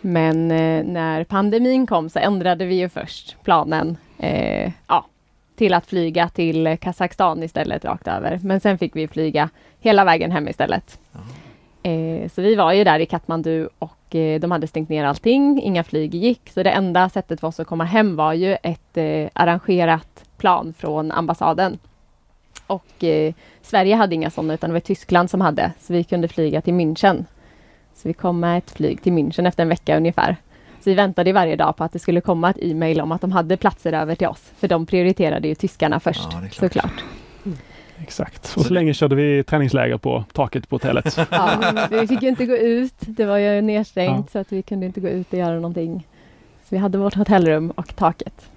Men 0.00 0.50
eh, 0.50 0.84
när 0.84 1.24
pandemin 1.24 1.86
kom 1.86 2.08
så 2.08 2.18
ändrade 2.18 2.64
vi 2.64 2.74
ju 2.74 2.88
först 2.88 3.36
planen 3.44 3.96
eh, 4.18 4.72
ja, 4.88 5.06
till 5.56 5.74
att 5.74 5.86
flyga 5.86 6.28
till 6.28 6.76
Kazakstan 6.80 7.42
istället 7.42 7.84
rakt 7.84 8.08
över. 8.08 8.40
Men 8.42 8.60
sen 8.60 8.78
fick 8.78 8.96
vi 8.96 9.08
flyga 9.08 9.48
hela 9.80 10.04
vägen 10.04 10.30
hem 10.30 10.48
istället. 10.48 10.98
Eh, 11.86 12.28
så 12.28 12.42
vi 12.42 12.54
var 12.54 12.72
ju 12.72 12.84
där 12.84 12.98
i 12.98 13.06
Kathmandu 13.06 13.68
och 13.78 14.14
eh, 14.14 14.40
de 14.40 14.50
hade 14.50 14.66
stängt 14.66 14.88
ner 14.88 15.04
allting. 15.04 15.62
Inga 15.62 15.84
flyg 15.84 16.14
gick. 16.14 16.50
Så 16.50 16.62
det 16.62 16.70
enda 16.70 17.08
sättet 17.08 17.40
för 17.40 17.48
oss 17.48 17.60
att 17.60 17.66
komma 17.66 17.84
hem 17.84 18.16
var 18.16 18.32
ju 18.32 18.56
ett 18.62 18.96
eh, 18.96 19.28
arrangerat 19.32 20.24
plan 20.36 20.74
från 20.78 21.12
ambassaden. 21.12 21.78
Och 22.66 23.04
Sverige 23.62 23.94
hade 23.94 24.14
inga 24.14 24.30
sådana 24.30 24.54
utan 24.54 24.70
det 24.70 24.74
var 24.74 24.80
Tyskland 24.80 25.30
som 25.30 25.40
hade. 25.40 25.72
Så 25.80 25.92
vi 25.92 26.04
kunde 26.04 26.28
flyga 26.28 26.60
till 26.60 26.74
München. 26.74 27.24
Så 27.94 28.08
vi 28.08 28.14
kom 28.14 28.40
med 28.40 28.58
ett 28.58 28.70
flyg 28.70 29.02
till 29.02 29.12
München 29.12 29.48
efter 29.48 29.62
en 29.62 29.68
vecka 29.68 29.96
ungefär. 29.96 30.36
Så 30.80 30.90
vi 30.90 30.94
väntade 30.94 31.32
varje 31.32 31.56
dag 31.56 31.76
på 31.76 31.84
att 31.84 31.92
det 31.92 31.98
skulle 31.98 32.20
komma 32.20 32.50
ett 32.50 32.56
e-mail 32.60 33.00
om 33.00 33.12
att 33.12 33.20
de 33.20 33.32
hade 33.32 33.56
platser 33.56 33.92
över 33.92 34.14
till 34.14 34.26
oss. 34.26 34.52
För 34.56 34.68
de 34.68 34.86
prioriterade 34.86 35.48
ju 35.48 35.54
tyskarna 35.54 36.00
först 36.00 36.28
Ja, 36.32 36.48
såklart. 36.52 37.04
Exakt. 38.02 38.46
Så 38.46 38.60
Och 38.60 38.66
så 38.66 38.72
länge 38.74 38.94
körde 38.94 39.14
vi 39.16 39.42
träningsläger 39.44 39.98
på 39.98 40.24
taket 40.32 40.68
på 40.68 40.74
hotellet. 40.76 41.18
Ja, 41.30 41.88
vi 41.90 42.06
fick 42.06 42.22
ju 42.22 42.28
inte 42.28 42.46
gå 42.46 42.56
ut. 42.56 42.94
Det 42.98 43.24
var 43.24 43.38
ju 43.38 43.60
nedstängt 43.60 44.26
Ja. 44.26 44.32
så 44.32 44.38
att 44.38 44.52
vi 44.52 44.62
kunde 44.62 44.86
inte 44.86 45.00
gå 45.00 45.08
ut 45.08 45.32
och 45.32 45.38
göra 45.38 45.54
någonting. 45.54 46.06
Så 46.62 46.66
vi 46.68 46.76
hade 46.78 46.98
vårt 46.98 47.14
hotellrum 47.14 47.70
och 47.70 47.96
taket. 47.96 48.50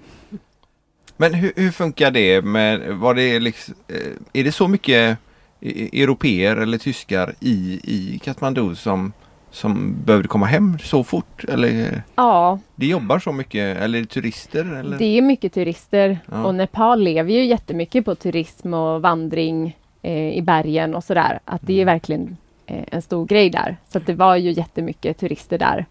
Men 1.16 1.34
hur, 1.34 1.52
hur 1.56 1.70
funkar 1.70 2.10
det 2.10 2.42
med, 2.42 2.80
var 2.96 3.14
det 3.14 3.40
liksom, 3.40 3.74
eh, 3.88 4.40
är 4.40 4.44
det 4.44 4.52
så 4.52 4.68
mycket 4.68 5.18
e- 5.60 6.02
europeer 6.02 6.56
eller 6.56 6.78
tyskar 6.78 7.34
i, 7.40 7.80
i 7.84 8.18
Kathmandu 8.24 8.74
som, 8.74 9.12
som 9.50 9.96
behövde 10.04 10.28
komma 10.28 10.46
hem 10.46 10.78
så 10.78 11.04
fort? 11.04 11.44
Eller 11.48 12.02
Ja, 12.14 12.58
det 12.74 12.86
jobbar 12.86 13.18
så 13.18 13.32
mycket? 13.32 13.76
Eller 13.76 13.98
är 13.98 14.02
det 14.02 14.08
turister? 14.08 14.74
Eller? 14.80 14.98
det 14.98 15.04
är 15.18 15.22
mycket 15.22 15.52
turister 15.54 16.18
Ja. 16.30 16.44
och 16.44 16.54
Nepal 16.54 17.02
lever 17.02 17.32
ju 17.32 17.44
jättemycket 17.44 18.04
på 18.04 18.14
turism 18.14 18.74
och 18.74 19.02
vandring 19.02 19.76
eh, 20.02 20.32
i 20.36 20.42
bergen 20.42 20.94
och 20.94 21.04
sådär. 21.04 21.38
Att 21.44 21.60
det 21.64 21.72
är 21.72 21.82
Mm. 21.82 21.92
verkligen 21.94 22.36
eh, 22.66 22.84
en 22.90 23.02
stor 23.02 23.26
grej 23.26 23.50
där. 23.50 23.76
Så 23.88 23.98
det 23.98 24.14
var 24.14 24.36
ju 24.36 24.50
jättemycket 24.52 25.18
turister 25.18 25.58
där. 25.58 25.86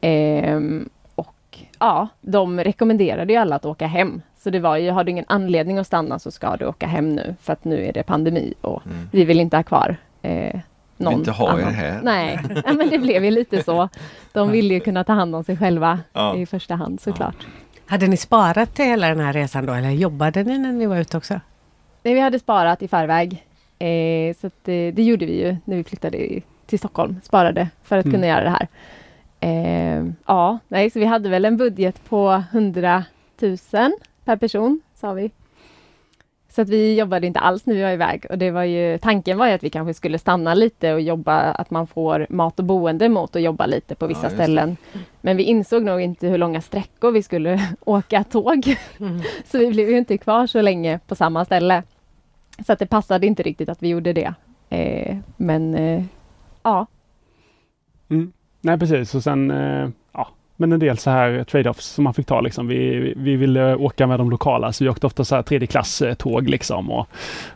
Ehm, 0.00 0.88
och 1.14 1.58
ja, 1.78 2.08
de 2.20 2.60
rekommenderade 2.60 3.32
ju 3.32 3.38
alla 3.38 3.56
att 3.56 3.64
åka 3.64 3.86
hem. 3.86 4.22
Så 4.42 4.50
det 4.50 4.60
var 4.60 4.76
ju, 4.76 4.90
har 4.90 5.04
du 5.04 5.10
ingen 5.10 5.24
anledning 5.28 5.78
att 5.78 5.86
stanna 5.86 6.18
så 6.18 6.30
ska 6.30 6.56
du 6.56 6.66
åka 6.66 6.86
hem 6.86 7.14
nu 7.14 7.34
för 7.42 7.52
att 7.52 7.64
nu 7.64 7.86
är 7.86 7.92
det 7.92 8.02
pandemi 8.02 8.54
och 8.60 8.82
Mm. 8.86 9.08
vi 9.12 9.24
vill 9.24 9.40
inte 9.40 9.56
ha 9.56 9.62
kvar 9.62 9.96
eh, 10.22 10.60
någon 11.04 11.14
inte 11.14 11.30
ha 11.30 11.48
er 11.58 11.62
annan. 11.62 11.74
här. 11.74 12.00
Nej, 12.02 12.38
men 12.64 12.88
det 12.90 12.98
blev 12.98 13.24
ju 13.24 13.30
lite 13.30 13.62
så. 13.62 13.88
De 14.32 14.50
ville 14.50 14.74
ju 14.74 14.80
kunna 14.80 15.04
ta 15.04 15.12
hand 15.12 15.34
om 15.34 15.44
sig 15.44 15.56
själva 15.56 15.98
Ja. 16.12 16.36
i 16.36 16.46
första 16.46 16.74
hand 16.74 17.00
såklart. 17.00 17.46
Hade 17.86 18.06
ni 18.08 18.16
sparat 18.16 18.74
till 18.74 18.84
hela 18.84 19.08
den 19.08 19.20
här 19.20 19.32
resan 19.32 19.66
då 19.66 19.72
eller 19.72 19.90
jobbade 19.90 20.42
ni 20.42 20.58
när 20.58 20.72
ni 20.72 20.86
var 20.86 20.96
ute 20.96 21.16
också? 21.16 21.40
Nej, 22.02 22.14
vi 22.14 22.20
hade 22.20 22.38
sparat 22.38 22.82
i 22.82 22.88
förväg. 22.88 23.46
Eh, 23.78 24.34
så 24.40 24.46
att, 24.46 24.68
eh, 24.68 24.94
det 24.94 25.02
gjorde 25.02 25.26
vi 25.26 25.40
ju 25.40 25.56
när 25.64 25.76
vi 25.76 25.84
flyttade 25.84 26.40
till 26.66 26.78
Stockholm. 26.78 27.16
Sparade 27.22 27.68
för 27.82 27.98
att 27.98 28.04
Mm. 28.04 28.14
kunna 28.14 28.26
göra 28.26 28.44
det 28.44 28.50
här. 28.50 28.68
Eh, 29.40 30.04
ja, 30.26 30.58
nej, 30.68 30.90
så 30.90 30.98
vi 30.98 31.04
hade 31.04 31.28
väl 31.28 31.44
en 31.44 31.56
budget 31.56 32.04
på 32.08 32.42
100 32.52 33.04
000 33.40 33.56
per 34.24 34.36
person, 34.36 34.80
sa 34.94 35.12
vi. 35.12 35.30
Så 36.54 36.62
att 36.62 36.68
vi 36.68 36.98
jobbade 36.98 37.26
inte 37.26 37.40
alls 37.40 37.66
när 37.66 37.74
vi 37.74 37.82
var 37.82 37.90
iväg. 37.90 38.26
Och 38.30 38.38
det 38.38 38.50
var 38.50 38.62
ju, 38.64 38.98
tanken 38.98 39.38
var 39.38 39.46
ju 39.46 39.52
att 39.52 39.62
vi 39.62 39.70
kanske 39.70 39.94
skulle 39.94 40.18
stanna 40.18 40.54
lite 40.54 40.94
och 40.94 41.00
jobba, 41.00 41.40
att 41.40 41.70
man 41.70 41.86
får 41.86 42.26
mat 42.30 42.58
och 42.58 42.64
boende 42.64 43.08
mot 43.08 43.36
att 43.36 43.42
jobba 43.42 43.66
lite 43.66 43.94
på 43.94 44.04
Ja, 44.04 44.08
vissa 44.08 44.28
det. 44.28 44.34
ställen. 44.34 44.76
Men 45.20 45.36
vi 45.36 45.42
insåg 45.42 45.82
nog 45.82 46.00
inte 46.00 46.28
hur 46.28 46.38
långa 46.38 46.60
sträckor 46.60 47.10
vi 47.12 47.22
skulle 47.22 47.60
åka 47.84 48.24
tåg. 48.24 48.76
Så 49.44 49.58
vi 49.58 49.70
blev 49.70 49.90
ju 49.90 49.98
inte 49.98 50.18
kvar 50.18 50.46
så 50.46 50.62
länge 50.62 50.98
på 51.06 51.14
samma 51.14 51.44
ställe. 51.44 51.82
Så 52.66 52.72
att 52.72 52.78
det 52.78 52.86
passade 52.86 53.26
inte 53.26 53.42
riktigt 53.42 53.68
att 53.68 53.82
vi 53.82 53.88
gjorde 53.88 54.12
det. 54.12 54.34
Eh, 54.70 55.16
men 55.36 55.74
eh, 55.74 56.04
ja, 56.62 56.86
Mm. 58.10 58.32
Nej 58.60 58.78
precis 58.78 59.14
och 59.14 59.22
sen 59.22 59.50
eh, 59.50 59.56
ja, 59.58 59.90
men 60.62 60.72
en 60.72 60.80
del 60.80 60.98
så 60.98 61.10
här 61.10 61.44
trade-offs 61.44 61.80
som 61.94 62.04
man 62.04 62.14
fick 62.14 62.26
ta 62.26 62.40
liksom. 62.40 62.66
Vi, 62.66 63.14
vi 63.16 63.36
ville 63.36 63.74
åka 63.76 64.06
med 64.06 64.20
de 64.20 64.30
lokala 64.30 64.72
så 64.72 64.84
vi 64.84 64.90
åkte 64.90 65.06
ofta 65.06 65.24
så 65.24 65.34
här 65.34 65.42
tredje 65.42 65.66
klass 65.66 66.02
tåg 66.18 66.48
liksom 66.48 66.90
och, 66.90 67.08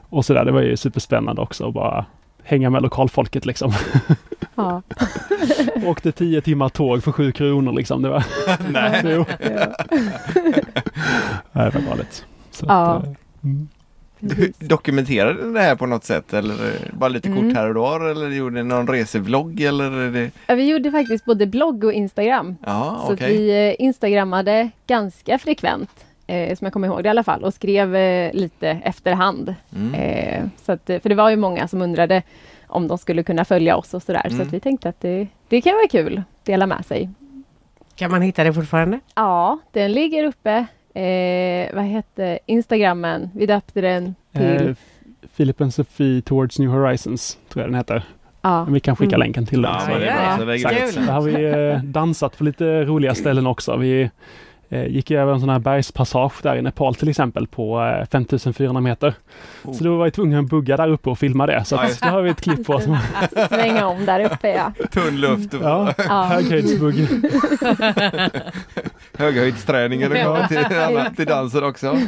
och 0.08 0.24
så 0.24 0.34
där. 0.34 0.44
Det 0.44 0.52
var 0.52 0.60
ju 0.60 0.76
superspännande 0.76 1.42
också 1.42 1.68
att 1.68 1.74
bara 1.74 2.06
hänga 2.42 2.70
med 2.70 2.82
lokalfolket 2.82 3.46
liksom. 3.46 3.72
ja. 4.54 4.82
åkte 5.86 6.12
tio 6.12 6.40
timmar 6.40 6.68
tåg 6.68 7.02
för 7.04 7.12
sju 7.12 7.32
kronor 7.32 7.72
liksom. 7.72 8.02
Det 8.02 8.08
var, 8.08 8.24
Nej. 8.70 9.00
jo, 9.16 9.24
ja. 9.40 9.74
Nej, 11.52 11.70
det 11.70 11.78
var 11.78 11.80
galet. 11.88 12.24
Så 12.50 12.66
Ja. 12.68 12.74
att, 12.94 13.04
eh, 13.04 13.12
mm. 13.44 13.68
Du 14.20 14.52
dokumenterade 14.58 15.46
ni 15.46 15.52
det 15.52 15.60
här 15.60 15.76
på 15.76 15.86
något 15.86 16.04
sätt 16.04 16.32
eller 16.32 16.54
eh, 16.54 16.80
bara 16.92 17.08
lite 17.08 17.28
Mm. 17.28 17.42
kort 17.48 17.56
här 17.56 17.76
och 17.76 18.00
där 18.00 18.08
eller 18.10 18.28
gjorde 18.30 18.54
ni 18.62 18.68
någon 18.68 18.86
resevlogg 18.88 19.60
eller? 19.60 20.10
Det... 20.10 20.30
Ja, 20.46 20.54
Vi 20.54 20.68
gjorde 20.70 20.90
faktiskt 20.90 21.24
både 21.24 21.46
blogg 21.46 21.84
och 21.84 21.92
Instagram. 21.92 22.56
Ja, 22.66 23.02
Så 23.06 23.12
att 23.12 23.20
vi 23.20 23.68
eh, 23.78 23.84
instagrammade 23.86 24.70
ganska 24.86 25.38
frekvent, 25.38 25.90
eh, 26.26 26.56
som 26.56 26.64
jag 26.64 26.72
kommer 26.72 26.88
ihåg 26.88 27.02
det 27.02 27.06
i 27.06 27.10
alla 27.10 27.24
fall, 27.24 27.44
och 27.44 27.54
skrev 27.54 27.96
eh, 27.96 28.32
lite 28.34 28.68
efterhand. 28.68 29.54
Mm. 29.76 29.94
Eh, 29.94 30.44
så 30.64 30.72
att, 30.72 30.90
eh, 30.90 31.00
för 31.00 31.08
det 31.08 31.14
var 31.14 31.30
ju 31.30 31.36
många 31.36 31.68
som 31.68 31.82
undrade 31.82 32.22
om 32.66 32.88
de 32.88 32.98
skulle 32.98 33.22
kunna 33.22 33.44
följa 33.44 33.76
oss 33.76 33.94
och 33.94 34.02
sådär. 34.02 34.26
Så 34.28 34.34
Mm. 34.34 34.46
att 34.46 34.52
vi 34.52 34.60
tänkte 34.60 34.88
att 34.88 35.00
det, 35.00 35.26
det 35.48 35.60
kan 35.60 35.72
vara 35.74 35.88
kul, 35.88 36.22
dela 36.44 36.66
med 36.66 36.86
sig. 36.86 37.10
Kan 37.94 38.10
man 38.10 38.22
hitta 38.22 38.44
det 38.44 38.52
fortfarande? 38.52 39.00
Ja, 39.14 39.58
den 39.72 39.92
ligger 39.92 40.24
uppe. 40.24 40.66
Eh, 41.00 41.74
vad 41.74 41.84
hette 41.84 42.38
Instagrammen? 42.46 43.30
Vi 43.34 43.46
döpte 43.46 43.80
den 43.80 44.14
till... 44.32 44.68
Eh, 44.68 44.74
Philip 45.36 45.60
and 45.60 45.74
Sophie 45.74 46.22
Towards 46.22 46.58
New 46.58 46.70
Horizons 46.70 47.38
tror 47.48 47.62
jag 47.62 47.70
den 47.70 47.74
heter. 47.76 48.02
ja. 48.42 48.64
Men 48.64 48.74
vi 48.74 48.80
kan 48.80 48.96
skicka 48.96 49.14
Mm. 49.16 49.26
länken 49.26 49.46
till 49.46 49.62
den. 49.62 49.72
Ja, 49.72 49.98
det 49.98 50.06
är 50.08 50.44
bra. 50.46 50.56
ja. 50.56 50.70
Där 51.06 51.12
har 51.12 51.22
vi 51.22 51.44
eh, 51.74 51.82
dansat 51.82 52.38
på 52.38 52.44
lite 52.44 52.84
roliga 52.84 53.14
ställen 53.14 53.46
också. 53.46 53.76
Vi 53.76 54.10
gick 54.70 55.10
över 55.10 55.32
en 55.32 55.40
sån 55.40 55.48
här 55.48 55.58
bergspassage 55.58 56.42
där 56.42 56.56
i 56.56 56.62
Nepal 56.62 56.94
till 56.94 57.08
exempel 57.08 57.46
på 57.46 57.80
eh, 58.00 58.06
5400 58.12 58.80
meter. 58.80 59.14
Så 59.78 59.84
då 59.84 59.96
var 59.96 60.06
jag 60.06 60.12
tvungen 60.14 60.38
att 60.44 60.50
bugga 60.50 60.76
där 60.76 60.88
uppe 60.88 61.10
och 61.10 61.18
filma 61.18 61.46
det. 61.46 61.64
Så 61.64 61.74
Ja, 61.74 61.82
att, 61.84 62.00
då 62.00 62.08
har 62.08 62.22
vi 62.22 62.30
ett 62.30 62.40
klipp 62.40 62.66
på 62.66 62.72
oss. 62.74 62.84
Svänga 63.48 63.86
om 63.86 64.04
där 64.06 64.24
uppe 64.24 64.48
ja. 64.50 64.72
Tunn 64.92 65.20
luft 65.20 65.54
Ja, 65.62 65.92
Ja, 66.08 66.22
höghöjdsbugg. 66.22 67.08
höghöjdsträningen 69.18 70.12
och 70.12 70.18
gå 70.18 70.46
till, 70.48 70.58
alla- 70.76 71.10
till 71.10 71.26
dansen 71.26 71.64
också. 71.64 71.98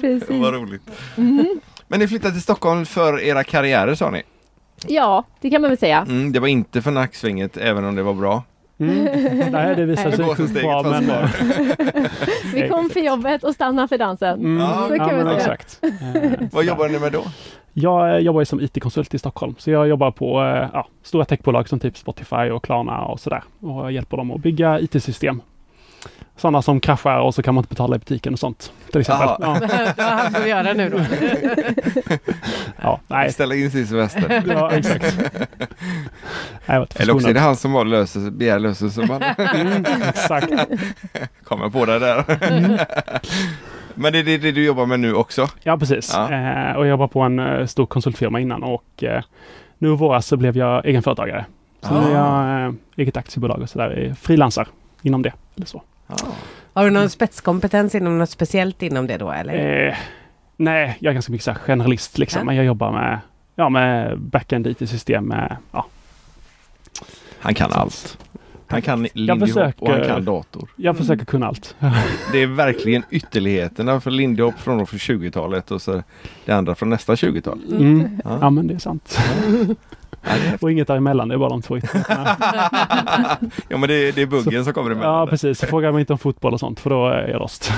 precis. 0.00 0.30
Vad 0.30 0.54
roligt. 0.54 0.82
Mhm. 1.16 1.60
Men 1.88 2.00
ni 2.00 2.08
flyttade 2.08 2.32
till 2.32 2.42
Stockholm 2.42 2.86
för 2.86 3.20
era 3.20 3.44
karriärer 3.44 3.94
sa 3.94 4.10
ni? 4.10 4.22
Ja, 4.86 5.24
det 5.40 5.50
kan 5.50 5.60
man 5.60 5.70
väl 5.70 5.78
säga. 5.78 5.98
Mm, 6.08 6.32
det 6.32 6.40
var 6.40 6.48
inte 6.48 6.82
för 6.82 6.90
nacksvänget 6.90 7.56
även 7.56 7.84
om 7.84 7.94
det 7.96 8.02
var 8.02 8.14
bra. 8.14 8.42
Mm. 8.80 9.04
Nej, 9.52 9.76
det 9.76 9.84
visade 9.84 10.16
sig 10.16 10.24
går 10.24 10.34
som 10.34 10.36
sjukt 10.36 10.50
steget 10.50 10.62
bra. 10.70 10.82
från 10.82 10.92
Men, 11.06 12.08
Vi 12.54 12.68
kom 12.68 12.90
för 12.90 13.00
jobbet 13.00 13.44
och 13.44 13.54
stannade 13.54 13.88
för 13.88 13.98
dansen. 13.98 14.38
mm, 14.40 14.58
Ja, 14.60 14.86
så 14.88 14.96
kan 14.96 15.26
ja, 15.26 15.36
exakt. 15.36 15.80
Eh, 15.82 16.32
Vad 16.52 16.64
jobbar 16.64 16.88
ni 16.88 16.98
med 16.98 17.12
då? 17.12 17.22
Jag 17.72 18.10
eh, 18.14 18.18
jobbar 18.18 18.44
som 18.44 18.60
IT-konsult 18.60 19.14
i 19.14 19.18
Stockholm, 19.18 19.54
så 19.58 19.70
jag 19.70 19.88
jobbar 19.88 20.10
på 20.10 20.40
eh, 20.42 20.68
ja, 20.72 20.86
stora 21.02 21.24
techbolag 21.24 21.68
som 21.68 21.80
typ 21.80 21.96
Spotify 21.96 22.36
och 22.50 22.64
Klarna 22.64 23.04
och 23.04 23.20
sådär. 23.20 23.42
Och 23.60 23.84
jag 23.84 23.92
hjälper 23.92 24.16
dem 24.16 24.30
att 24.30 24.40
bygga 24.40 24.80
IT-system. 24.80 25.42
Sådana 26.40 26.62
som 26.62 26.80
kraschar 26.80 27.20
och 27.20 27.34
så 27.34 27.42
kan 27.42 27.54
man 27.54 27.62
inte 27.62 27.68
betala 27.68 27.96
i 27.96 27.98
butiken 27.98 28.32
och 28.32 28.38
sånt. 28.38 28.72
Till 28.92 29.00
exempel. 29.00 29.28
Ja, 29.40 29.56
Vad 29.96 30.32
ska 30.32 30.42
vi 30.42 30.50
göra 30.50 30.72
nu 30.72 30.88
då? 30.88 30.98
ja, 32.82 33.00
nej. 33.08 33.32
Ställa 33.32 33.54
in 33.54 33.70
sin 33.70 33.86
semester. 33.86 34.42
Ja, 34.50 34.72
exakt. 34.72 35.18
Nej, 36.66 36.86
Eller 36.94 37.14
också 37.14 37.28
är 37.28 37.34
det 37.34 37.40
han 37.40 37.56
som 37.56 37.72
var 37.72 37.84
löser, 37.84 38.30
begär 38.30 38.58
lösensumman. 38.58 39.22
Mm, 39.22 39.84
exakt. 40.08 40.52
Kommer 41.44 41.68
på 41.68 41.86
det 41.86 41.98
där. 41.98 42.24
Men 43.94 44.12
det 44.12 44.18
är 44.18 44.22
det, 44.22 44.38
det 44.38 44.52
du 44.52 44.64
jobbar 44.64 44.86
med 44.86 45.00
nu 45.00 45.14
också? 45.14 45.48
Ja, 45.62 45.78
precis. 45.78 46.12
Ja. 46.14 46.32
Eh, 46.32 46.76
och 46.76 46.84
jag 46.84 46.90
jobbar 46.90 47.08
på 47.08 47.20
en 47.20 47.38
eh, 47.38 47.66
stor 47.66 47.86
konsultfirma 47.86 48.40
innan 48.40 48.62
och 48.62 49.04
eh, 49.04 49.22
nu 49.78 49.92
i 49.92 49.96
våras 49.96 50.26
så 50.26 50.36
blev 50.36 50.56
jag 50.56 50.86
egenföretagare. 50.86 51.44
Så 51.80 52.00
nu 52.00 52.10
är 52.10 52.14
jag 52.14 52.66
eh, 52.68 52.74
eget 52.96 53.16
aktiebolag 53.16 53.62
och 53.62 53.70
sådär, 53.70 54.14
frilansar 54.20 54.68
inom 55.02 55.22
det. 55.22 55.32
Eller 55.56 55.66
så. 55.66 55.82
Ja. 56.10 56.26
Har 56.72 56.84
du 56.84 56.90
någon 56.90 57.10
spetskompetens 57.10 57.94
inom 57.94 58.18
något 58.18 58.30
speciellt 58.30 58.82
inom 58.82 59.06
det 59.06 59.16
då 59.16 59.30
eller? 59.32 59.86
Eh, 59.88 59.94
nej, 60.56 60.96
jag 61.00 61.10
är 61.10 61.14
ganska 61.14 61.32
mycket 61.32 61.44
så 61.44 61.50
här 61.50 61.58
generalist 61.58 62.18
liksom. 62.18 62.38
Ja. 62.38 62.44
Men 62.44 62.56
jag 62.56 62.64
jobbar 62.64 62.92
med, 62.92 63.18
ja, 63.54 63.68
med 63.68 64.18
backend 64.18 64.66
IT-system 64.66 65.24
med, 65.24 65.56
ja, 65.72 65.86
Han 67.38 67.54
kan 67.54 67.72
allt. 67.72 68.18
Han 68.66 68.82
kan 68.82 69.06
lindy 69.14 69.46
försöker- 69.46 69.82
och 69.82 69.90
han 69.90 70.06
kan 70.06 70.24
dator. 70.24 70.68
jag 70.76 70.96
försöker 70.96 71.24
kunna 71.24 71.46
allt. 71.46 71.76
Det 72.32 72.38
är 72.42 72.46
verkligen 72.46 73.02
ytterligheterna 73.10 74.00
för 74.00 74.10
lindy 74.10 74.42
hop 74.42 74.58
från, 74.58 74.86
från 74.86 74.98
20-talet 74.98 75.70
och 75.70 75.82
så 75.82 76.02
det 76.44 76.52
andra 76.52 76.74
från 76.74 76.90
nästa 76.90 77.14
20-tal. 77.14 77.60
Mm. 77.70 78.20
Ja. 78.24 78.38
Ja, 78.40 78.50
men 78.50 78.66
det 78.66 78.74
är 78.74 78.78
sant. 78.78 79.18
Och 80.60 80.70
inget 80.72 80.88
däremellan, 80.88 81.28
det 81.28 81.34
är 81.34 81.38
bara 81.38 81.48
de 81.48 81.62
två 81.62 81.78
ytterligheterna. 81.78 82.36
ja 83.68 83.76
men 83.76 83.88
det, 83.88 84.12
det 84.12 84.22
är 84.22 84.26
buggen 84.26 84.64
som 84.64 84.72
kommer 84.72 84.90
emellan. 84.90 85.14
Ja, 85.14 85.26
precis. 85.26 85.60
Fråga 85.60 85.92
mig 85.92 86.00
inte 86.00 86.12
om 86.12 86.18
fotboll 86.18 86.52
och 86.54 86.60
sånt, 86.60 86.80
för 86.80 86.90
då 86.90 87.08
är 87.08 87.28
jag 87.28 87.38
lost. 87.38 87.72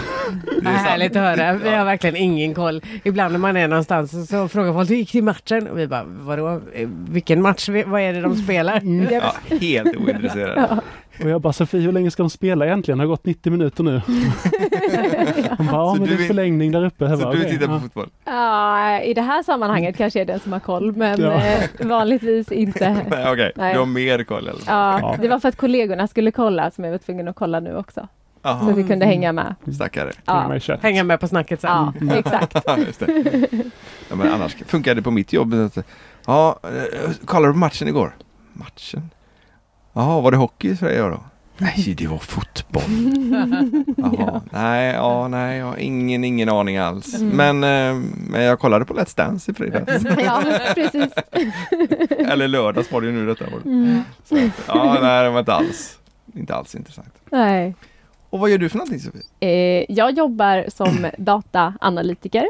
Det 0.62 0.68
är. 0.68 0.72
Härligt 0.72 1.16
att 1.16 1.22
höra. 1.38 1.52
Vi 1.52 1.68
har 1.74 1.84
verkligen 1.84 2.16
ingen 2.16 2.54
koll. 2.54 2.82
Ibland 3.04 3.32
när 3.32 3.38
man 3.38 3.56
är 3.56 3.68
någonstans 3.68 4.10
så- 4.10 4.26
så 4.26 4.48
frågar 4.48 4.72
folk 4.72 4.90
hur 4.90 4.96
gick 4.96 5.12
det 5.12 5.18
i 5.18 5.22
matchen? 5.22 5.68
Och 5.68 5.78
vi 5.78 5.86
bara, 5.86 6.04
vadå? 6.06 6.60
Eh, 6.74 6.88
Vilken 7.08 7.42
match? 7.42 7.68
Vad 7.86 8.00
är 8.00 8.12
det 8.12 8.20
de 8.20 8.36
spelar? 8.36 8.80
Ja, 9.12 9.34
helt 9.60 9.96
ointresserad. 9.96 10.80
Och 11.24 11.30
jag 11.30 11.40
bara, 11.40 11.52
Sofie, 11.52 11.80
hur 11.80 11.92
länge 11.92 12.10
ska 12.10 12.22
de 12.22 12.30
spela 12.30 12.66
egentligen? 12.66 12.98
Det 12.98 13.04
har 13.04 13.08
gått 13.08 13.26
90 13.26 13.50
minuter 13.52 13.82
nu. 13.84 14.02
Hon 15.58 15.66
bara, 15.66 15.76
ja 15.76 15.94
Så 15.94 16.00
men 16.00 16.08
det 16.08 16.14
är 16.14 16.26
förlängning 16.26 16.72
där 16.72 16.84
uppe. 16.84 17.04
Jag 17.04 17.18
Så 17.18 17.24
bara, 17.24 17.32
du 17.32 17.38
"Okej, 17.38 17.50
tittar 17.50 17.66
på 17.66 17.72
ja." 17.72 17.80
fotboll? 17.80 18.08
Ja, 18.24 19.00
i 19.00 19.14
det 19.14 19.22
här 19.22 19.42
sammanhanget 19.42 19.96
kanske 19.96 20.18
jag 20.18 20.28
är 20.28 20.32
den 20.32 20.40
som 20.40 20.52
har 20.52 20.60
koll, 20.60 20.92
men 20.96 21.20
Ja. 21.20 21.32
eh, 21.44 21.86
vanligtvis 21.86 22.52
inte. 22.52 22.90
Nej 23.10 23.32
okej, 23.32 23.52
Nej. 23.56 23.72
du 23.74 23.78
har 23.78 23.86
mer 23.86 24.24
koll 24.24 24.48
eller? 24.48 24.60
Ja, 24.66 24.98
Ja. 25.00 25.16
det 25.20 25.28
var 25.28 25.38
för 25.40 25.48
att 25.48 25.56
kollegorna 25.56 26.06
skulle 26.08 26.30
kolla 26.30 26.70
som 26.70 26.84
jag 26.84 26.90
var 26.90 26.98
tvungen 26.98 27.28
att 27.28 27.36
kolla 27.36 27.60
nu 27.60 27.76
också. 27.76 28.00
Så 28.00 28.48
Jaha, 28.48 28.70
att 28.70 28.76
vi 28.76 28.84
kunde 28.84 29.06
hänga 29.06 29.32
med. 29.32 29.54
stackare. 29.74 30.10
Ja. 30.24 30.78
Hänga 30.82 31.04
med 31.04 31.20
på 31.20 31.28
snacket 31.28 31.60
sen. 31.60 31.70
ja 32.10 32.14
exakt. 32.16 32.54
Ja, 34.10 34.16
men 34.16 34.32
annars 34.32 34.56
funkar 34.66 34.94
det 34.94 35.02
på 35.02 35.10
mitt 35.10 35.32
jobb. 35.32 35.54
Ja, 36.26 36.58
eh, 36.62 37.10
kollade 37.24 37.48
du 37.48 37.52
på 37.52 37.58
matchen 37.58 37.88
igår? 37.88 38.14
Matchen? 38.52 39.10
Jaha, 39.92 40.20
var 40.20 40.30
det 40.30 40.36
hockey 40.36 40.76
säger 40.76 41.00
jag 41.00 41.10
då? 41.10 41.20
Nej, 41.58 41.94
det 41.98 42.06
var 42.06 42.18
fotboll. 42.18 42.82
Jaha, 43.96 44.40
nej, 44.52 44.94
ja, 44.94 45.28
nej, 45.28 45.58
jag 45.58 45.66
har 45.66 45.76
ingen, 45.76 46.24
ingen 46.24 46.48
aning 46.48 46.76
alls. 46.76 47.14
Mm. 47.14 47.36
Men, 47.36 47.56
eh, 47.64 48.02
men 48.30 48.42
jag 48.42 48.58
kollade 48.58 48.84
på 48.84 48.94
Let's 48.94 49.16
Dance 49.16 49.50
i 49.50 49.54
fredags. 49.54 50.04
Ja, 50.24 50.42
precis. 50.74 51.12
Eller 52.18 52.48
lördags 52.48 52.92
var 52.92 53.00
det 53.00 53.06
ju 53.06 53.12
nu 53.12 53.26
detta. 53.26 53.44
Var 53.44 53.60
det. 53.62 53.68
Mm. 53.68 54.02
Så, 54.24 54.36
ja, 54.66 54.98
nej, 55.02 55.24
det 55.24 55.30
var 55.30 55.38
inte 55.38 55.52
alls, 55.52 55.98
inte 56.34 56.54
alls 56.54 56.74
intressant. 56.74 57.14
Nej. 57.30 57.74
Och 58.30 58.38
vad 58.38 58.50
gör 58.50 58.58
du 58.58 58.68
för 58.68 58.78
någonting 58.78 59.00
Sofie? 59.00 59.22
Eh, 59.40 59.84
jag 59.88 60.18
jobbar 60.18 60.64
som 60.68 61.06
dataanalytiker. 61.18 62.48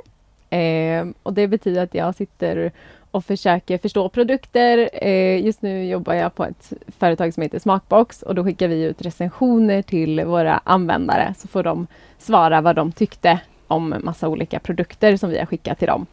Eh, 0.50 1.06
och 1.22 1.32
det 1.32 1.48
betyder 1.48 1.82
att 1.82 1.94
jag 1.94 2.14
sitter 2.14 2.72
och 3.12 3.24
försöker 3.24 3.78
förstå 3.78 4.08
produkter. 4.08 4.90
Eh, 4.92 5.44
just 5.44 5.62
nu 5.62 5.84
jobbar 5.84 6.14
jag 6.14 6.34
på 6.34 6.44
ett 6.44 6.72
företag 6.98 7.34
som 7.34 7.42
heter 7.42 7.58
Smakbox 7.58 8.22
och 8.22 8.34
då 8.34 8.44
skickar 8.44 8.68
vi 8.68 8.82
ut 8.82 9.02
recensioner 9.02 9.82
till 9.82 10.24
våra 10.24 10.60
användare 10.64 11.34
så 11.38 11.48
får 11.48 11.62
de 11.62 11.86
svara 12.18 12.60
vad 12.60 12.76
de 12.76 12.92
tyckte 12.92 13.40
om 13.66 13.94
massa 14.04 14.28
olika 14.28 14.58
produkter 14.58 15.16
som 15.16 15.30
vi 15.30 15.38
har 15.38 15.46
skickat 15.46 15.78
till 15.78 15.88
dem. 15.88 16.06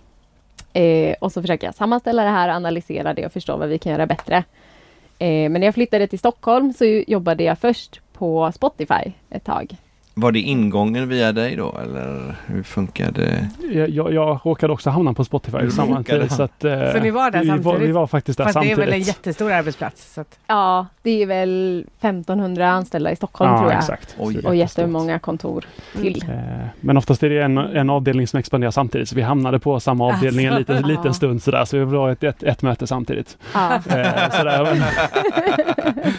Eh, 0.74 1.16
och 1.22 1.32
så 1.32 1.42
försöker 1.42 1.68
jag 1.68 1.76
sammanställa 1.76 2.24
det 2.24 2.30
här, 2.30 2.50
analysera 2.50 3.14
det 3.14 3.26
och 3.26 3.34
förstå 3.34 3.58
vad 3.58 3.70
vi 3.70 3.78
kan 3.78 3.92
göra 3.92 4.06
bättre. 4.06 4.44
Eh, 5.20 5.50
men 5.50 5.54
när 5.54 5.68
jag 5.68 5.74
flyttade 5.74 6.08
till 6.08 6.20
Stockholm 6.20 6.74
så 6.74 6.86
jobbade 6.86 7.44
jag 7.44 7.60
först 7.60 8.02
på 8.14 8.52
Spotify 8.52 9.12
ett 9.30 9.44
tag. 9.44 9.78
Var 10.20 10.32
det 10.32 10.40
ingången 10.40 11.10
via 11.10 11.32
dig 11.32 11.56
då 11.56 11.78
eller 11.84 12.36
hur 12.46 12.64
funkar 12.64 13.12
det? 13.12 13.50
Jag, 13.74 13.90
jag, 13.90 14.14
jag 14.14 14.40
råkade 14.44 14.74
också 14.74 14.90
hamna 14.90 15.14
på 15.14 15.24
Spotify 15.26 15.58
Du 15.58 15.72
samtidigt. 15.72 16.32
Så, 16.32 16.44
att, 16.44 16.64
eh, 16.64 16.92
Så 16.94 17.00
ni 17.00 17.12
var 17.12 17.32
där 17.32 17.42
vi, 17.44 17.50
var, 17.50 17.56
samtidigt? 17.58 17.90
vi 17.90 17.92
var 17.92 18.08
faktiskt 18.08 18.38
där 18.38 18.46
Fast 18.46 18.54
det 18.54 18.60
är 18.60 18.62
samtidigt. 18.62 18.88
väl 18.88 18.94
en 18.94 19.02
jättestor 19.02 19.52
arbetsplats. 19.52 20.14
Så 20.14 20.22
att, 20.22 20.40
Ja, 20.48 20.86
det 21.02 21.22
är 21.22 21.26
väl 21.26 21.86
1500 22.00 22.70
anställda 22.70 23.12
i 23.12 23.16
Stockholm 23.16 23.58
tror 23.58 23.64
Ja, 23.70 23.74
jag. 23.74 23.80
exakt. 23.80 24.16
Oj. 24.20 24.40
Och 24.46 24.56
jättemånga 24.56 25.20
kontor 25.20 25.66
till. 26.02 26.24
Eh, 26.30 26.36
Men 26.82 26.98
oftast 26.98 27.24
är 27.24 27.30
det 27.30 27.42
en, 27.44 27.58
en 27.58 27.90
avdelning 27.90 28.28
som 28.28 28.40
expanderar 28.40 28.72
samtidigt. 28.72 29.10
Så 29.10 29.16
vi 29.16 29.22
hamnade 29.22 29.60
på 29.60 29.80
samma 29.80 30.06
avdelning 30.08 30.46
en 30.46 30.54
Alltså. 30.54 30.74
liten, 30.74 30.88
liten 30.90 31.06
Ja. 31.06 31.14
stund 31.14 31.44
sådär. 31.44 31.66
Så 31.66 31.78
vi 31.78 31.84
var 31.84 32.10
ett, 32.10 32.24
ett, 32.24 32.44
ett 32.44 32.62
möte 32.62 32.88
samtidigt. 32.88 33.38
Ja. 33.54 33.70
Eh, 33.90 34.32
sådär. 34.32 34.64
Men, 34.64 34.84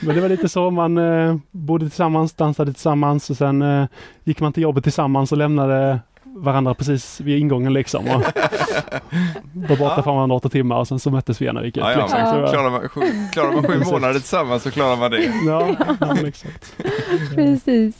men 0.00 0.14
det 0.14 0.20
var 0.20 0.28
lite 0.28 0.48
så. 0.48 0.70
Man 0.70 0.98
bodde 1.50 1.84
tillsammans, 1.88 2.32
dansade 2.32 2.72
tillsammans 2.72 3.30
och 3.30 3.36
sen 3.38 3.62
eh, 3.62 3.86
gick 4.24 4.40
man 4.40 4.52
till 4.52 4.62
jobbet 4.62 4.84
tillsammans 4.84 5.32
och 5.32 5.38
lämnade 5.38 6.00
varandra 6.24 6.74
precis 6.74 7.20
vid 7.20 7.38
ingången 7.38 7.72
liksom. 7.72 8.08
Och 8.08 8.22
var 9.68 9.76
borta 9.76 10.02
från 10.02 10.16
varandra 10.16 10.36
åtta 10.36 10.48
timmar 10.48 10.76
och 10.76 10.88
sen 10.88 10.98
så 10.98 11.10
möttes 11.10 11.40
vi 11.40 11.44
igen 11.44 11.56
och 11.56 11.64
gick 11.66 11.76
ut. 11.76 11.82
Ja, 11.82 11.92
ja, 11.92 11.98
liksom. 12.02 12.42
var- 12.42 12.52
klarar, 12.52 12.70
man, 12.70 12.88
sju, 12.88 13.00
klarar 13.32 13.52
man 13.52 13.62
sju 13.64 13.84
månader 13.92 14.14
tillsammans 14.14 14.62
så 14.62 14.70
klarar 14.70 14.96
man 14.96 15.10
det. 15.10 15.22
Ja, 15.46 15.74
ja, 16.00 16.16
exakt. 16.26 16.74
Precis. 17.34 17.98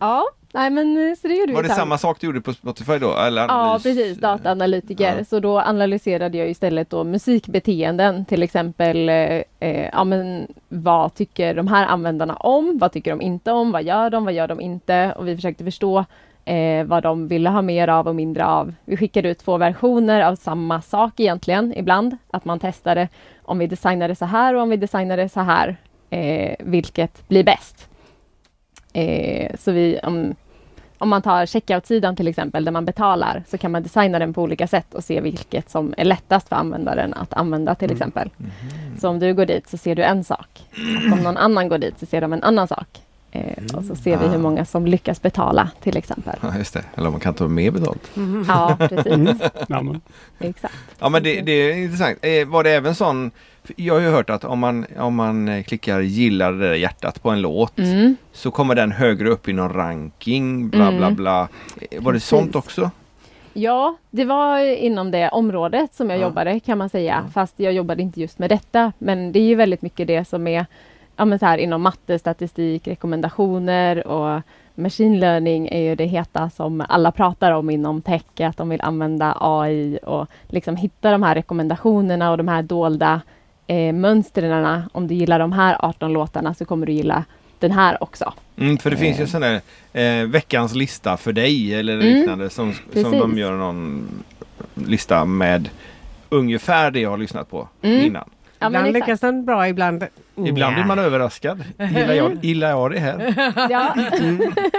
Ja, 0.00 0.24
nej 0.52 0.70
men 0.70 1.08
eh, 1.10 1.14
så 1.14 1.28
det 1.28 1.34
gjorde 1.34 1.52
vi 1.52 1.54
Var 1.54 1.62
det 1.62 1.66
ett 1.66 1.70
tag. 1.70 1.78
samma 1.78 1.98
sak 1.98 2.20
du 2.20 2.26
gjorde 2.26 2.40
på 2.40 2.52
Spotify 2.52 2.98
då? 2.98 3.16
Eller 3.16 3.42
Ja, 3.42 3.80
precis. 3.82 4.18
Dataanalytiker. 4.18 5.18
Ja. 5.18 5.24
Så 5.24 5.40
då 5.40 5.58
analyserade 5.60 6.38
jag 6.38 6.50
istället 6.50 6.90
då 6.90 7.04
musikbeteenden. 7.04 8.24
Till 8.24 8.42
exempel, 8.42 9.08
eh, 9.08 9.42
eh, 9.60 9.88
ja 9.92 10.04
men 10.04 10.46
vad 10.68 11.14
tycker 11.14 11.54
de 11.54 11.68
här 11.68 11.86
användarna 11.86 12.34
om? 12.36 12.78
Vad 12.78 12.92
tycker 12.92 13.10
de 13.10 13.20
inte 13.20 13.52
om? 13.52 13.72
Vad 13.72 13.82
gör 13.82 14.10
de? 14.10 14.24
Vad 14.24 14.34
gör 14.34 14.48
de 14.48 14.60
inte? 14.60 15.14
Och 15.16 15.28
vi 15.28 15.36
försökte 15.36 15.64
förstå 15.64 16.04
eh, 16.44 16.84
vad 16.84 17.02
de 17.02 17.28
ville 17.28 17.50
ha 17.50 17.62
mer 17.62 17.88
av 17.88 18.08
och 18.08 18.14
mindre 18.14 18.46
av. 18.46 18.74
Vi 18.84 18.96
skickade 18.96 19.28
ut 19.28 19.38
två 19.38 19.56
versioner 19.56 20.20
av 20.22 20.36
samma 20.36 20.82
sak 20.82 21.20
egentligen 21.20 21.74
ibland. 21.78 22.16
Att 22.30 22.44
man 22.44 22.58
testade 22.58 23.08
om 23.42 23.58
vi 23.58 23.66
designade 23.66 24.14
så 24.14 24.24
här 24.24 24.54
och 24.54 24.62
om 24.62 24.68
vi 24.68 24.76
designade 24.76 25.28
så 25.28 25.40
här. 25.40 25.76
Eh, 26.10 26.54
vilket 26.60 27.28
blir 27.28 27.44
bäst? 27.44 27.88
Eh, 28.92 29.56
så 29.58 29.72
vi, 29.72 30.00
om, 30.02 30.34
om 31.02 31.08
man 31.08 31.22
tar 31.22 31.46
checkout-sidan 31.46 32.16
till 32.16 32.28
exempel, 32.28 32.64
där 32.64 32.72
man 32.72 32.84
betalar, 32.84 33.42
så 33.48 33.58
kan 33.58 33.70
man 33.70 33.82
designa 33.82 34.18
den 34.18 34.34
på 34.34 34.42
olika 34.42 34.66
sätt 34.66 34.94
och 34.94 35.04
se 35.04 35.20
vilket 35.20 35.70
som 35.70 35.94
är 35.96 36.04
lättast 36.04 36.48
för 36.48 36.56
användaren 36.56 37.14
att 37.14 37.32
använda 37.32 37.74
till 37.74 37.92
exempel. 37.92 38.30
Så 39.00 39.08
om 39.08 39.18
du 39.18 39.34
går 39.34 39.46
dit 39.46 39.68
så 39.68 39.76
ser 39.76 39.94
du 39.94 40.02
en 40.02 40.24
sak. 40.24 40.48
Och 41.06 41.18
om 41.18 41.24
någon 41.24 41.36
annan 41.36 41.68
går 41.68 41.78
dit 41.78 41.98
så 41.98 42.06
ser 42.06 42.20
de 42.20 42.32
en 42.32 42.42
annan 42.42 42.68
sak. 42.68 42.88
Eh, 43.34 43.76
och 43.76 43.84
så 43.84 43.94
ser 43.96 44.16
vi 44.18 44.28
hur 44.28 44.38
många 44.38 44.64
som 44.64 44.86
lyckas 44.86 45.22
betala 45.22 45.70
till 45.82 45.96
exempel. 45.96 46.36
Ja, 46.42 46.58
just 46.58 46.74
det. 46.74 46.84
Eller 46.94 47.06
om 47.06 47.12
man 47.12 47.20
kan 47.20 47.34
ta 47.34 47.48
mer 47.48 47.70
betalt. 47.70 48.10
Ja, 48.48 48.76
precis. 48.78 49.40
Ja, 49.68 49.82
men, 49.82 50.00
Exakt. 50.38 50.74
Ja 50.98 51.08
men 51.08 51.22
det, 51.22 51.40
det 51.40 51.52
är 51.52 51.76
intressant. 51.76 52.18
Eh, 52.22 52.46
var 52.48 52.64
det 52.64 52.70
även 52.70 52.94
sån, 52.94 53.30
jag 53.76 53.94
har 53.94 54.00
ju 54.00 54.10
hört 54.10 54.30
att 54.30 54.44
om 54.44 54.58
man, 54.58 54.86
om 54.98 55.14
man 55.14 55.48
eh, 55.48 55.62
klickar 55.62 56.00
gillar 56.00 56.52
det 56.52 56.58
där 56.68 56.74
hjärtat 56.74 57.22
på 57.22 57.30
en 57.30 57.40
låt 57.40 57.78
Mm. 57.78 58.16
så 58.32 58.50
kommer 58.50 58.74
den 58.74 58.92
högre 58.92 59.28
upp 59.28 59.48
i 59.48 59.52
någon 59.52 59.72
ranking, 59.72 60.68
bla 60.68 60.88
bla 60.92 61.06
Mm. 61.06 61.14
bla. 61.14 61.48
Var 61.80 61.88
det 61.90 62.02
Precis. 62.16 62.24
sånt 62.28 62.56
också? 62.56 62.90
Ja, 63.54 63.96
det 64.10 64.24
var 64.24 64.58
inom 64.60 65.10
det 65.10 65.28
området 65.28 65.94
som 65.94 66.10
jag 66.10 66.18
Ja. 66.18 66.22
jobbade 66.22 66.60
kan 66.60 66.78
man 66.78 66.88
säga. 66.88 67.24
Fast 67.34 67.54
jag 67.56 67.72
jobbade 67.72 68.02
inte 68.02 68.20
just 68.20 68.38
med 68.38 68.50
detta. 68.50 68.92
Men 68.98 69.32
det 69.32 69.38
är 69.38 69.44
ju 69.44 69.54
väldigt 69.54 69.82
mycket 69.82 70.06
det 70.06 70.28
som 70.28 70.46
är 70.46 70.66
ja, 71.16 71.24
men 71.24 71.38
så 71.38 71.46
här, 71.46 71.58
inom 71.58 71.82
matte, 71.82 72.18
statistik, 72.18 72.86
rekommendationer 72.88 74.06
och 74.06 74.40
machine 74.74 75.20
learning 75.20 75.68
är 75.68 75.80
ju 75.80 75.94
det 75.94 76.04
heta 76.06 76.50
som 76.50 76.84
alla 76.88 77.12
pratar 77.12 77.52
om 77.52 77.70
inom 77.70 78.02
tech. 78.02 78.22
Att 78.40 78.56
de 78.56 78.68
vill 78.68 78.80
använda 78.80 79.36
AI 79.40 79.98
och 80.02 80.26
liksom 80.48 80.76
hitta 80.76 81.10
de 81.10 81.22
här 81.22 81.34
rekommendationerna 81.34 82.30
och 82.30 82.36
de 82.36 82.48
här 82.48 82.62
dolda 82.62 83.20
eh, 83.66 83.92
mönstren. 83.92 84.82
Om 84.92 85.06
du 85.08 85.14
gillar 85.14 85.38
de 85.38 85.52
här 85.52 85.76
18 85.84 86.12
låtarna 86.12 86.54
så 86.54 86.64
kommer 86.64 86.86
du 86.86 86.92
gilla 86.92 87.24
den 87.58 87.72
här 87.72 88.02
också. 88.02 88.32
Mm, 88.56 88.78
för 88.78 88.90
det 88.90 88.96
finns 88.96 89.18
ju 89.18 89.22
Eh. 89.22 89.28
sån 89.28 89.40
där 89.40 89.60
eh, 89.92 90.26
veckans 90.26 90.74
lista 90.74 91.16
för 91.16 91.32
dig 91.32 91.74
eller 91.74 91.92
Mm, 91.94 92.06
liknande 92.06 92.50
som, 92.50 92.72
som 92.72 92.82
precis. 92.92 93.12
de 93.20 93.38
gör 93.38 93.52
någon 93.52 94.08
lista 94.74 95.24
med 95.24 95.68
ungefär 96.28 96.90
det 96.90 97.00
jag 97.00 97.10
har 97.10 97.18
lyssnat 97.18 97.50
på 97.50 97.68
Mm. 97.82 98.00
innan. 98.06 98.24
Ja, 98.62 98.68
men 98.68 98.80
ibland 98.86 98.92
lyckas 98.94 99.20
den 99.20 99.44
bra, 99.44 99.68
ibland... 99.68 100.04
Ibland 100.36 100.74
blir 100.74 100.84
man 100.84 100.98
överraskad. 100.98 101.64
Gillar 101.78 102.14
jag, 102.14 102.44
gillar 102.44 102.70
jag 102.70 102.90
det 102.90 102.98
här? 102.98 103.34
Ja, 103.70 103.94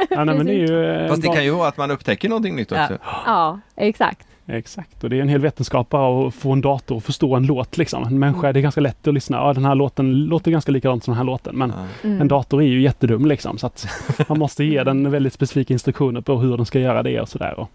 ja, 0.10 0.24
nej, 0.24 0.36
men 0.38 0.46
det 0.46 0.54
är 0.54 0.68
ju... 0.68 0.86
eh, 0.86 1.08
Fast 1.10 1.22
det 1.22 1.28
kan 1.28 1.44
ju 1.44 1.52
vara 1.52 1.68
att 1.68 1.78
man 1.78 1.92
upptäcker 1.92 2.30
någonting 2.30 2.56
nytt 2.56 2.72
Ja. 2.72 2.84
också. 2.84 2.98
ja, 3.26 3.60
exakt. 3.76 4.28
Exakt, 4.48 5.04
och 5.04 5.10
det 5.10 5.18
är 5.18 5.22
en 5.22 5.30
hel 5.30 5.42
vetenskap 5.42 5.94
att 5.94 6.34
få 6.36 6.52
en 6.52 6.62
dator 6.62 6.98
att 6.98 7.04
förstå 7.04 7.36
en 7.36 7.46
låt. 7.46 7.78
Liksom. 7.78 8.04
En 8.04 8.20
människa, 8.20 8.54
det 8.54 8.60
är 8.60 8.62
ganska 8.62 8.82
lätt 8.82 9.08
att 9.08 9.14
lyssna. 9.14 9.38
Ja, 9.38 9.54
den 9.54 9.66
här 9.66 9.76
låten 9.76 10.26
låter 10.26 10.52
ganska 10.52 10.72
likadant 10.72 11.04
som 11.04 11.12
den 11.12 11.18
här 11.18 11.26
låten. 11.26 11.56
Men 11.56 11.74
Ja. 11.78 12.08
Mm. 12.08 12.22
en 12.22 12.28
dator 12.28 12.62
är 12.62 12.66
ju 12.68 12.82
jättedum 12.82 13.26
liksom. 13.26 13.58
Så 13.58 13.68
att 13.68 13.88
man 14.28 14.40
måste 14.40 14.64
ge 14.64 14.84
den 14.84 15.12
väldigt 15.12 15.34
specifika 15.34 15.74
instruktioner 15.74 16.22
på 16.22 16.36
hur 16.40 16.58
den 16.58 16.66
ska 16.66 16.80
göra 16.80 17.04
det 17.04 17.22
och 17.22 17.30
sådär. 17.30 17.60
Och 17.60 17.70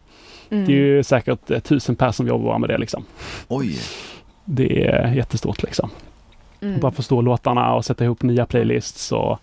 Mm. 0.51 0.67
Det 0.67 0.73
är 0.73 0.77
ju 0.77 1.03
säkert 1.03 1.51
eh, 1.51 1.59
tusen 1.59 1.97
personer 1.97 2.13
som 2.13 2.27
jobbar 2.29 2.59
med 2.59 2.71
det 2.71 2.79
liksom. 2.79 3.05
Oj! 3.49 3.79
Det 4.51 4.87
är 4.87 5.13
jättestort 5.15 5.63
liksom. 5.63 5.91
Mm. 6.61 6.81
Bara 6.81 6.93
förstå 6.93 7.21
låtarna 7.21 7.75
och 7.75 7.85
sätta 7.85 8.05
ihop 8.05 8.23
nya 8.23 8.47
playlists 8.47 9.13
och 9.13 9.39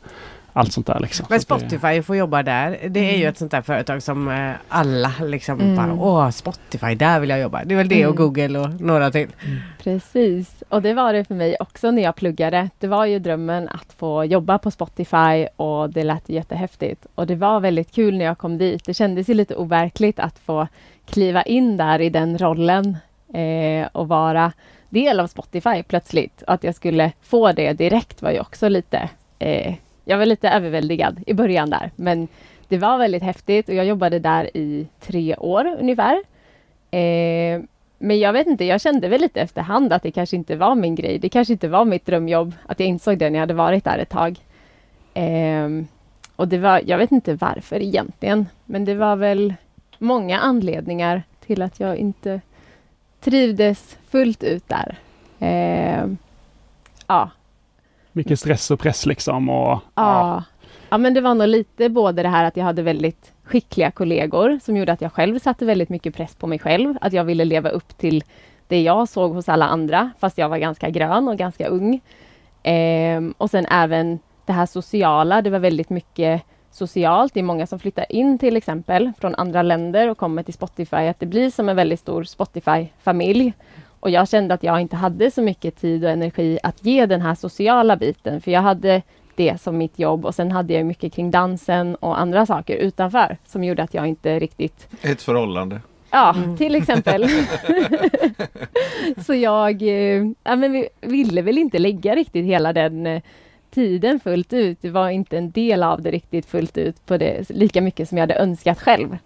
allt 0.54 0.74
sånt 0.74 0.88
där 0.88 1.00
liksom. 1.00 1.26
Men 1.30 1.40
Spotify 1.40 2.02
får 2.02 2.16
jobba 2.16 2.44
där. 2.44 2.78
Det 2.90 3.00
är 3.00 3.12
ju 3.12 3.18
Mm. 3.22 3.30
ett 3.30 3.38
sånt 3.38 3.52
där 3.52 3.62
företag 3.62 4.04
som 4.04 4.28
eh, 4.28 4.52
alla 4.70 5.12
liksom 5.22 5.60
Mm. 5.60 5.76
bara 5.76 5.94
Åh, 5.94 6.30
Spotify, 6.30 6.96
där 6.96 7.20
vill 7.20 7.30
jag 7.30 7.40
jobba. 7.40 7.64
Det 7.66 7.74
är 7.74 7.78
väl 7.78 7.88
det 7.88 8.06
och 8.08 8.16
Mm. 8.16 8.24
Google 8.26 8.60
och 8.60 8.82
några 8.82 9.12
till. 9.12 9.28
Precis, 9.84 10.64
och 10.70 10.82
det 10.82 10.94
var 10.94 11.14
det 11.14 11.26
för 11.26 11.36
mig 11.36 11.56
också 11.60 11.92
när 11.92 12.02
jag 12.02 12.16
pluggade. 12.16 12.70
Det 12.80 12.88
var 12.88 13.06
ju 13.06 13.20
drömmen 13.20 13.70
att 13.70 13.94
få 13.98 14.26
jobba 14.26 14.58
på 14.58 14.72
Spotify 14.72 15.48
och 15.56 15.90
det 15.90 16.04
lät 16.04 16.30
jättehäftigt. 16.30 17.06
Och 17.16 17.28
det 17.28 17.36
var 17.36 17.60
väldigt 17.60 17.92
kul 17.92 18.18
när 18.18 18.26
jag 18.26 18.38
kom 18.38 18.58
dit. 18.58 18.86
Det 18.86 18.94
kändes 18.94 19.30
ju 19.30 19.34
lite 19.34 19.56
overkligt 19.56 20.20
att 20.20 20.40
få 20.40 20.68
kliva 21.10 21.44
in 21.44 21.78
där 21.78 22.02
i 22.02 22.10
den 22.10 22.38
rollen 22.38 22.98
eh, 23.34 23.88
och 23.92 24.08
vara 24.08 24.52
del 24.90 25.20
av 25.20 25.28
Spotify 25.28 25.84
plötsligt. 25.84 26.44
Att 26.48 26.64
jag 26.64 26.76
skulle 26.76 27.12
få 27.22 27.52
det 27.52 27.74
direkt 27.74 28.22
var 28.22 28.32
ju 28.32 28.40
också 28.40 28.70
lite... 28.70 29.10
Eh, 29.40 29.76
jag 30.06 30.18
var 30.18 30.26
lite 30.26 30.50
överväldigad 30.50 31.24
i 31.28 31.34
början 31.34 31.70
där, 31.70 31.92
men 31.96 32.28
det 32.68 32.78
var 32.78 32.98
väldigt 32.98 33.24
häftigt 33.24 33.70
och 33.70 33.76
jag 33.76 33.86
jobbade 33.86 34.20
där 34.20 34.58
i 34.58 34.88
tre 35.00 35.36
år 35.36 35.78
ungefär. 35.80 36.24
Eh, 36.92 37.62
men 37.98 38.20
jag 38.20 38.34
vet 38.34 38.48
inte, 38.48 38.66
jag 38.66 38.82
kände 38.82 39.08
väl 39.08 39.22
lite 39.22 39.42
efterhand 39.42 39.94
att 39.94 40.04
det 40.04 40.12
kanske 40.12 40.36
inte 40.36 40.56
var 40.56 40.76
min 40.76 40.96
grej. 40.96 41.20
Det 41.20 41.30
kanske 41.30 41.54
inte 41.54 41.68
var 41.68 41.86
mitt 41.86 42.06
drömjobb. 42.06 42.54
Att 42.66 42.80
jag 42.80 42.90
insåg 42.90 43.18
det 43.18 43.30
när 43.30 43.36
jag 43.36 43.42
hade 43.42 43.54
varit 43.54 43.84
där 43.84 43.98
ett 43.98 44.10
tag. 44.10 44.40
Eh, 45.14 45.70
och 46.36 46.48
det 46.48 46.58
var, 46.58 46.82
jag 46.86 46.98
vet 46.98 47.12
inte 47.12 47.34
varför 47.34 47.82
egentligen. 47.82 48.46
Men 48.66 48.86
det 48.86 48.96
var 48.96 49.16
väl 49.16 49.54
många 49.98 50.40
anledningar 50.40 51.24
till 51.46 51.62
att 51.62 51.80
jag 51.80 51.98
inte 51.98 52.42
trivdes 53.26 53.98
fullt 54.10 54.44
ut 54.44 54.64
där. 54.68 54.98
Ehm, 55.40 56.18
ja, 57.08 57.30
Mycket 58.12 58.40
stress 58.40 58.72
och 58.72 58.80
press 58.80 59.06
liksom. 59.06 59.50
Och, 59.50 59.80
Ja. 59.96 60.44
ja, 60.90 60.98
men 60.98 61.14
det 61.14 61.22
var 61.22 61.36
nog 61.36 61.48
lite 61.48 61.90
både 61.90 62.24
det 62.24 62.30
här 62.30 62.44
att 62.44 62.58
jag 62.58 62.64
hade 62.64 62.82
väldigt 62.82 63.32
skickliga 63.44 63.92
kollegor 63.92 64.60
som 64.64 64.78
gjorde 64.78 64.92
att 64.92 65.02
jag 65.02 65.12
själv 65.14 65.40
satte 65.40 65.66
väldigt 65.66 65.90
mycket 65.90 66.16
press 66.16 66.36
på 66.36 66.48
mig 66.48 66.60
själv. 66.60 66.98
Att 67.02 67.14
jag 67.14 67.24
ville 67.24 67.46
leva 67.46 67.70
upp 67.70 67.98
till 67.98 68.24
det 68.68 68.82
jag 68.82 69.10
såg 69.10 69.34
hos 69.34 69.50
alla 69.50 69.66
andra, 69.66 70.12
fast 70.20 70.38
jag 70.38 70.50
var 70.50 70.58
ganska 70.58 70.90
grön 70.90 71.28
och 71.28 71.38
ganska 71.38 71.68
ung. 71.68 72.02
Ehm, 72.64 73.34
och 73.38 73.50
sen 73.50 73.66
även 73.66 74.20
det 74.46 74.54
här 74.54 74.66
sociala, 74.66 75.42
det 75.42 75.50
var 75.50 75.60
väldigt 75.60 75.90
mycket 75.90 76.42
socialt. 76.76 77.34
Det 77.34 77.40
är 77.40 77.44
många 77.44 77.68
som 77.68 77.80
flyttar 77.80 78.06
in 78.10 78.38
till 78.40 78.58
exempel 78.58 79.12
från 79.20 79.36
andra 79.36 79.62
länder 79.62 80.10
och 80.10 80.18
kommer 80.18 80.44
till 80.44 80.54
Spotify. 80.54 80.96
Att 80.96 81.20
det 81.20 81.26
blir 81.26 81.50
som 81.50 81.70
en 81.70 81.76
väldigt 81.76 82.00
stor 82.00 82.24
Spotify-familj. 82.24 83.54
Och 84.00 84.10
jag 84.10 84.30
kände 84.30 84.54
att 84.54 84.64
jag 84.64 84.82
inte 84.82 84.96
hade 84.96 85.32
så 85.32 85.42
mycket 85.42 85.78
tid 85.78 86.04
och 86.04 86.12
energi 86.12 86.60
att 86.64 86.86
ge 86.86 87.06
den 87.06 87.22
här 87.22 87.36
sociala 87.36 87.96
biten. 87.96 88.42
För 88.42 88.52
jag 88.52 88.62
hade 88.62 89.02
det 89.36 89.62
som 89.62 89.78
mitt 89.78 90.00
jobb 90.00 90.26
och 90.26 90.36
sen 90.36 90.52
hade 90.52 90.74
jag 90.74 90.86
mycket 90.86 91.14
kring 91.14 91.32
dansen 91.32 91.96
och 91.96 92.20
andra 92.20 92.46
saker 92.46 92.76
utanför 92.76 93.38
som 93.46 93.64
gjorde 93.64 93.84
att 93.84 93.94
jag 93.94 94.08
inte 94.08 94.40
riktigt 94.40 94.88
Ett 95.02 95.22
förhållande. 95.22 95.82
Ja, 96.12 96.36
till 96.58 96.76
exempel. 96.76 97.30
så 99.26 99.34
jag 99.34 99.82
eh, 99.82 100.26
ja, 100.44 100.56
men 100.56 100.72
vi 100.72 100.90
ville 101.02 101.42
väl 101.42 101.58
inte 101.58 101.80
lägga 101.80 102.16
riktigt 102.16 102.46
hela 102.46 102.74
den 102.74 103.08
eh, 103.08 103.22
tiden 103.76 104.20
fullt 104.20 104.54
ut. 104.54 104.78
Det 104.82 104.90
var 104.90 105.10
inte 105.10 105.38
en 105.38 105.52
del 105.52 105.84
av 105.84 106.02
det 106.02 106.12
riktigt 106.12 106.46
fullt 106.46 106.78
ut 106.78 107.06
på 107.06 107.18
det 107.18 107.50
lika 107.50 107.82
mycket 107.82 108.10
som 108.10 108.18
jag 108.18 108.24
hade 108.24 108.36
önskat 108.36 108.82
själv. 108.82 109.18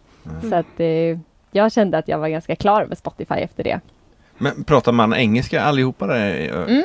Så 0.50 0.56
att 0.56 0.80
eh, 0.80 1.20
jag 1.52 1.72
kände 1.72 1.98
att 1.98 2.08
jag 2.08 2.18
var 2.20 2.28
ganska 2.28 2.56
klar 2.56 2.86
med 2.86 2.98
Spotify 2.98 3.36
efter 3.36 3.64
det. 3.64 3.80
Men 4.38 4.64
pratar 4.64 4.92
man 4.92 5.14
engelska 5.14 5.62
allihopa 5.62 6.08
där, 6.08 6.40
eh, 6.40 6.64
Mm. 6.76 6.84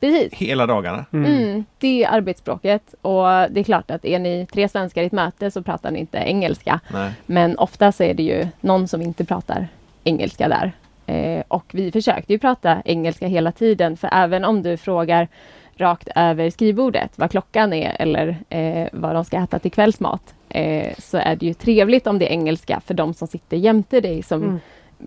Precis. 0.00 0.32
hela 0.32 0.66
dagarna? 0.66 1.04
Mm. 1.12 1.32
Mm, 1.42 1.64
det 1.78 2.04
är 2.04 2.08
arbetsspråket 2.12 2.94
och 3.02 3.24
det 3.24 3.60
är 3.60 3.64
klart 3.64 3.90
att 3.90 4.04
är 4.04 4.18
ni 4.18 4.46
tre 4.52 4.68
svenskar 4.68 5.02
i 5.02 5.06
ett 5.06 5.12
möte 5.12 5.50
så 5.50 5.62
pratar 5.62 5.90
ni 5.90 5.98
inte 6.00 6.18
engelska. 6.18 6.80
Nej. 6.92 7.12
Men 7.26 7.58
ofta 7.58 7.92
så 7.92 8.02
är 8.02 8.14
det 8.14 8.22
ju 8.22 8.46
någon 8.60 8.88
som 8.88 9.02
inte 9.02 9.24
pratar 9.24 9.68
engelska 10.04 10.48
där. 10.48 10.72
Eh, 11.06 11.42
och 11.48 11.64
vi 11.72 11.92
försökte 11.92 12.32
ju 12.32 12.38
prata 12.38 12.82
engelska 12.84 13.26
hela 13.26 13.52
tiden 13.52 13.96
för 13.96 14.08
även 14.12 14.44
om 14.44 14.62
du 14.62 14.76
frågar 14.76 15.28
rakt 15.76 16.08
över 16.16 16.50
skrivbordet 16.50 17.10
vad 17.16 17.30
klockan 17.30 17.72
är 17.72 17.96
eller 17.98 18.36
eh, 18.48 18.88
vad 18.92 19.14
de 19.14 19.24
ska 19.24 19.36
äta 19.36 19.58
till 19.58 19.72
kvällsmat 19.72 20.34
eh, 20.48 20.94
så 20.98 21.16
är 21.18 21.36
det 21.36 21.46
ju 21.46 21.54
trevligt 21.54 22.06
om 22.06 22.18
det 22.18 22.26
är 22.28 22.30
engelska 22.32 22.80
för 22.86 22.94
de 22.94 23.14
som 23.14 23.28
sitter 23.28 23.56
jämte 23.56 24.00
dig 24.00 24.22
som 24.22 24.42
Mm. 24.42 24.58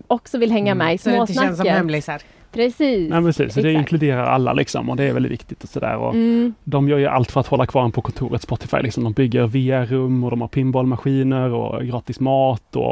också 0.06 0.38
vill 0.38 0.50
hänga 0.52 0.74
med 0.74 0.94
i 0.94 0.98
Så 0.98 1.10
det 1.10 1.16
inte 1.16 1.32
känns 1.32 1.46
som 1.46 1.54
småsnacket. 1.54 1.72
hemlisar. 1.76 2.22
Precis. 2.52 3.10
Nej, 3.10 3.22
precis. 3.22 3.54
Så 3.54 3.60
det 3.60 3.68
exakt. 3.68 3.78
inkluderar 3.80 4.24
alla 4.24 4.52
liksom 4.52 4.90
och 4.90 4.96
det 4.96 5.04
är 5.04 5.12
väldigt 5.12 5.32
viktigt 5.32 5.62
och 5.62 5.68
sådär. 5.68 5.96
Och 5.96 6.14
Mm, 6.14 6.54
De 6.64 6.88
gör 6.88 6.98
ju 6.98 7.06
allt 7.06 7.30
för 7.30 7.40
att 7.40 7.46
hålla 7.46 7.66
kvar 7.66 7.84
en 7.84 7.92
på 7.92 8.00
kontoret 8.02 8.42
Spotify. 8.42 8.76
Liksom. 8.82 9.04
De 9.04 9.12
bygger 9.12 9.46
VR-rum 9.46 10.24
och 10.24 10.30
de 10.30 10.40
har 10.40 10.48
pinballmaskiner 10.48 11.50
och 11.52 11.84
gratis 11.84 12.20
mat 12.20 12.76
och 12.76 12.82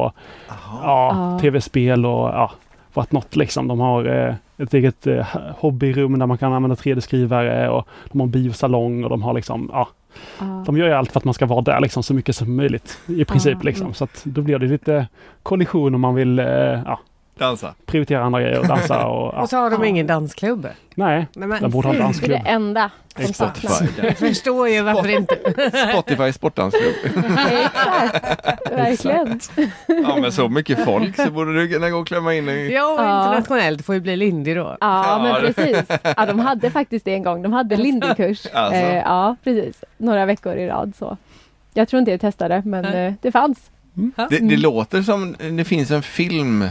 Jaha. 0.49 0.81
ja, 0.83 1.31
Ja. 1.33 1.39
tv-spel 1.41 2.07
och 2.07 2.29
ja, 2.29 2.51
what 2.95 3.13
not 3.13 3.37
liksom. 3.37 3.69
De 3.69 3.81
har 3.81 4.05
eh, 4.29 4.35
ett 4.59 4.75
eget 4.75 5.07
eh, 5.07 5.27
hobbyrum 5.59 6.19
där 6.19 6.27
man 6.27 6.39
kan 6.39 6.53
använda 6.53 6.75
3D-skrivare 6.77 7.69
och 7.69 7.89
de 8.13 8.21
har 8.21 8.27
biosalong 8.27 9.05
och 9.05 9.11
de 9.11 9.23
har 9.23 9.35
liksom, 9.35 9.71
ja, 9.73 9.89
ja. 10.39 10.63
de 10.67 10.77
gör 10.77 10.87
ju 10.87 10.93
allt 10.93 11.13
för 11.13 11.21
att 11.21 11.25
man 11.25 11.35
ska 11.35 11.47
vara 11.47 11.61
där 11.61 11.81
liksom 11.81 12.03
så 12.03 12.15
mycket 12.15 12.37
som 12.37 12.57
möjligt 12.57 12.99
i 13.07 13.25
princip 13.25 13.55
Ja. 13.61 13.63
liksom. 13.63 13.95
Så 13.95 14.05
att 14.05 14.23
då 14.25 14.43
blir 14.43 14.59
det 14.59 14.67
lite 14.67 15.09
kollision 15.43 15.95
om 15.95 16.01
man 16.01 16.15
vill 16.15 16.39
eh, 16.39 16.47
ja, 16.47 17.01
Dansa. 17.39 17.75
prioritera 17.87 18.23
andra 18.25 18.41
grejer 18.41 18.59
och 18.61 18.67
dansa 18.67 19.07
och 19.07 19.35
ja. 19.35 19.43
Och 19.43 19.49
så 19.49 19.57
har 19.57 19.71
de 19.71 19.85
ingen 19.85 20.07
dansklubb. 20.07 20.69
Nej, 20.95 21.27
Nej, 21.35 21.49
men, 21.49 21.63
de 21.63 21.71
borde 21.71 21.89
ha 21.89 21.95
en 21.95 21.99
Det 21.99 22.03
är 22.03 22.07
dansklubb. 22.07 22.31
det 22.31 22.49
enda 22.51 22.91
som 23.17 23.35
saknas. 23.35 23.77
Spotify. 23.79 24.07
jag 24.07 24.17
förstår 24.17 24.69
ju 24.69 24.83
varför 24.83 25.09
inte. 25.09 25.37
Spotify 25.93 26.33
sportdansklubb. 26.33 26.95
Exakt, 27.51 28.71
verkligen. 28.71 29.41
Ja 29.87 30.17
men 30.21 30.33
så 30.33 30.49
mycket 30.49 30.85
folk 30.85 31.17
så 31.17 31.31
borde 31.31 31.55
du 31.61 31.69
kunna 31.73 31.91
gå 31.91 31.99
och 31.99 32.07
klämma 32.07 32.35
in 32.35 32.49
i... 32.49 32.73
Ja, 32.73 32.87
och 32.93 33.27
internationellt 33.29 33.85
får 33.87 33.95
ju 33.95 34.01
bli 34.01 34.17
Lindy 34.17 34.55
då. 34.55 34.77
Ja, 34.81 35.21
men 35.23 35.53
precis. 35.55 35.99
Ja, 36.17 36.27
de 36.27 36.39
hade 36.39 36.71
faktiskt 36.71 37.05
det 37.05 37.15
en 37.15 37.23
gång. 37.23 37.43
De 37.43 37.53
hade 37.53 37.77
Lindy-kurs. 37.77 38.47
Alltså. 38.53 38.81
Eh, 38.81 38.97
ja, 38.97 39.37
precis. 39.45 39.85
Några 39.97 40.27
veckor 40.27 40.57
i 40.57 40.67
rad 40.69 40.93
så. 40.99 41.17
Jag 41.75 41.89
tror 41.89 41.99
inte 41.99 42.11
jag 42.11 42.21
testade, 42.21 42.63
men 42.65 42.85
eh, 42.85 43.15
det 43.23 43.33
fanns. 43.33 43.59
Det, 44.31 44.39
det 44.39 44.57
låter 44.57 45.03
som 45.03 45.37
det 45.51 45.65
finns 45.65 45.91
en 45.91 46.03
film 46.03 46.65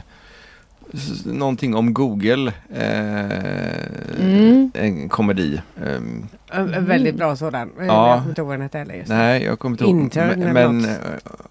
någonting 1.26 1.76
om 1.76 1.94
Google. 1.94 2.54
Eh, 2.76 3.86
Mm. 4.20 4.72
En 4.74 5.10
komedi. 5.10 5.62
Ehm, 5.86 6.26
En, 6.52 6.74
en 6.74 6.86
väldigt 6.86 7.16
bra 7.16 7.36
sådan. 7.36 7.72
Ja. 7.80 7.84
Jag 7.84 8.18
kommer 8.18 8.30
inte 8.30 8.42
ihåg 8.42 8.48
vad 8.48 8.54
den 8.56 8.62
hette 8.62 8.78
heller 8.78 8.96
just 8.96 9.10
nej, 9.10 9.44
jag 9.44 9.60
kommer 9.60 9.74
inte 9.74 9.84
ihåg. 9.84 9.92
Intern 10.00 10.40
Men, 10.40 10.54
men 10.54 10.86
eh, 10.86 10.96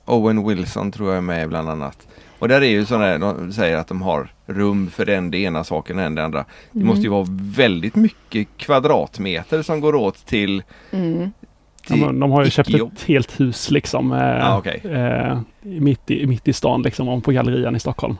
Owen 0.05 0.47
Wilson 0.49 0.93
tror 0.93 1.09
jag 1.09 1.17
är 1.17 1.21
med 1.21 1.49
bland 1.49 1.69
annat. 1.71 2.07
Och 2.39 2.49
där 2.49 2.61
är 2.61 2.67
ju 2.71 2.85
sådana 2.87 3.05
här, 3.07 3.19
de 3.19 3.53
säger 3.53 3.77
att 3.77 3.87
de 3.89 4.03
har 4.03 4.29
rum 4.47 4.91
för 4.91 5.09
en 5.09 5.31
det 5.31 5.39
ena 5.39 5.65
saken 5.65 5.99
än 5.99 6.15
det 6.15 6.25
andra. 6.25 6.45
Det 6.73 6.79
Mm. 6.79 6.87
måste 6.89 7.03
ju 7.03 7.09
vara 7.09 7.27
väldigt 7.41 7.95
mycket 7.95 8.49
kvadratmeter 8.57 9.63
som 9.63 9.81
går 9.81 9.95
åt 9.95 10.27
till, 10.27 10.63
Mm. 10.91 11.31
Till 11.87 12.01
Ja, 12.01 12.13
de 12.13 12.31
har 12.31 12.45
ju 12.45 12.51
köpt 12.51 12.75
ett 12.75 13.03
helt 13.07 13.41
hus 13.41 13.71
liksom. 13.71 14.13
Eh, 14.13 14.19
Ja, 14.19 14.59
okej. 14.59 14.81
eh, 14.85 15.39
mitt, 15.63 16.11
i, 16.11 16.27
mitt 16.27 16.49
i 16.49 16.53
stan 16.53 16.83
liksom, 16.83 17.09
om 17.09 17.21
på 17.21 17.33
Gallerian 17.33 17.77
i 17.77 17.81
Stockholm. 17.81 18.17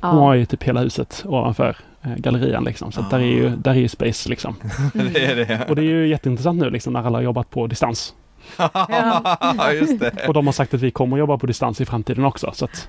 De 0.00 0.16
har 0.18 0.34
ju 0.34 0.44
typ 0.44 0.62
hela 0.62 0.80
huset 0.80 1.22
ovanför 1.26 1.76
eh, 2.02 2.14
Gallerian 2.16 2.64
liksom. 2.64 2.92
Så 2.92 3.00
att 3.00 3.10
där 3.10 3.18
är 3.18 3.22
ju, 3.22 3.48
där 3.56 3.70
är 3.70 3.74
ju 3.74 3.88
space 3.88 4.28
liksom. 4.28 4.54
det 5.12 5.24
är 5.24 5.36
det. 5.36 5.66
Och 5.68 5.76
det 5.76 5.82
är 5.82 5.84
ju 5.84 6.08
jätteintressant 6.08 6.60
nu 6.62 6.70
liksom 6.70 6.92
när 6.92 7.02
alla 7.02 7.18
har 7.18 7.22
jobbat 7.22 7.50
på 7.50 7.66
distans. 7.66 8.14
Ja, 8.56 9.72
just 9.72 10.00
det. 10.00 10.28
Och 10.28 10.34
de 10.34 10.46
har 10.46 10.52
sagt 10.52 10.74
att 10.74 10.80
vi 10.80 10.90
kommer 10.90 11.18
jobba 11.18 11.38
på 11.38 11.46
distans 11.46 11.80
i 11.80 11.84
framtiden 11.84 12.24
också. 12.24 12.50
Så 12.54 12.64
att 12.64 12.88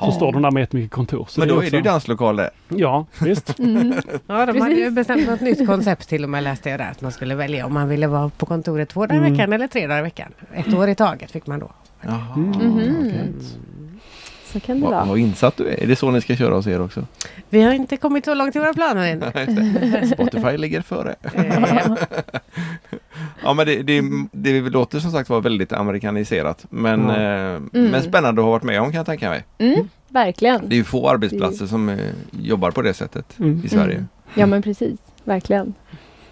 så 0.00 0.12
står 0.12 0.32
de 0.32 0.42
där 0.42 0.50
med 0.50 0.60
jättemycket 0.60 0.90
kontor. 0.90 1.26
Så 1.28 1.40
Men 1.40 1.48
då 1.48 1.54
är 1.54 1.60
det 1.60 1.66
ju 1.68 1.78
också- 1.78 1.90
danslokal 1.90 2.36
det. 2.36 2.50
Ja, 2.68 3.06
visst. 3.20 3.58
Mm. 3.58 3.94
Ja, 4.26 4.46
de 4.46 4.60
hade 4.60 4.74
ju 4.74 4.80
Precis. 4.80 4.94
bestämt 4.94 5.26
något 5.26 5.40
nytt 5.40 5.66
koncept 5.66 6.08
till 6.08 6.24
och 6.24 6.30
med 6.30 6.44
läste 6.44 6.70
jag 6.70 6.80
där. 6.80 6.90
Att 6.90 7.00
man 7.00 7.12
skulle 7.12 7.34
välja 7.34 7.66
om 7.66 7.74
man 7.74 7.88
ville 7.88 8.06
vara 8.06 8.28
på 8.28 8.46
kontoret 8.46 8.88
två 8.88 9.00
dagar 9.06 9.14
i 9.14 9.18
Mm. 9.18 9.32
veckan 9.32 9.52
eller 9.52 9.66
tre 9.68 9.86
dagar 9.86 9.98
i 9.98 10.02
veckan. 10.02 10.32
Ett 10.54 10.74
år 10.74 10.88
i 10.88 10.94
taget 10.94 11.30
fick 11.30 11.46
man 11.46 11.58
då. 11.58 11.70
Jaha. 12.02 12.26
Mm. 12.36 12.48
Mhm. 12.50 12.96
okej. 13.06 13.32
Så 14.52 14.60
kan 14.60 14.80
det 14.80 14.86
vara. 14.86 15.04
vad 15.04 15.18
insatt 15.18 15.56
du 15.56 15.68
är. 15.68 15.82
Är 15.82 15.86
det 15.86 15.96
så 15.96 16.10
ni 16.10 16.20
ska 16.20 16.36
köra 16.36 16.54
hos 16.54 16.66
er 16.66 16.80
också? 16.80 17.06
Vi 17.48 17.62
har 17.62 17.72
inte 17.72 17.96
kommit 17.96 18.24
så 18.24 18.34
långt 18.34 18.56
i 18.56 18.58
våra 18.58 18.72
planer 18.74 19.06
än. 19.12 19.20
Det. 19.20 20.06
Spotify 20.14 20.56
ligger 20.56 20.82
före. 20.82 21.14
Eh, 23.42 23.48
Ja 23.48 23.54
men 23.54 23.66
det, 23.66 23.82
det, 23.82 24.02
det 24.32 24.60
låter 24.60 24.98
som 25.00 25.10
sagt 25.10 25.28
var 25.30 25.40
väldigt 25.40 25.72
amerikaniserat. 25.72 26.66
Men, 26.70 27.00
Ja. 27.08 27.54
eh, 27.54 27.60
men 27.70 28.02
spännande 28.02 28.40
att 28.40 28.44
ha 28.44 28.50
varit 28.52 28.62
med 28.62 28.80
om 28.80 28.86
kan 28.90 28.96
jag 28.96 29.06
tänka 29.06 29.28
mig. 29.30 29.44
Mm, 29.58 29.88
verkligen. 30.08 30.68
Det 30.68 30.74
är 30.74 30.76
ju 30.76 30.84
få 30.84 31.08
arbetsplatser 31.08 31.66
som 31.66 31.88
eh, 31.88 31.98
jobbar 32.30 32.70
på 32.70 32.82
det 32.82 32.94
sättet 32.94 33.38
Mm. 33.38 33.62
i 33.64 33.68
Sverige. 33.68 33.94
Mm. 33.94 34.08
Ja 34.34 34.46
men 34.46 34.62
precis, 34.62 35.00
verkligen. 35.24 35.74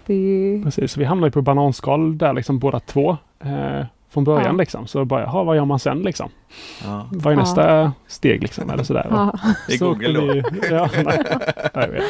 Det. 0.06 0.60
Precis, 0.64 0.96
vi 0.96 1.04
hamnade 1.04 1.26
ju 1.28 1.32
på 1.32 1.42
bananskal 1.42 2.18
där 2.18 2.32
liksom 2.32 2.58
båda 2.58 2.80
två. 2.80 3.16
Eh, 3.44 3.84
från 4.10 4.24
början 4.24 4.46
Ja. 4.46 4.52
liksom. 4.52 4.86
Så 4.86 5.04
bara, 5.04 5.22
jaha, 5.22 5.44
vad 5.44 5.56
gör 5.56 5.64
man 5.64 5.78
sen 5.78 6.02
liksom? 6.02 6.30
Ja. 6.84 7.06
Vad 7.12 7.26
är 7.32 7.36
Ja. 7.36 7.40
nästa 7.42 7.92
steg 8.06 8.42
liksom? 8.42 8.70
Eller 8.70 8.84
sådär. 8.84 9.06
Ja. 9.10 9.32
Det 9.68 9.74
är 9.74 9.78
Så 9.78 9.88
Google 9.88 10.12
då. 10.12 10.42
ja, 10.70 10.88
nej, 11.74 12.02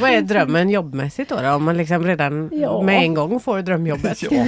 vad 0.00 0.10
är 0.10 0.20
drömmen 0.20 0.70
jobbmässigt 0.70 1.30
då? 1.30 1.36
då? 1.42 1.50
Om 1.50 1.64
man 1.64 1.76
liksom 1.76 2.04
redan 2.04 2.50
Ja. 2.52 2.82
med 2.82 3.02
en 3.02 3.14
gång 3.14 3.40
får 3.40 3.62
drömjobbet. 3.62 4.22
Ja. 4.22 4.30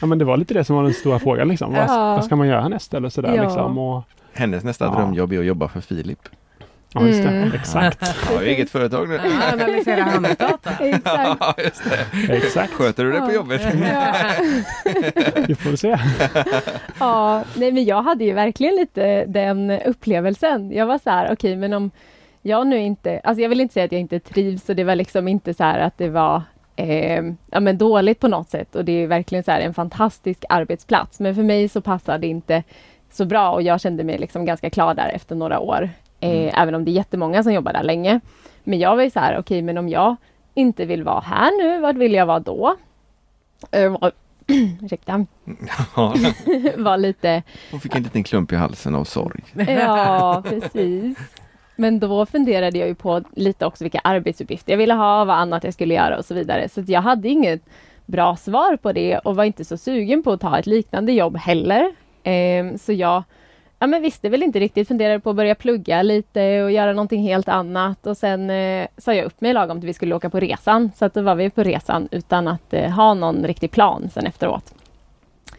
Ja, 0.00 0.06
men 0.06 0.18
det 0.18 0.24
var 0.24 0.36
lite 0.36 0.54
det 0.54 0.64
som 0.64 0.76
var 0.76 0.82
den 0.82 0.94
stora 0.94 1.18
frågan 1.18 1.48
liksom. 1.48 1.72
Vad, 1.74 1.82
Ja. 1.88 2.14
vad 2.16 2.24
ska 2.24 2.36
man 2.36 2.48
göra 2.48 2.68
nästa 2.68 2.96
eller 2.96 3.08
sådär 3.08 3.34
Ja. 3.36 3.42
liksom. 3.42 3.78
Och, 3.78 4.02
Hennes 4.32 4.64
nästa 4.64 4.84
Ja. 4.84 4.90
drömjobb 4.94 5.32
är 5.32 5.38
att 5.38 5.44
jobba 5.44 5.68
för 5.68 5.80
Filip. 5.80 6.18
Ja, 6.94 7.06
just 7.06 7.22
det. 7.22 7.28
Mm. 7.28 7.52
Exakt. 7.52 8.08
Har 8.34 8.42
ju 8.42 8.48
eget 8.48 8.70
företag 8.70 9.08
nu. 9.08 9.14
Ja, 9.14 9.52
Analysera 9.52 10.02
handelsdata. 10.02 10.70
Exakt. 10.80 11.04
Ja, 11.40 11.54
just 11.64 11.82
det. 11.84 12.34
Exakt. 12.36 12.72
Sköter 12.72 13.04
du 13.04 13.12
det 13.12 13.20
på 13.20 13.32
jobbet? 13.32 13.62
Ja. 13.92 14.14
Vi 15.48 15.54
får 15.54 15.76
se. 15.76 15.98
ja, 17.00 17.44
nej 17.54 17.72
men 17.72 17.84
jag 17.84 18.02
hade 18.02 18.24
ju 18.24 18.32
verkligen 18.32 18.74
lite 18.74 19.24
den 19.24 19.70
upplevelsen. 19.70 20.72
Jag 20.72 20.86
var 20.86 20.98
så 20.98 21.10
här, 21.10 21.32
okej 21.32 21.56
men 21.56 21.72
om 21.72 21.90
jag 22.42 22.66
nu 22.66 22.78
inte, 22.78 23.20
alltså 23.24 23.42
jag 23.42 23.48
vill 23.48 23.60
inte 23.60 23.74
säga 23.74 23.84
att 23.86 23.92
jag 23.92 24.00
inte 24.00 24.20
trivs 24.20 24.68
och 24.68 24.76
det 24.76 24.84
var 24.84 24.94
liksom 24.94 25.28
inte 25.28 25.54
så 25.54 25.64
här 25.64 25.78
att 25.78 25.98
det 25.98 26.08
var 26.08 26.42
eh, 26.76 27.22
ja, 27.50 27.60
men 27.60 27.78
dåligt 27.78 28.20
på 28.20 28.28
något 28.28 28.50
sätt 28.50 28.74
och 28.74 28.84
det 28.84 28.92
är 28.92 29.06
verkligen 29.06 29.44
så 29.44 29.50
här 29.50 29.60
en 29.60 29.74
fantastisk 29.74 30.44
arbetsplats. 30.48 31.20
Men 31.20 31.34
för 31.34 31.42
mig 31.42 31.68
så 31.68 31.80
passade 31.80 32.18
det 32.18 32.26
inte 32.26 32.62
så 33.10 33.24
bra 33.24 33.50
och 33.50 33.62
jag 33.62 33.80
kände 33.80 34.04
mig 34.04 34.18
liksom 34.18 34.44
ganska 34.44 34.70
klar 34.70 34.94
där 34.94 35.08
efter 35.14 35.34
några 35.34 35.58
år. 35.60 35.90
Eh, 36.20 36.30
Mm. 36.30 36.54
Även 36.56 36.74
om 36.74 36.84
det 36.84 36.90
är 36.90 36.92
jättemånga 36.92 37.42
som 37.42 37.52
jobbar 37.52 37.72
där 37.72 37.82
länge. 37.82 38.20
Men 38.64 38.78
jag 38.78 38.96
var 38.96 39.02
ju 39.02 39.10
så 39.10 39.20
här, 39.20 39.38
okej 39.38 39.62
men 39.62 39.78
om 39.78 39.88
jag 39.88 40.16
inte 40.54 40.84
vill 40.84 41.02
vara 41.02 41.20
här 41.20 41.58
nu, 41.62 41.80
vart 41.80 41.96
vill 41.96 42.12
jag 42.14 42.26
vara 42.26 42.40
då? 42.40 42.76
Eh, 43.70 43.90
var- 44.00 44.12
Ursäkta. 44.82 45.26
Var 46.76 46.96
lite 46.96 47.42
hon 47.70 47.80
fick 47.80 47.94
en 47.96 48.02
liten 48.02 48.22
klump 48.24 48.52
i 48.52 48.56
halsen 48.56 48.94
av 48.94 49.04
sorg. 49.04 49.40
Ja, 49.68 50.42
precis. 50.48 51.18
Men 51.76 52.00
då 52.00 52.26
funderade 52.26 52.78
jag 52.78 52.88
ju 52.88 52.94
på 52.94 53.22
lite 53.36 53.66
också 53.66 53.84
vilka 53.84 54.00
arbetsuppgifter 54.04 54.72
jag 54.72 54.78
ville 54.78 54.94
ha, 54.94 55.24
vad 55.24 55.36
annat 55.36 55.64
jag 55.64 55.74
skulle 55.74 55.94
göra 55.94 56.18
och 56.18 56.24
så 56.24 56.34
vidare. 56.34 56.68
Så 56.68 56.82
jag 56.86 57.00
hade 57.02 57.28
inget 57.28 57.62
bra 58.06 58.36
svar 58.36 58.76
på 58.76 58.92
det 58.92 59.18
och 59.18 59.36
var 59.36 59.44
inte 59.44 59.64
så 59.64 59.76
sugen 59.76 60.22
på 60.22 60.32
att 60.32 60.40
ta 60.40 60.58
ett 60.58 60.66
liknande 60.66 61.12
jobb 61.12 61.36
heller. 61.36 61.92
Ehm, 62.22 62.78
så 62.78 62.92
jag 62.92 63.22
ja, 63.80 63.86
men 63.86 64.02
visste 64.02 64.28
väl 64.28 64.42
inte 64.42 64.60
riktigt, 64.60 64.88
funderade 64.88 65.20
på 65.20 65.30
att 65.30 65.36
börja 65.36 65.54
plugga 65.54 66.02
lite 66.02 66.62
och 66.62 66.70
göra 66.70 66.92
någonting 66.92 67.22
helt 67.22 67.48
annat. 67.48 68.06
Och 68.06 68.16
sen 68.16 68.50
eh, 68.50 68.86
sa 68.96 69.14
jag 69.14 69.24
upp 69.24 69.40
mig 69.40 69.52
lagom 69.52 69.80
till 69.80 69.86
vi 69.86 69.94
skulle 69.94 70.14
åka 70.14 70.30
på 70.30 70.40
resan. 70.40 70.90
Så 70.96 71.04
att 71.04 71.14
då 71.14 71.22
var 71.22 71.34
vi 71.34 71.50
på 71.50 71.62
resan 71.62 72.08
utan 72.10 72.48
att 72.48 72.74
eh, 72.74 72.90
ha 72.90 73.14
någon 73.14 73.46
riktig 73.46 73.70
plan 73.70 74.10
sen 74.14 74.26
efteråt. 74.26 74.74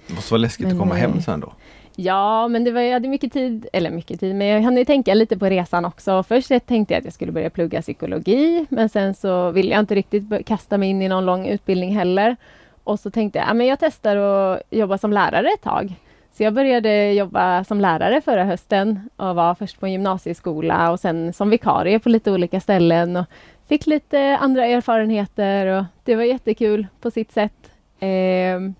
Det 0.07 0.13
måste 0.13 0.33
vara 0.33 0.41
läskigt 0.41 0.67
Men, 0.67 0.75
att 0.75 0.79
komma 0.79 0.95
eh, 0.95 1.01
hem 1.01 1.21
sen 1.21 1.39
då. 1.39 1.53
Ja, 1.95 2.47
men 2.47 2.63
det 2.63 2.71
var, 2.71 2.81
jag 2.81 2.93
hade 2.93 3.07
mycket 3.07 3.33
tid, 3.33 3.67
eller 3.73 3.91
mycket 3.91 4.19
tid, 4.19 4.35
men 4.35 4.47
jag 4.47 4.61
hann 4.61 4.77
ju 4.77 4.85
tänka 4.85 5.13
lite 5.13 5.37
på 5.37 5.45
resan 5.45 5.85
också. 5.85 6.23
Först 6.23 6.51
tänkte 6.65 6.93
jag 6.93 6.99
att 6.99 7.05
jag 7.05 7.13
skulle 7.13 7.31
börja 7.31 7.49
plugga 7.49 7.81
psykologi, 7.81 8.65
men 8.69 8.89
sen 8.89 9.13
så 9.13 9.51
ville 9.51 9.71
jag 9.71 9.79
inte 9.79 9.95
riktigt 9.95 10.45
kasta 10.45 10.77
mig 10.77 10.89
in 10.89 11.01
i 11.01 11.07
någon 11.07 11.25
lång 11.25 11.47
utbildning 11.47 11.95
heller. 11.95 12.35
Och 12.83 12.99
så 12.99 13.11
tänkte 13.11 13.39
jag, 13.39 13.47
ja, 13.49 13.53
men 13.53 13.67
jag 13.67 13.79
testar 13.79 14.15
att 14.17 14.61
jobba 14.69 14.97
som 14.97 15.13
lärare 15.13 15.47
ett 15.47 15.61
tag. 15.63 15.95
Så 16.33 16.43
jag 16.43 16.53
började 16.53 17.13
jobba 17.13 17.63
som 17.63 17.81
lärare 17.81 18.21
förra 18.21 18.43
hösten 18.43 19.09
och 19.15 19.35
var 19.35 19.55
först 19.55 19.79
på 19.79 19.85
en 19.85 19.91
gymnasieskola 19.91 20.91
och 20.91 20.99
sen 20.99 21.33
som 21.33 21.49
vikarie 21.49 21.99
på 21.99 22.09
lite 22.09 22.31
olika 22.31 22.59
ställen 22.59 23.15
och 23.17 23.25
fick 23.67 23.87
lite 23.87 24.37
andra 24.41 24.65
erfarenheter 24.65 25.65
och 25.67 25.83
det 26.03 26.15
var 26.15 26.23
jättekul 26.23 26.87
på 27.01 27.11
sitt 27.11 27.31
sätt. 27.31 27.71
Ehm, 27.99 28.73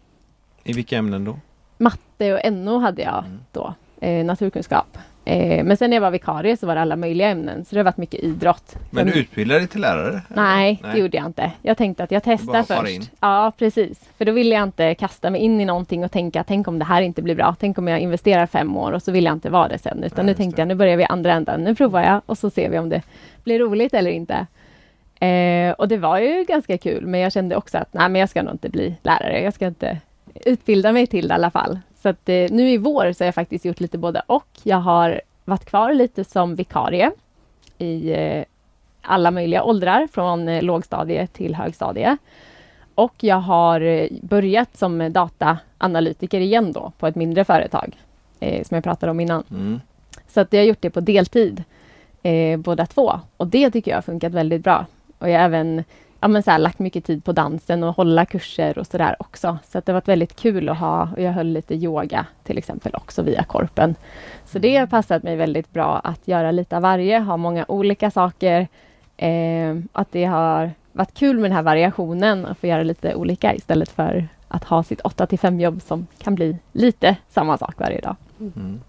I 0.64 0.74
vilka 0.74 0.98
ämnen 0.98 1.26
då? 1.26 1.40
matte 1.78 2.34
och 2.34 2.52
NO 2.54 2.78
hade 2.80 3.02
jag 3.02 3.24
Mm. 3.26 3.40
då, 3.52 3.74
eh, 4.02 4.26
naturkunskap. 4.26 4.98
Eh, 5.26 5.64
men 5.64 5.78
sen 5.78 5.90
när 5.90 5.98
jag 5.98 6.02
var 6.02 6.12
vikarie 6.12 6.58
så 6.58 6.68
var 6.68 6.76
det 6.76 6.82
alla 6.82 6.96
möjliga 6.96 7.28
ämnen, 7.28 7.66
så 7.66 7.76
det 7.76 7.80
har 7.80 7.84
varit 7.84 7.98
mycket 7.98 8.20
idrott. 8.20 8.76
Men 8.90 9.06
du 9.08 9.14
utbildade 9.20 9.60
dig 9.60 9.68
till 9.68 9.82
lärare? 9.82 10.22
Nej, 10.28 10.80
Nej. 10.84 10.92
det 10.94 11.00
gjorde 11.00 11.18
jag 11.18 11.26
inte. 11.26 11.52
Jag 11.62 11.78
tänkte 11.78 12.04
att 12.04 12.12
jag 12.12 12.24
testar 12.24 12.64
först. 12.64 12.92
in. 12.92 13.02
Ja, 13.20 13.52
precis. 13.58 14.10
För 14.18 14.26
då 14.26 14.32
ville 14.32 14.56
jag 14.56 14.64
inte 14.64 14.96
kasta 14.96 15.30
mig 15.30 15.42
in 15.42 15.62
i 15.62 15.66
någonting 15.66 16.06
och 16.06 16.12
tänka, 16.12 16.44
tänk 16.44 16.68
om 16.68 16.80
det 16.80 16.86
här 16.86 17.02
inte 17.02 17.22
blir 17.22 17.36
bra. 17.36 17.56
Tänk 17.60 17.78
om 17.78 17.88
jag 17.88 18.00
investerar 18.00 18.46
fem 18.46 18.78
år 18.78 18.92
och 18.92 19.04
så 19.04 19.12
vill 19.12 19.26
jag 19.26 19.34
inte 19.34 19.50
vara 19.50 19.68
det 19.68 19.78
sen. 19.78 20.04
Utan 20.04 20.26
Nej, 20.26 20.34
nu 20.34 20.38
tänkte 20.38 20.56
det. 20.56 20.62
jag, 20.62 20.68
nu 20.68 20.76
börjar 20.76 20.98
vi 20.98 21.04
andra 21.06 21.34
änden. 21.34 21.64
Nu 21.64 21.76
provar 21.76 22.04
jag 22.04 22.22
och 22.26 22.38
så 22.38 22.50
ser 22.50 22.70
vi 22.70 22.80
om 22.80 22.90
det 22.90 23.02
blir 23.44 23.60
roligt 23.60 23.94
eller 23.94 24.12
inte. 24.12 24.48
Eh, 25.26 25.72
och 25.72 25.88
det 25.88 25.98
var 25.98 26.20
ju 26.20 26.44
ganska 26.44 26.78
kul, 26.78 27.06
men 27.06 27.20
jag 27.20 27.32
kände 27.34 27.56
också 27.56 27.78
att 27.78 27.94
nej, 27.94 28.10
men 28.10 28.20
jag 28.20 28.30
ska 28.30 28.44
nog 28.44 28.54
inte 28.54 28.70
bli 28.70 28.96
lärare. 29.04 29.42
Jag 29.42 29.54
ska 29.54 29.68
inte 29.68 29.98
utbilda 30.46 30.92
mig 30.92 31.08
till 31.08 31.28
det 31.28 31.32
i 31.32 31.36
alla 31.36 31.52
fall. 31.52 31.80
Så 32.02 32.10
att 32.10 32.30
eh, 32.30 32.48
nu 32.50 32.70
i 32.70 32.78
vår 32.78 33.14
så 33.14 33.24
har 33.24 33.28
jag 33.28 33.36
faktiskt 33.36 33.66
gjort 33.66 33.80
lite 33.80 33.98
både 33.98 34.22
och. 34.28 34.48
Jag 34.64 34.78
har 34.78 35.22
varit 35.46 35.66
kvar 35.66 35.94
lite 35.94 36.24
som 36.24 36.56
vikarie 36.56 37.12
i 37.78 38.12
eh, 38.12 38.44
alla 39.02 39.32
möjliga 39.32 39.64
åldrar, 39.64 40.08
från 40.12 40.48
eh, 40.48 40.64
lågstadie 40.64 41.28
till 41.28 41.56
högstadie. 41.56 42.18
Och 42.96 43.14
jag 43.20 43.36
har 43.36 43.82
eh, 43.82 44.08
börjat 44.22 44.78
som 44.78 45.14
dataanalytiker 45.14 46.40
igen 46.40 46.72
då, 46.72 46.92
på 46.98 47.08
ett 47.08 47.16
mindre 47.16 47.46
företag, 47.46 47.98
eh, 48.40 48.64
som 48.64 48.76
jag 48.76 48.84
pratade 48.84 49.12
om 49.12 49.20
innan. 49.20 49.44
Mm. 49.52 49.82
Så 50.28 50.40
att 50.40 50.54
jag 50.54 50.60
har 50.60 50.66
gjort 50.66 50.82
det 50.82 50.90
på 50.90 51.00
deltid, 51.00 51.64
eh, 52.24 52.60
båda 52.60 52.86
två. 52.86 53.20
Och 53.38 53.48
det 53.48 53.72
tycker 53.72 53.92
jag 53.92 53.98
har 53.98 54.02
funkat 54.02 54.34
väldigt 54.34 54.64
bra. 54.64 54.86
Och 55.18 55.30
jag 55.30 55.40
har 55.40 55.46
även 55.46 55.84
ja, 56.22 56.28
men 56.28 56.44
så 56.44 56.52
här, 56.52 56.60
lagt 56.60 56.80
mycket 56.80 57.06
tid 57.06 57.24
på 57.24 57.32
dansen 57.32 57.84
och 57.84 57.96
hålla 57.96 58.26
kurser 58.26 58.78
och 58.78 58.88
sådär 58.88 59.16
också. 59.20 59.58
Så 59.72 59.78
att 59.78 59.86
det 59.86 59.92
har 59.92 59.96
varit 59.96 60.08
väldigt 60.08 60.36
kul 60.36 60.70
att 60.70 60.78
ha. 60.78 61.10
Och 61.16 61.22
jag 61.22 61.32
höll 61.32 61.48
lite 61.48 61.76
yoga 61.76 62.26
till 62.44 62.58
exempel 62.58 62.96
också 62.96 63.22
via 63.22 63.44
Korpen. 63.44 63.96
Så 64.46 64.60
det 64.60 64.78
har 64.78 64.88
passat 64.88 65.24
mig 65.24 65.36
väldigt 65.36 65.74
bra 65.74 66.00
att 66.04 66.28
göra 66.28 66.52
lite 66.52 66.76
av 66.76 66.82
varje, 66.82 67.20
ha 67.20 67.38
många 67.38 67.66
olika 67.68 68.12
saker. 68.12 68.68
Eh, 69.18 69.78
att 69.92 70.12
det 70.12 70.26
har 70.26 70.72
varit 70.92 71.14
kul 71.14 71.36
med 71.36 71.44
den 71.44 71.56
här 71.56 71.64
variationen 71.64 72.46
att 72.46 72.58
få 72.58 72.68
göra 72.68 72.84
lite 72.84 73.16
olika 73.16 73.56
istället 73.56 73.90
för 73.90 74.28
att 74.48 74.64
ha 74.64 74.84
sitt 74.84 75.02
8 75.02 75.26
till 75.26 75.40
5 75.40 75.60
jobb 75.60 75.82
som 75.82 76.08
kan 76.18 76.36
bli 76.36 76.58
lite 76.72 77.16
samma 77.30 77.58
sak 77.58 77.76
varje 77.78 78.02
dag. 78.02 78.16
Mm. 78.40 78.82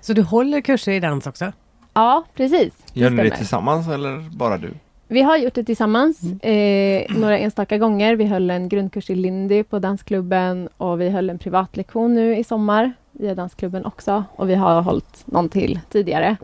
Så 0.00 0.12
du 0.12 0.22
håller 0.22 0.60
kurser 0.60 0.92
i 0.92 1.00
dans 1.00 1.26
också? 1.26 1.52
Ja, 1.92 2.24
precis. 2.34 2.74
Gör 2.92 3.10
ni 3.10 3.22
det 3.22 3.36
tillsammans 3.36 3.88
eller 3.88 4.36
bara 4.36 4.58
du? 4.58 4.74
Vi 5.12 5.22
har 5.22 5.36
gjort 5.36 5.54
det 5.54 5.64
tillsammans 5.64 6.22
eh, 6.42 7.04
några 7.18 7.38
enstaka 7.38 7.78
gånger. 7.78 8.16
Vi 8.16 8.24
höll 8.24 8.50
en 8.50 8.68
grundkurs 8.68 9.10
i 9.10 9.14
Lindy 9.14 9.62
på 9.62 9.78
dansklubben 9.78 10.68
och 10.76 11.00
vi 11.00 11.10
höll 11.10 11.30
en 11.30 11.38
privatlektion 11.38 12.14
nu 12.14 12.36
i 12.36 12.44
sommar 12.44 12.92
via 13.12 13.34
dansklubben 13.34 13.84
också. 13.84 14.24
Och 14.36 14.50
vi 14.50 14.54
har 14.54 14.82
hållit 14.82 15.22
någon 15.26 15.48
till 15.48 15.80
tidigare. 15.90 16.36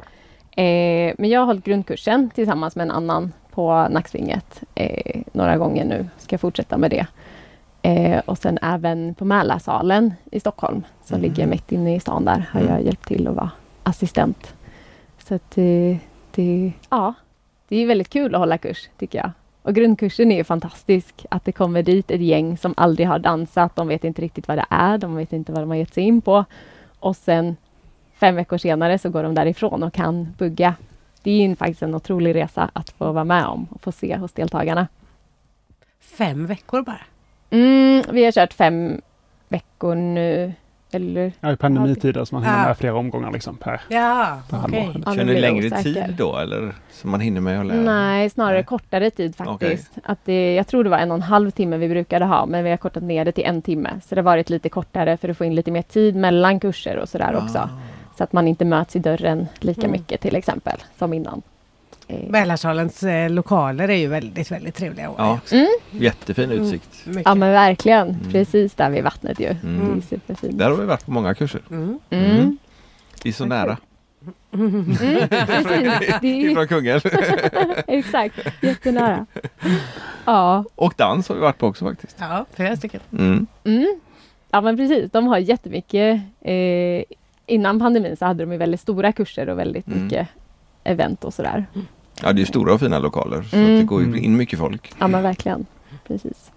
Eh, 0.50 1.14
men 1.18 1.30
jag 1.30 1.40
har 1.40 1.46
hållit 1.46 1.64
grundkursen 1.64 2.30
tillsammans 2.30 2.76
med 2.76 2.84
en 2.84 2.90
annan 2.90 3.32
på 3.50 3.86
Nacksvinget 3.90 4.62
eh, 4.74 5.22
några 5.32 5.56
gånger 5.56 5.84
nu. 5.84 6.08
Ska 6.18 6.38
fortsätta 6.38 6.76
med 6.78 6.90
det. 6.90 7.06
Eh, 7.82 8.18
och 8.24 8.38
sen 8.38 8.58
även 8.62 9.14
på 9.14 9.24
Mälarsalen 9.24 10.14
i 10.30 10.40
Stockholm 10.40 10.82
som 11.04 11.14
Mm. 11.18 11.30
ligger 11.30 11.46
mitt 11.46 11.72
inne 11.72 11.96
i 11.96 12.00
stan 12.00 12.24
där 12.24 12.46
har 12.52 12.60
Mm. 12.60 12.72
jag 12.72 12.82
hjälpt 12.82 13.06
till 13.08 13.28
att 13.28 13.34
vara 13.36 13.50
assistent. 13.82 14.54
Så 15.18 15.34
att 15.34 15.50
det, 15.54 15.98
det, 16.34 16.72
ja, 16.90 17.14
det 17.68 17.76
är 17.76 17.86
väldigt 17.86 18.08
kul 18.08 18.34
att 18.34 18.38
hålla 18.38 18.58
kurs 18.58 18.88
tycker 18.98 19.18
jag. 19.18 19.30
Och 19.62 19.74
grundkursen 19.74 20.32
är 20.32 20.36
ju 20.36 20.44
fantastisk. 20.44 21.26
Att 21.30 21.44
det 21.44 21.52
kommer 21.52 21.82
dit 21.82 22.10
ett 22.10 22.20
gäng 22.20 22.58
som 22.58 22.74
aldrig 22.76 23.08
har 23.08 23.18
dansat. 23.18 23.76
De 23.76 23.88
vet 23.88 24.04
inte 24.04 24.22
riktigt 24.22 24.48
vad 24.48 24.58
det 24.58 24.66
är. 24.70 24.98
De 24.98 25.16
vet 25.16 25.32
inte 25.32 25.52
vad 25.52 25.62
de 25.62 25.70
har 25.70 25.76
gett 25.76 25.94
sig 25.94 26.04
in 26.04 26.20
på. 26.20 26.44
Och 27.00 27.16
sen 27.16 27.56
fem 28.14 28.34
veckor 28.34 28.58
senare 28.58 28.98
så 28.98 29.10
går 29.10 29.22
de 29.22 29.34
därifrån 29.34 29.82
och 29.82 29.92
kan 29.92 30.34
bugga. 30.38 30.74
Det 31.22 31.30
är 31.30 31.48
ju 31.48 31.56
faktiskt 31.56 31.82
en 31.82 31.94
otrolig 31.94 32.34
resa 32.34 32.70
att 32.72 32.90
få 32.90 33.12
vara 33.12 33.24
med 33.24 33.46
om 33.46 33.66
och 33.70 33.80
få 33.80 33.92
se 33.92 34.16
hos 34.16 34.32
deltagarna. 34.32 34.88
Fem 36.00 36.46
veckor 36.46 36.82
bara. 36.82 37.04
Mm, 37.50 38.02
vi 38.12 38.24
har 38.24 38.32
kört 38.32 38.52
fem 38.52 39.00
veckor 39.48 39.94
nu. 39.94 40.52
Eller? 40.96 41.32
Ja, 41.40 41.52
i 41.52 41.56
pandemitider 41.56 42.24
så 42.24 42.34
man 42.34 42.44
hinner 42.44 42.58
Ja. 42.62 42.66
med 42.68 42.78
flera 42.78 42.94
omgångar 42.94 43.32
liksom 43.32 43.56
per, 43.56 43.80
Ja, 43.88 44.38
per 44.50 44.58
okej. 44.64 44.80
halvår. 44.80 45.02
Ja, 45.06 45.14
Kör 45.14 45.24
ni 45.24 45.40
längre 45.40 45.66
osäker. 45.66 45.82
tid 45.82 46.14
då 46.18 46.36
eller? 46.38 46.74
Så 46.90 47.08
man 47.08 47.20
hinner 47.20 47.40
med 47.40 47.60
att 47.60 47.66
lära? 47.66 47.80
Nej, 47.80 48.30
snarare 48.30 48.54
Nej. 48.54 48.64
kortare 48.64 49.10
tid 49.10 49.36
faktiskt. 49.36 49.92
Att 50.04 50.18
det, 50.24 50.54
jag 50.54 50.66
tror 50.66 50.84
det 50.84 50.90
var 50.90 50.98
en 50.98 51.10
och 51.10 51.16
en 51.16 51.22
halv 51.22 51.50
timme 51.50 51.76
vi 51.76 51.88
brukade 51.88 52.24
ha, 52.24 52.46
men 52.46 52.64
vi 52.64 52.70
har 52.70 52.76
kortat 52.76 53.02
ner 53.02 53.24
det 53.24 53.32
till 53.32 53.44
en 53.44 53.62
timme. 53.62 53.90
Så 54.06 54.14
det 54.14 54.18
har 54.20 54.24
varit 54.24 54.50
lite 54.50 54.68
kortare 54.68 55.16
för 55.16 55.28
att 55.28 55.36
få 55.38 55.44
in 55.44 55.54
lite 55.54 55.70
mer 55.70 55.82
tid 55.82 56.16
mellan 56.16 56.60
kurser 56.60 56.96
och 56.96 57.08
sådär 57.08 57.36
också. 57.44 57.58
Ah. 57.58 57.68
Så 58.18 58.24
att 58.24 58.32
man 58.32 58.48
inte 58.48 58.64
möts 58.64 58.96
i 58.96 58.98
dörren 58.98 59.46
lika 59.60 59.80
Mm. 59.80 59.92
mycket 59.92 60.20
till 60.20 60.36
exempel, 60.36 60.76
som 60.98 61.12
innan. 61.12 61.42
Eh, 62.08 62.30
Mälarsalens 62.30 63.02
eh, 63.02 63.30
lokaler 63.30 63.88
är 63.88 63.96
ju 63.96 64.06
väldigt, 64.08 64.50
väldigt 64.50 64.74
trevliga. 64.74 65.10
Ja. 65.18 65.38
Mm. 65.52 65.66
Jättefin 65.90 66.50
utsikt. 66.50 67.06
Mycket. 67.06 67.22
Ja 67.24 67.34
men 67.34 67.52
verkligen, 67.52 68.08
Mm. 68.08 68.32
precis 68.32 68.74
där 68.74 68.90
vid 68.90 69.04
vattnet 69.04 69.40
ju. 69.40 69.46
Mm. 69.46 69.92
Det 69.94 69.98
är 69.98 70.00
superfint. 70.18 70.58
Där 70.58 70.70
har 70.70 70.76
vi 70.76 70.84
varit 70.86 71.04
på 71.04 71.10
många 71.10 71.34
kurser. 71.34 71.60
Mm. 71.70 71.98
Mm. 72.10 72.30
Mm. 72.30 72.58
Det 73.22 73.28
är 73.28 73.32
så 73.32 73.44
nära. 73.44 73.76
Mm, 74.52 74.96
precis, 75.46 76.14
det 76.20 76.28
Ifrån 76.28 76.68
Kungälv. 76.68 77.00
exakt, 77.86 78.38
jättenära. 78.62 79.26
Ja. 80.24 80.64
Och 80.74 80.94
dans 80.96 81.28
har 81.28 81.34
vi 81.36 81.40
varit 81.40 81.58
på 81.58 81.66
också 81.66 81.84
faktiskt. 81.84 82.16
Ja, 82.20 82.44
flera 82.54 82.76
stycken. 82.76 83.00
Mm. 83.12 83.46
Mm. 83.64 84.00
Ja 84.50 84.60
men 84.60 84.76
precis, 84.76 85.10
de 85.10 85.26
har 85.26 85.38
jättemycket. 85.38 86.20
Eh, 86.40 87.02
innan 87.46 87.78
pandemin 87.78 88.16
så 88.16 88.24
hade 88.24 88.44
de 88.44 88.52
ju 88.52 88.58
väldigt 88.58 88.80
stora 88.80 89.12
kurser 89.12 89.48
och 89.48 89.58
väldigt 89.58 89.86
Mm. 89.86 90.04
mycket 90.04 90.28
event 90.84 91.24
och 91.24 91.34
sådär. 91.34 91.66
Ja, 92.22 92.32
det 92.32 92.42
är 92.42 92.46
stora 92.46 92.74
och 92.74 92.80
fina 92.80 92.98
lokaler. 92.98 93.42
Så 93.42 93.56
Mm. 93.56 93.74
att 93.74 93.80
det 93.80 93.84
går 93.84 94.02
ju 94.02 94.20
in 94.20 94.36
mycket 94.36 94.58
folk. 94.58 94.92
Ja 94.98 95.08
men 95.08 95.22
verkligen. 95.22 95.66
Precis. 96.06 96.50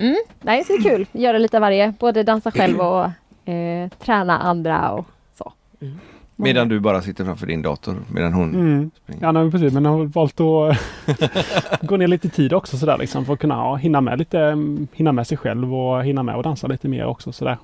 Mm. 0.00 0.16
Nej, 0.40 0.64
så 0.64 0.72
det 0.72 0.78
är 0.78 0.82
kul. 0.96 1.06
Göra 1.12 1.38
lite 1.38 1.56
av 1.56 1.60
varje. 1.60 1.94
Både 2.00 2.22
dansa 2.22 2.50
själv 2.50 2.80
och 2.80 3.04
eh, 3.52 3.88
träna 3.98 4.38
andra 4.38 4.90
och 4.92 5.04
så. 5.38 5.52
Mm. 5.80 5.98
Medan 6.38 6.68
du 6.68 6.80
bara 6.80 7.02
sitter 7.02 7.24
framför 7.24 7.46
din 7.46 7.62
dator. 7.62 7.96
Medan 8.10 8.32
hon 8.32 8.54
Mm. 8.54 8.90
springer. 9.02 9.22
Ja, 9.22 9.32
nej, 9.32 9.50
precis. 9.50 9.72
Men 9.72 9.84
jag 9.84 9.92
har 9.92 10.04
valt 10.04 10.40
att 10.40 11.80
gå 11.88 11.96
ner 11.96 12.06
lite 12.08 12.28
tid 12.28 12.52
också 12.52 12.76
sådär 12.78 12.98
liksom 12.98 13.24
för 13.24 13.32
att 13.32 13.38
kunna 13.40 13.54
ja, 13.54 13.74
hinna 13.76 14.00
med 14.00 14.18
lite, 14.18 14.40
mm, 14.40 14.88
hinna 14.92 15.12
med 15.12 15.26
sig 15.26 15.38
själv 15.38 15.74
och 15.74 16.04
hinna 16.04 16.22
med 16.22 16.36
och 16.36 16.42
dansa 16.42 16.66
lite 16.66 16.88
mer 16.88 17.04
också 17.06 17.32
sådär. 17.32 17.58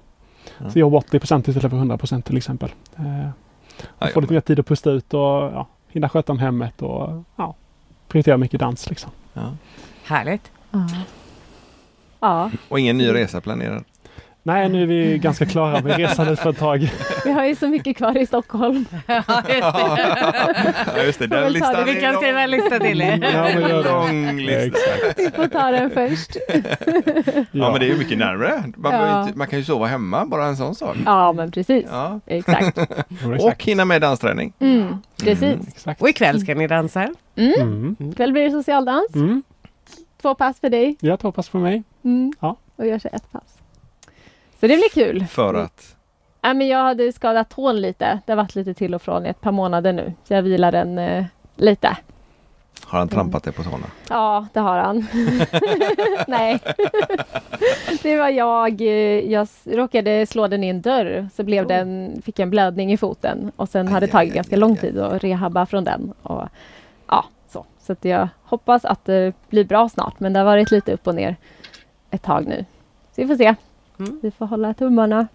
Ja. 0.59 0.71
Så 0.71 0.79
jag 0.79 0.81
jobbar 0.81 0.99
80 0.99 1.17
istället 1.17 1.61
för 1.71 1.77
100% 1.79 2.23
till 2.23 2.37
exempel. 2.37 2.71
Eh, 2.97 3.29
Ja, 3.99 4.07
få 4.07 4.21
lite 4.21 4.33
mer 4.33 4.41
tid 4.41 4.61
att 4.61 4.67
pusta 4.67 4.91
ut 4.91 5.15
och 5.15 5.21
ja, 5.21 5.67
hinna 5.93 6.09
sköta 6.09 6.33
om 6.33 6.39
hemmet 6.39 6.83
och 6.83 7.25
ja, 7.37 7.55
prioritera 8.09 8.37
mycket 8.37 8.61
dans 8.61 8.91
liksom. 8.91 9.11
Ja. 9.33 9.57
Härligt. 10.05 10.51
Ja. 10.71 10.87
ja, 12.21 12.51
Och 12.69 12.81
ingen 12.81 12.99
ny 12.99 13.15
resa 13.15 13.41
planerad. 13.41 13.85
Nej, 14.45 14.69
nu 14.69 14.83
är 14.83 14.87
vi 14.87 15.19
ganska 15.19 15.47
klara 15.47 15.81
med 15.81 15.97
resandet 15.97 16.41
för 16.41 16.51
ett 16.51 16.59
tag. 16.59 16.91
vi 17.25 17.33
har 17.33 17.45
ju 17.45 17.55
så 17.55 17.69
mycket 17.69 17.97
kvar 17.97 18.19
i 18.19 18.27
Stockholm. 18.27 18.85
Ja, 19.07 19.23
just 19.49 19.63
det. 19.77 20.93
Ja 20.97 21.03
just 21.03 21.19
det, 21.19 21.27
den 21.27 21.43
det. 21.43 21.51
listan 21.51 21.85
Vi 21.87 22.01
kan 22.01 22.15
skriva 22.15 22.41
en 22.41 22.51
lista 22.51 22.79
till 22.79 23.01
er. 23.03 23.31
Ja, 23.35 23.43
men 23.43 23.61
gör 23.63 23.83
det. 23.83 23.91
lång 23.91 24.37
lista. 24.39 24.79
Vi 25.17 25.31
får 25.31 25.47
ta 25.47 25.71
den 25.71 25.91
först. 25.91 26.37
Ja 27.53 27.71
men 27.71 27.81
det 27.81 27.87
är 27.87 27.91
ju 27.91 27.97
mycket 27.99 28.19
närmare. 28.19 28.63
Man, 28.77 28.93
Ja. 28.93 29.23
inte, 29.23 29.39
man 29.39 29.47
kan 29.47 29.59
ju 29.59 29.65
sova 29.65 29.87
hemma, 29.87 30.27
bara 30.27 30.45
en 30.47 30.57
sån 30.57 30.75
sak. 30.75 30.97
Ja 31.07 31.33
men 31.33 31.51
precis. 31.51 31.87
Ja. 31.91 32.21
Exakt. 32.27 32.79
Och 33.41 33.65
hinna 33.65 33.85
med 33.85 34.01
dansträning. 34.01 34.53
Mm, 34.59 34.97
precis. 35.25 35.43
Mm. 35.43 35.67
Exakt. 35.69 36.03
Och 36.03 36.09
ikväll 36.09 36.41
ska 36.41 36.55
ni 36.55 36.67
dansa. 36.67 37.09
Mm. 37.37 37.53
Mm. 37.61 37.97
Ikväll 38.11 38.33
blir 38.33 38.45
det 38.45 38.51
socialdans. 38.51 39.15
Mm. 39.15 39.43
Två 40.23 40.35
pass 40.35 40.61
för 40.61 40.71
dig. 40.71 40.97
Jag 41.01 41.21
tar 41.21 41.31
pass 41.33 41.49
på 41.49 41.59
mig. 41.59 41.83
Mm. 42.05 42.33
Ja. 42.41 42.57
Och 42.77 42.87
jag 42.87 43.01
kör 43.01 43.11
ett 43.15 43.33
pass. 43.33 43.43
Så 44.63 44.67
det 44.69 44.77
blir 44.77 44.91
kul. 45.05 45.27
För 45.27 45.55
att 45.55 45.97
Ja, 46.45 46.55
men 46.55 46.69
jag 46.69 46.79
hade 46.85 47.13
skadat 47.13 47.49
tån 47.51 47.81
lite. 47.81 48.21
Det 48.27 48.33
har 48.33 48.37
varit 48.37 48.55
lite 48.55 48.75
till 48.75 48.95
och 48.95 49.03
från 49.03 49.27
i 49.27 49.29
ett 49.29 49.41
par 49.41 49.53
månader 49.53 49.93
nu. 49.93 50.13
Så 50.25 50.35
jag 50.35 50.43
vilar 50.43 50.73
den 50.73 50.99
eh, 50.99 51.25
lite. 51.57 51.97
har 52.87 52.99
han 52.99 53.09
trampat 53.09 53.43
dig 53.45 53.53
på 53.53 53.63
tårna? 53.63 53.87
Ja, 54.09 54.47
det 54.53 54.61
har 54.61 54.79
han. 54.79 54.97
Nej. 56.29 56.59
det 58.03 58.17
var 58.17 58.29
jag. 58.29 58.81
eh, 58.81 58.87
Jag 59.33 59.49
råkade 59.65 60.27
slå 60.27 60.47
den 60.49 60.65
i 60.65 60.69
en 60.69 60.81
dörr. 60.81 61.29
Så 61.35 61.43
blev 61.43 61.67
den, 61.67 62.23
fick 62.25 62.39
jag 62.39 62.43
en 62.47 62.51
blödning 62.51 62.93
i 62.93 62.97
foten. 62.97 63.53
Och 63.57 63.69
sen 63.69 63.87
Aj, 63.87 63.93
hade 63.93 64.07
det 64.07 64.13
tagit 64.13 64.31
aj, 64.31 64.37
ganska 64.37 64.55
aj, 64.57 64.61
lång 64.61 64.73
aj. 64.73 64.79
tid 64.79 64.99
att 64.99 65.25
rehabba 65.25 65.67
från 65.67 65.85
den. 65.85 66.13
Och, 66.23 66.49
ja, 67.09 67.25
så 67.49 67.65
så 67.81 67.93
att 67.93 68.05
jag 68.05 68.29
hoppas 68.43 68.85
att 68.85 69.05
det 69.05 69.33
blir 69.51 69.65
bra 69.65 69.89
snart. 69.89 70.21
Men 70.21 70.33
det 70.33 70.39
har 70.41 70.45
varit 70.47 70.71
lite 70.71 70.93
upp 70.93 71.07
och 71.07 71.15
ner 71.15 71.37
ett 72.11 72.23
tag 72.23 72.47
nu. 72.47 72.65
Så 73.17 73.23
vi 73.23 73.27
får 73.27 73.37
se. 73.37 73.55
Mm. 74.07 74.21
Vi 74.23 74.31
får 74.31 74.47
hålla 74.47 74.75
tummarna. 74.75 75.27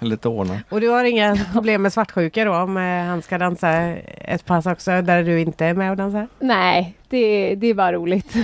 Eller 0.00 0.16
tårna? 0.16 0.60
Och 0.68 0.80
du 0.80 0.88
har 0.88 1.04
inga 1.04 1.36
problem 1.52 1.82
med 1.82 1.92
svartsjuka 1.92 2.44
då 2.44 2.54
om 2.54 2.76
eh, 2.76 3.04
han 3.04 3.22
ska 3.22 3.38
dansa 3.38 3.70
ett 4.06 4.44
pass 4.44 4.66
också 4.66 5.02
där 5.02 5.22
du 5.24 5.40
inte 5.40 5.66
är 5.66 5.74
med 5.74 5.90
och 5.90 5.96
dansar? 5.96 6.28
Nej, 6.38 6.96
det, 7.08 7.54
det 7.54 7.66
är 7.66 7.74
bara 7.74 7.92
roligt. 7.92 8.34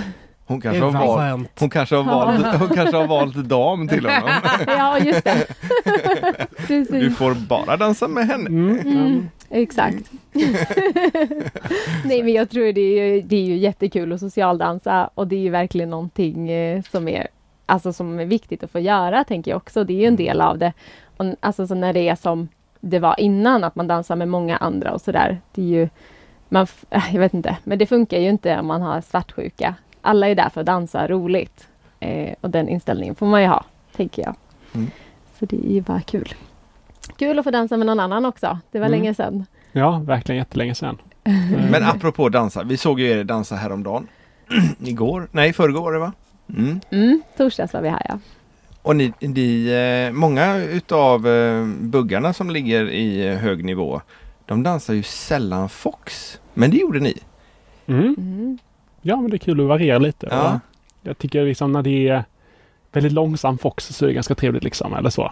Hon 0.47 0.61
kanske 0.61 0.83
har 0.83 0.91
valt, 0.91 1.59
hon 1.59 1.69
kanske 1.69 1.95
har 1.95 2.03
valt, 2.03 2.59
hon 2.59 2.69
kanske 2.69 2.97
har 2.97 3.07
valt 3.07 3.35
dam 3.35 3.87
till 3.87 4.05
honom. 4.05 4.29
ja, 4.67 4.99
just 4.99 5.23
det. 5.23 5.45
Du 6.67 6.85
Precis. 6.85 7.17
får 7.17 7.33
bara 7.33 7.77
dansa 7.77 8.07
med 8.07 8.27
henne. 8.27 8.49
Mm. 8.49 8.79
Mm, 8.79 9.29
exakt. 9.49 10.11
Nej, 12.05 12.23
men 12.23 12.33
jag 12.33 12.49
tror 12.49 12.73
det 12.73 12.81
är, 12.81 13.05
ju, 13.05 13.21
det 13.21 13.35
är 13.35 13.45
ju 13.45 13.57
jättekul 13.57 14.13
att 14.13 14.19
socialdansa 14.19 15.09
och 15.15 15.27
det 15.27 15.35
är 15.35 15.39
ju 15.39 15.49
verkligen 15.49 15.89
någonting 15.89 16.49
eh, 16.49 16.81
som 16.91 17.07
är, 17.07 17.27
alltså, 17.65 17.93
som 17.93 18.19
är 18.19 18.25
viktigt 18.25 18.63
att 18.63 18.71
få 18.71 18.79
göra, 18.79 19.23
tänker 19.23 19.51
jag 19.51 19.57
också. 19.57 19.83
Det 19.83 19.93
är 19.93 19.97
ju 20.01 20.05
en 20.07 20.15
del 20.15 20.41
av 20.41 20.57
det. 20.57 20.73
Och, 21.17 21.25
alltså 21.39 21.67
så 21.67 21.75
när 21.75 21.93
det 21.93 22.09
är 22.09 22.15
som 22.15 22.47
det 22.81 22.99
var 22.99 23.19
innan, 23.19 23.63
att 23.63 23.75
man 23.75 23.87
dansar 23.87 24.15
med 24.15 24.27
många 24.27 24.57
andra 24.57 24.91
och 24.93 25.01
sådär. 25.01 25.41
Det 25.51 25.61
är 25.61 25.65
ju, 25.65 25.89
man, 26.49 26.63
f- 26.63 26.85
äh, 26.89 27.03
jag 27.13 27.19
vet 27.19 27.33
inte, 27.33 27.57
men 27.63 27.77
det 27.77 27.85
funkar 27.85 28.17
ju 28.19 28.29
inte 28.29 28.59
om 28.59 28.65
man 28.67 28.81
har 28.81 29.01
svartsjuka. 29.01 29.75
Alla 30.01 30.27
är 30.29 30.35
där 30.35 30.49
för 30.49 30.61
att 30.61 30.67
dansa 30.67 31.07
roligt. 31.07 31.67
Eh, 31.99 32.33
och 32.41 32.49
den 32.49 32.69
inställningen 32.69 33.15
får 33.15 33.25
man 33.25 33.41
ju 33.41 33.47
ha, 33.47 33.63
tänker 33.95 34.21
jag. 34.23 34.35
Mm. 34.75 34.91
Så 35.39 35.45
det 35.45 35.55
är 35.69 35.73
ju 35.73 35.81
bara 35.81 36.01
kul. 36.01 36.33
Kul 37.17 37.39
att 37.39 37.45
få 37.45 37.51
dansa 37.51 37.77
med 37.77 37.87
någon 37.87 37.99
annan 37.99 38.25
också. 38.25 38.59
Det 38.71 38.79
var 38.79 38.87
Mm. 38.87 38.99
länge 38.99 39.13
sedan. 39.13 39.45
Ja, 39.71 40.01
verkligen 40.05 40.37
jättelänge 40.39 40.75
sedan. 40.75 40.97
Men 41.71 41.83
apropå 41.83 42.29
dansa, 42.29 42.63
vi 42.63 42.77
såg 42.77 42.99
ju 42.99 43.07
er 43.09 43.23
dansa 43.23 43.55
häromdagen. 43.55 44.07
Igår, 44.79 45.27
nej 45.31 45.53
förrgår 45.53 45.91
det 45.93 45.99
va? 45.99 46.13
Mm. 46.49 46.79
Mm, 46.91 47.21
torsdags 47.37 47.73
var 47.73 47.81
vi 47.81 47.89
här 47.89 48.05
ja. 48.09 48.19
Och 48.81 48.95
ni, 48.95 49.13
ni, 49.19 49.67
eh, 50.07 50.13
många 50.13 50.57
utav 50.57 51.27
eh, 51.27 51.65
buggarna 51.65 52.33
som 52.33 52.49
ligger 52.49 52.89
i 52.89 53.27
eh, 53.27 53.35
hög 53.37 53.65
nivå, 53.65 54.01
de 54.45 54.63
dansar 54.63 54.93
ju 54.93 55.03
sällan 55.03 55.69
fox. 55.69 56.39
Men 56.53 56.71
det 56.71 56.77
gjorde 56.77 56.99
ni. 56.99 57.17
Mm. 57.87 58.15
Mm. 58.17 58.57
Ja, 59.01 59.15
men 59.21 59.29
det 59.31 59.35
är 59.35 59.39
kul 59.39 59.59
att 59.61 59.67
variera 59.67 59.97
lite. 59.97 60.27
Ja. 60.31 60.59
Jag 61.01 61.17
tycker 61.17 61.45
liksom 61.45 61.71
när 61.71 61.81
det 61.81 62.07
är 62.07 62.23
väldigt 62.91 63.13
långsam 63.13 63.57
fox 63.57 63.85
så 63.87 64.05
är 64.05 64.07
det 64.07 64.13
ganska 64.13 64.35
trevligt 64.35 64.63
liksom, 64.63 64.93
eller 64.93 65.09
så. 65.09 65.31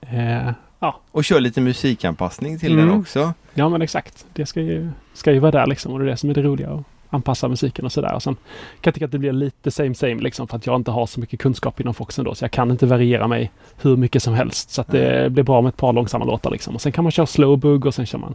Eh, 0.00 0.50
ja. 0.80 1.00
Och 1.10 1.24
kör 1.24 1.40
lite 1.40 1.60
musikanpassning 1.60 2.58
till 2.58 2.72
Mm. 2.72 2.86
den 2.88 2.98
också. 3.00 3.34
ja, 3.54 3.68
men 3.68 3.82
exakt. 3.82 4.26
Det 4.32 4.46
ska 4.46 4.60
ju, 4.60 4.90
ska 5.14 5.32
ju 5.32 5.38
vara 5.38 5.50
där 5.50 5.66
liksom 5.66 5.92
och 5.92 5.98
det 5.98 6.04
är 6.04 6.10
det 6.10 6.16
som 6.16 6.30
är 6.30 6.34
det 6.34 6.42
roliga. 6.42 6.84
Anpassa 7.16 7.48
musiken 7.48 7.84
och 7.84 7.92
sådär. 7.92 8.14
Och 8.14 8.22
sen 8.22 8.34
kan 8.34 8.40
jag 8.82 8.94
tycka 8.94 9.04
att 9.04 9.12
det 9.12 9.18
blir 9.18 9.32
lite 9.32 9.70
same 9.70 9.94
same 9.94 10.14
liksom 10.14 10.48
för 10.48 10.56
att 10.56 10.66
jag 10.66 10.76
inte 10.76 10.90
har 10.90 11.06
så 11.06 11.20
mycket 11.20 11.40
kunskap 11.40 11.80
inom 11.80 11.94
foxen 11.94 12.24
då. 12.24 12.34
Så 12.34 12.44
jag 12.44 12.50
kan 12.50 12.70
inte 12.70 12.86
variera 12.86 13.26
mig 13.28 13.52
hur 13.82 13.96
mycket 13.96 14.22
som 14.22 14.34
helst. 14.34 14.70
Så 14.70 14.80
att 14.80 14.88
det 14.88 15.32
blir 15.32 15.42
bra 15.44 15.60
med 15.60 15.68
ett 15.68 15.76
par 15.76 15.92
långsamma 15.92 16.24
låtar 16.24 16.50
liksom. 16.50 16.74
Och 16.74 16.80
sen 16.80 16.92
kan 16.92 17.04
man 17.04 17.10
köra 17.10 17.26
slow 17.26 17.58
bug 17.58 17.86
och 17.86 17.94
sen 17.94 18.06
kör 18.06 18.18
man 18.18 18.34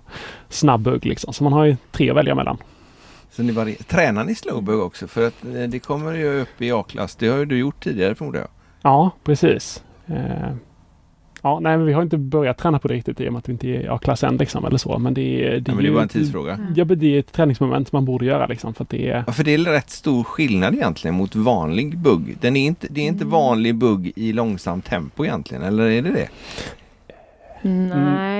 snabb 0.50 0.82
bug 0.82 1.06
liksom. 1.06 1.34
Så 1.34 1.44
man 1.44 1.54
har 1.54 1.66
ju 1.66 1.78
tre 1.92 2.10
att 2.10 2.16
välja 2.16 2.36
mellan. 2.36 2.58
Så 3.32 3.44
ni 3.44 3.52
varie- 3.52 3.84
Tränar 3.84 4.24
ni 4.24 4.36
slowbug 4.36 4.80
också? 4.80 5.08
För 5.08 5.28
att 5.28 5.46
eh, 5.46 5.52
det 5.68 5.80
kommer 5.80 6.14
ju 6.14 6.42
upp 6.42 6.62
i 6.62 6.72
A-klass. 6.72 7.16
Det 7.16 7.28
har 7.28 7.38
ju 7.38 7.46
du 7.46 7.58
gjort 7.58 7.84
tidigare 7.84 8.16
förmodar 8.16 8.40
jag. 8.40 8.50
Ja, 8.82 9.12
precis. 9.24 9.84
Eh, 10.06 10.16
ja, 11.42 11.60
nej, 11.60 11.78
men 11.78 11.86
vi 11.86 11.94
har 11.94 12.02
inte 12.02 12.18
börjat 12.18 12.58
träna 12.58 12.80
på 12.80 12.88
det 12.88 12.94
riktigt 12.94 13.22
i 13.22 13.28
och 13.28 13.34
med 13.34 13.40
att 13.40 13.50
vi 13.50 13.54
inte 13.54 13.68
är 13.68 13.96
A-klass 13.96 14.24
än 14.24 14.38
liksom, 14.38 14.66
eller 14.66 14.78
så. 14.78 15.00
Men 15.00 15.14
det 15.14 15.46
är, 15.46 15.52
det 15.60 15.72
Ja, 15.72 15.76
men 15.76 15.84
det 15.84 15.90
är 15.90 15.94
bara 15.94 16.04
en 16.04 16.10
tidsfråga. 16.10 16.60
Ja, 16.76 16.86
men 16.86 17.00
det 17.00 17.16
är 17.16 17.20
ett 17.20 17.32
träningsmoment 17.32 17.92
man 17.92 18.06
borde 18.06 18.26
göra 18.26 18.46
liksom, 18.48 18.74
för 18.74 18.84
att 18.84 18.90
det 18.90 19.10
är... 19.10 19.24
Ja, 19.28 19.34
för 19.34 19.44
det 19.44 19.54
är 19.54 19.58
rätt 19.58 19.90
stor 19.90 20.24
skillnad 20.24 20.74
egentligen 20.74 21.16
mot 21.16 21.36
vanlig 21.36 21.98
bugg. 21.98 22.38
Den 22.42 22.56
är 22.56 22.68
inte, 22.68 22.88
det 22.90 23.02
är 23.02 23.08
inte 23.08 23.26
vanlig 23.26 23.76
bugg 23.76 24.12
i 24.16 24.34
långsamt 24.34 24.86
tempo 24.86 25.26
egentligen, 25.26 25.64
eller 25.64 25.84
är 25.84 26.02
det 26.02 26.12
det? 26.12 26.30
Nej. 27.62 27.92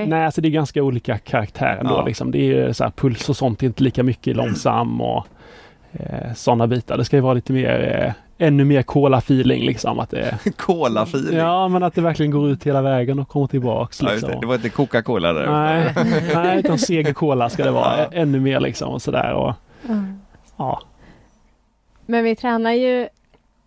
Mm, 0.02 0.10
nej, 0.10 0.26
alltså 0.26 0.42
det 0.42 0.48
är 0.48 0.50
ganska 0.50 0.84
olika 0.84 1.18
karaktär 1.18 1.78
ändå. 1.80 1.94
Ja. 1.94 2.06
Liksom. 2.06 2.32
Det 2.32 2.38
är 2.38 2.68
ju 2.68 2.74
så 2.74 2.84
här, 2.84 2.92
puls 2.92 3.30
och 3.30 3.38
sånt 3.38 3.64
är 3.64 3.68
inte 3.68 3.84
lika 3.84 4.04
mycket 4.04 4.36
långsam 4.36 5.02
och 5.02 5.28
eh, 5.92 6.34
sådana 6.36 6.68
bitar. 6.68 6.98
Det 6.98 7.06
ska 7.06 7.16
ju 7.16 7.22
vara 7.22 7.34
lite 7.34 7.54
mer, 7.54 8.06
eh, 8.06 8.14
ännu 8.42 8.64
mer 8.66 8.82
cola-feeling 8.82 9.66
liksom. 9.66 10.00
Att 10.00 10.10
det, 10.10 10.38
Cola-feeling. 10.58 11.38
ja, 11.38 11.68
men 11.68 11.84
att 11.84 11.96
det 11.96 12.02
verkligen 12.02 12.32
går 12.32 12.50
ut 12.50 12.64
hela 12.64 12.82
vägen 12.82 13.20
och 13.20 13.28
kommer 13.28 13.48
tillbaks. 13.48 14.02
Ja, 14.02 14.12
just 14.12 14.22
Liksom. 14.24 14.32
det. 14.32 14.40
det 14.42 14.48
var 14.48 14.56
inte 14.56 14.70
Coca-Cola 14.70 15.34
där. 15.34 15.48
Nej, 15.48 15.94
nej, 16.36 16.60
utan 16.60 16.78
seger 16.80 17.14
cola 17.14 17.50
ska 17.50 17.64
det 17.66 17.72
vara. 17.72 17.98
Ja. 17.98 18.08
Ännu 18.12 18.40
mer 18.40 18.60
liksom 18.60 18.90
och 18.90 19.02
sådär. 19.02 19.34
Och, 19.34 19.54
ja. 20.58 20.82
Men 22.06 22.24
vi 22.24 22.36
tränar 22.36 22.72
ju 22.72 23.08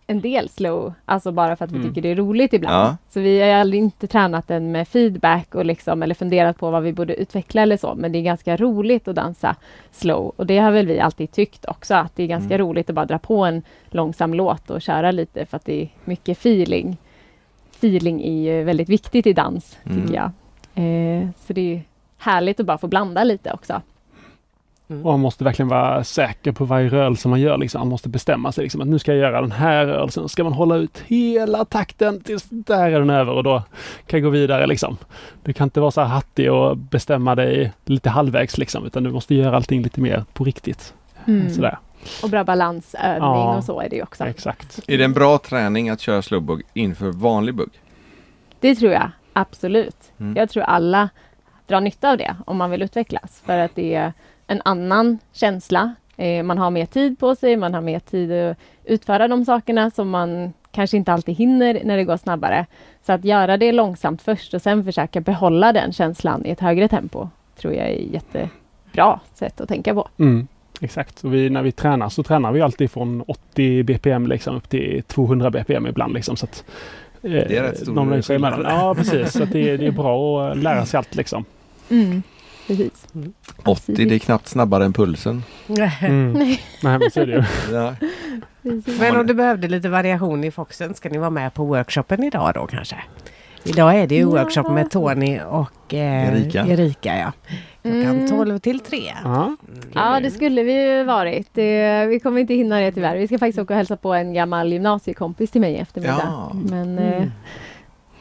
en 0.07 0.20
del 0.20 0.48
slow, 0.48 0.92
alltså 1.05 1.32
bara 1.32 1.57
för 1.57 1.64
att 1.64 1.72
vi 1.72 1.76
Mm. 1.76 1.88
tycker 1.88 2.02
det 2.02 2.09
är 2.11 2.14
roligt 2.14 2.52
ibland. 2.52 2.74
Ja. 2.74 2.96
Så 3.11 3.20
vi 3.20 3.40
har 3.40 3.48
aldrig 3.48 3.82
inte 3.82 4.07
tränat 4.07 4.48
den 4.48 4.72
med 4.72 4.88
feedback 4.88 5.55
och 5.55 5.64
liksom, 5.64 6.02
eller 6.02 6.14
funderat 6.14 6.59
på 6.59 6.70
vad 6.70 6.82
vi 6.82 6.92
borde 6.92 7.14
utveckla 7.16 7.62
eller 7.62 7.76
så. 7.76 7.94
Men 7.94 8.12
det 8.12 8.18
är 8.18 8.22
ganska 8.22 8.57
roligt 8.57 9.09
att 9.09 9.14
dansa 9.16 9.57
slow. 9.92 10.32
Och 10.36 10.46
det 10.46 10.59
har 10.59 10.70
väl 10.70 10.86
vi 10.86 11.00
alltid 11.00 11.32
tyckt 11.32 11.64
också, 11.64 11.94
att 11.94 12.16
det 12.16 12.22
är 12.22 12.26
ganska 12.26 12.55
Mm. 12.55 12.66
roligt 12.66 12.88
att 12.90 12.94
bara 12.96 13.07
dra 13.07 13.18
på 13.18 13.44
en 13.44 13.62
långsam 13.90 14.34
låt 14.34 14.70
och 14.70 14.82
köra 14.82 15.11
lite 15.11 15.46
för 15.46 15.57
att 15.57 15.64
det 15.64 15.82
är 15.82 15.88
mycket 16.05 16.38
feeling. 16.38 16.96
Feeling 17.76 18.22
är 18.24 18.32
ju 18.59 18.64
väldigt 18.64 18.88
viktigt 18.88 19.26
i 19.26 19.32
dans, 19.32 19.78
Mm. 19.84 20.02
tycker 20.02 20.14
jag. 20.14 20.30
Eh, 20.84 21.28
så 21.46 21.52
det 21.52 21.74
är 21.74 21.82
härligt 22.18 22.61
att 22.61 22.66
bara 22.66 22.78
få 22.78 22.86
blanda 22.88 23.24
lite 23.24 23.52
också. 23.52 23.82
Och 24.87 24.95
man 24.97 25.20
måste 25.20 25.45
verkligen 25.45 25.68
vara 25.68 26.05
säker 26.05 26.53
på 26.53 26.64
varje 26.64 26.89
rörelse 26.89 27.28
man 27.28 27.41
gör. 27.41 27.59
Liksom. 27.59 27.78
Man 27.78 27.89
måste 27.89 28.09
bestämma 28.09 28.53
sig 28.53 28.62
liksom, 28.62 28.80
att 28.80 28.87
nu 28.89 28.99
ska 28.99 29.12
jag 29.12 29.20
göra 29.20 29.41
den 29.41 29.53
här 29.53 29.87
rörelsen. 29.87 30.28
Ska 30.28 30.45
man 30.45 30.53
hålla 30.53 30.76
ut 30.76 31.03
hela 31.07 31.64
takten 31.64 32.20
tills 32.20 32.47
där 32.49 32.91
är 32.91 32.99
den 32.99 33.11
över 33.11 33.32
och 33.32 33.45
då 33.45 33.62
kan 34.07 34.20
jag 34.20 34.22
gå 34.22 34.30
vidare. 34.30 34.66
Liksom. 34.66 34.97
Du 35.43 35.53
kan 35.53 35.66
inte 35.66 35.80
vara 35.80 35.91
så 35.91 36.01
här 36.01 36.09
hattig 36.09 36.53
och 36.53 36.76
bestämma 36.76 37.35
dig 37.35 37.72
lite 37.85 38.11
halvvägs 38.11 38.59
liksom, 38.59 38.87
utan 38.87 39.03
du 39.03 39.11
måste 39.11 39.35
göra 39.35 39.57
allting 39.57 39.82
lite 39.82 40.01
mer 40.01 40.24
på 40.32 40.45
riktigt. 40.45 40.95
Sådär. 41.55 41.78
Och 42.22 42.30
bra 42.30 42.45
balansövning 42.45 43.22
Ja. 43.22 43.57
och 43.57 43.64
så 43.64 43.80
är 43.80 43.89
det 43.89 43.97
ju 43.97 44.03
också. 44.03 44.24
Exakt. 44.24 44.80
Är 44.87 44.99
det 44.99 45.05
en 45.05 45.12
bra 45.12 45.39
träning 45.39 45.89
att 45.89 46.01
köra 46.01 46.22
slowbug 46.22 46.62
inför 46.74 47.11
vanlig 47.11 47.55
bugg? 47.55 47.70
Det 48.61 48.74
tror 48.74 48.93
jag 48.93 49.11
absolut. 49.32 49.97
Mm. 50.20 50.37
Jag 50.37 50.51
tror 50.51 50.62
alla 50.62 51.09
drar 51.66 51.80
nytta 51.80 52.11
av 52.11 52.18
det 52.18 52.37
om 52.47 52.57
man 52.57 52.70
vill 52.70 52.82
utvecklas. 52.82 53.43
För 53.47 53.59
att 53.59 53.74
det 53.74 53.95
är 53.95 54.12
en 54.47 54.62
annan 54.64 55.18
känsla. 55.32 55.95
Eh, 56.16 56.42
man 56.42 56.59
har 56.59 56.70
mer 56.70 56.86
tid 56.86 57.18
på 57.18 57.34
sig, 57.34 57.57
man 57.57 57.74
har 57.74 57.80
mer 57.80 57.99
tid 58.01 58.32
att 58.32 58.57
utföra 58.84 59.28
de 59.28 59.45
sakerna 59.45 59.90
som 59.90 60.11
man 60.11 60.53
kanske 60.72 60.97
inte 60.97 61.12
alltid 61.12 61.36
hinner 61.36 61.80
när 61.84 61.97
det 61.97 62.05
går 62.05 62.16
snabbare. 62.16 62.66
Så 63.07 63.12
att 63.12 63.24
göra 63.24 63.57
det 63.57 63.72
långsamt 63.72 64.22
först 64.22 64.55
och 64.55 64.62
sen 64.62 64.84
försöka 64.84 65.20
behålla 65.20 65.72
den 65.72 65.92
känslan 65.92 66.47
i 66.47 66.51
ett 66.51 66.61
högre 66.61 66.88
tempo 66.88 67.28
tror 67.61 67.74
jag 67.74 67.86
är 67.88 67.95
ett 67.97 68.12
jättebra 68.12 69.20
sätt 69.34 69.61
att 69.61 69.68
tänka 69.68 69.95
på. 69.95 70.09
Mm. 70.18 70.49
Exakt. 70.80 71.24
Och 71.24 71.34
vi, 71.34 71.51
när 71.51 71.62
vi 71.62 71.72
tränar 71.72 72.09
så 72.09 72.22
tränar 72.22 72.53
vi 72.53 72.61
alltid 72.61 72.90
från 72.90 73.22
80 73.26 73.82
bpm 73.82 74.26
liksom, 74.26 74.57
upp 74.57 74.68
till 74.68 75.03
200 75.07 75.51
bpm 75.51 75.86
ibland. 75.86 76.14
Liksom, 76.14 76.36
så 76.36 76.47
att, 76.47 76.64
eh, 77.22 77.32
är 77.32 77.62
rätt 77.62 77.78
stor 77.78 77.92
någon 77.92 78.09
människa 78.09 78.32
skillnad. 78.34 78.61
Ja, 78.64 78.95
precis. 78.97 79.32
Så 79.32 79.42
att 79.42 79.53
det, 79.53 79.70
är- 79.70 79.78
det 79.78 79.86
är 79.86 79.90
bra 79.90 80.49
att 80.51 80.59
lära 80.59 80.86
sig 80.86 80.99
allt 80.99 81.14
liksom. 81.14 81.45
Precis. 82.66 83.06
80, 83.64 83.92
det 84.04 84.14
är 84.14 84.18
knappt 84.18 84.48
snabbare 84.48 84.84
än 84.84 84.92
pulsen. 84.92 85.42
Mm. 86.00 86.32
Nej, 86.38 86.58
men 86.82 87.10
så 87.10 87.20
är 87.20 87.26
det 87.26 87.32
ju. 87.32 87.74
Ja. 87.76 87.94
Men 88.98 89.16
om 89.16 89.26
du 89.26 89.34
behövde 89.34 89.68
lite 89.68 89.88
variation 89.88 90.44
i 90.44 90.50
Foxen, 90.50 90.94
ska 90.94 91.08
ni 91.08 91.18
vara 91.18 91.30
med 91.30 91.54
på 91.54 91.64
workshopen 91.64 92.24
idag 92.24 92.50
då 92.54 92.66
kanske? 92.66 92.96
Idag 93.64 93.94
är 93.94 94.06
det 94.06 94.14
ju 94.14 94.20
Ja. 94.20 94.26
workshop 94.26 94.62
med 94.70 94.90
Tony 94.90 95.40
och 95.40 95.94
eh, 95.94 96.28
Erika. 96.28 96.66
Erika 96.66 97.16
ja. 97.18 97.32
Klockan 97.82 98.02
Mm. 98.04 98.28
12 98.28 98.58
till 98.58 98.80
3. 98.80 98.98
Ja. 99.24 99.56
Ja, 99.94 100.20
det 100.20 100.30
skulle 100.30 100.62
vi 100.62 100.72
ju 100.96 101.04
varit. 101.04 101.48
Det, 101.52 102.06
vi 102.06 102.20
kommer 102.20 102.40
inte 102.40 102.54
hinna 102.54 102.80
det 102.80 102.92
tyvärr. 102.92 103.16
Vi 103.16 103.26
ska 103.26 103.38
faktiskt 103.38 103.58
åka 103.58 103.74
och 103.74 103.76
hälsa 103.78 103.96
på 103.96 104.14
en 104.14 104.32
gammal 104.34 104.72
gymnasiekompis 104.72 105.50
till 105.50 105.60
mig 105.60 105.72
i 105.72 105.76
eftermiddag. 105.76 106.20
Ja. 106.24 106.52
Men 106.54 106.98
Mm. 106.98 107.12
eh, 107.22 107.28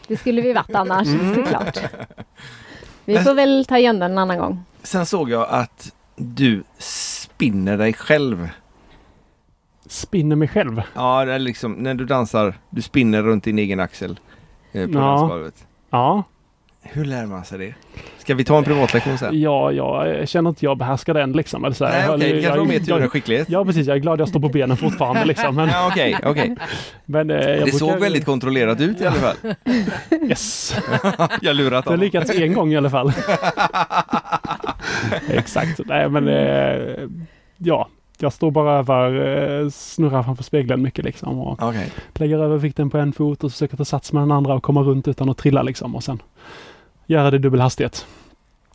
det 0.07 0.17
skulle 0.17 0.41
vi 0.41 0.53
varit 0.53 0.75
annars 0.75 1.07
Mm. 1.07 1.35
såklart. 1.35 1.77
Vi 3.05 3.17
får 3.17 3.33
väl 3.33 3.65
ta 3.65 3.77
igen 3.77 3.99
den 3.99 4.11
en 4.11 4.17
annan 4.17 4.37
gång. 4.37 4.63
Sen 4.83 5.05
såg 5.05 5.29
jag 5.29 5.47
att 5.49 5.91
du 6.15 6.63
spinner 6.77 7.77
dig 7.77 7.93
själv. 7.93 8.49
Spinner 9.85 10.35
mig 10.35 10.47
själv. 10.47 10.81
Ja, 10.95 11.25
det 11.25 11.33
är 11.33 11.39
liksom 11.39 11.73
när 11.73 11.93
du 11.93 12.05
dansar, 12.05 12.53
du 12.69 12.81
spinner 12.81 13.21
runt 13.21 13.43
din 13.43 13.59
egen 13.59 13.79
axel 13.79 14.19
eh, 14.71 14.87
på 14.87 14.93
Ja. 14.93 14.99
dansgolvet. 14.99 15.67
Ja, 15.89 16.23
Hur 16.84 17.05
lär 17.05 17.25
man 17.25 17.45
sig 17.45 17.57
det? 17.59 17.73
Ska 18.17 18.36
vi 18.36 18.43
ta 18.43 18.57
en 18.57 18.63
privatlektion 18.63 19.17
sen? 19.17 19.41
ja, 19.41 19.71
jag 19.71 20.29
känner 20.29 20.49
inte 20.49 20.65
jag 20.65 20.77
behärskar 20.77 21.13
den 21.13 21.31
liksom. 21.31 21.65
Eller 21.65 21.75
så 21.75 21.86
här, 21.86 21.99
Nej, 22.07 22.09
okej, 22.15 22.29
det 22.29 22.36
jag- 22.36 22.43
kanske 22.43 22.59
var 22.59 22.67
mer 22.67 22.79
tur 22.79 23.01
än 23.01 23.09
skicklighet. 23.09 23.49
Ja, 23.49 23.65
precis. 23.65 23.88
Jag 23.88 23.95
är 23.97 23.99
glad 24.01 24.19
jag 24.19 24.27
står 24.29 24.39
på 24.39 24.49
benen 24.49 24.77
fortfarande 24.77 25.25
liksom. 25.25 25.55
Men, 25.55 25.69
Ja, 25.73 25.88
okej, 25.91 26.17
okej. 26.25 26.55
men, 27.05 27.29
eh, 27.29 27.38
Det 27.38 27.71
såg 27.71 27.89
brukar- 27.89 27.99
väldigt 28.03 28.25
kontrollerat 28.25 28.81
ut 28.81 29.01
i 29.01 29.05
alla 29.05 29.15
fall. 29.15 29.36
Yes! 30.29 30.75
Jag 31.41 31.49
har 31.49 31.53
lurat 31.53 31.71
Jag 31.71 31.77
har 31.77 31.84
honom. 31.84 31.99
lyckats 31.99 32.31
en 32.31 32.53
gång 32.53 32.73
i 32.73 32.77
alla 32.77 32.89
fall. 32.89 33.11
Exakt. 35.29 35.79
Nej, 35.86 36.09
men 36.09 36.27
eh, 36.27 37.07
ja, 37.57 37.88
jag 38.19 38.34
står 38.34 38.51
bara 38.51 38.77
över, 38.79 39.61
eh, 39.63 39.69
snurrar 39.69 40.23
framför 40.23 40.43
spegeln 40.43 40.81
mycket 40.81 41.05
liksom 41.05 41.39
och 41.39 41.63
Okej. 41.63 41.91
lägger 42.13 42.39
över 42.39 42.57
vikten 42.57 42.89
på 42.89 42.97
en 42.97 43.13
fot 43.13 43.43
och 43.43 43.51
försöker 43.51 43.77
ta 43.77 43.86
sats 43.86 44.13
med 44.13 44.21
den 44.23 44.31
andra 44.31 44.53
och 44.53 44.63
komma 44.63 44.81
runt 44.81 45.07
utan 45.07 45.29
att 45.29 45.38
trilla 45.38 45.61
liksom 45.61 45.95
och 45.95 46.03
sen 46.03 46.21
göra 47.05 47.31
det 47.31 47.35
i 47.37 47.39
dubbel 47.39 47.61
hastighet. 47.61 48.05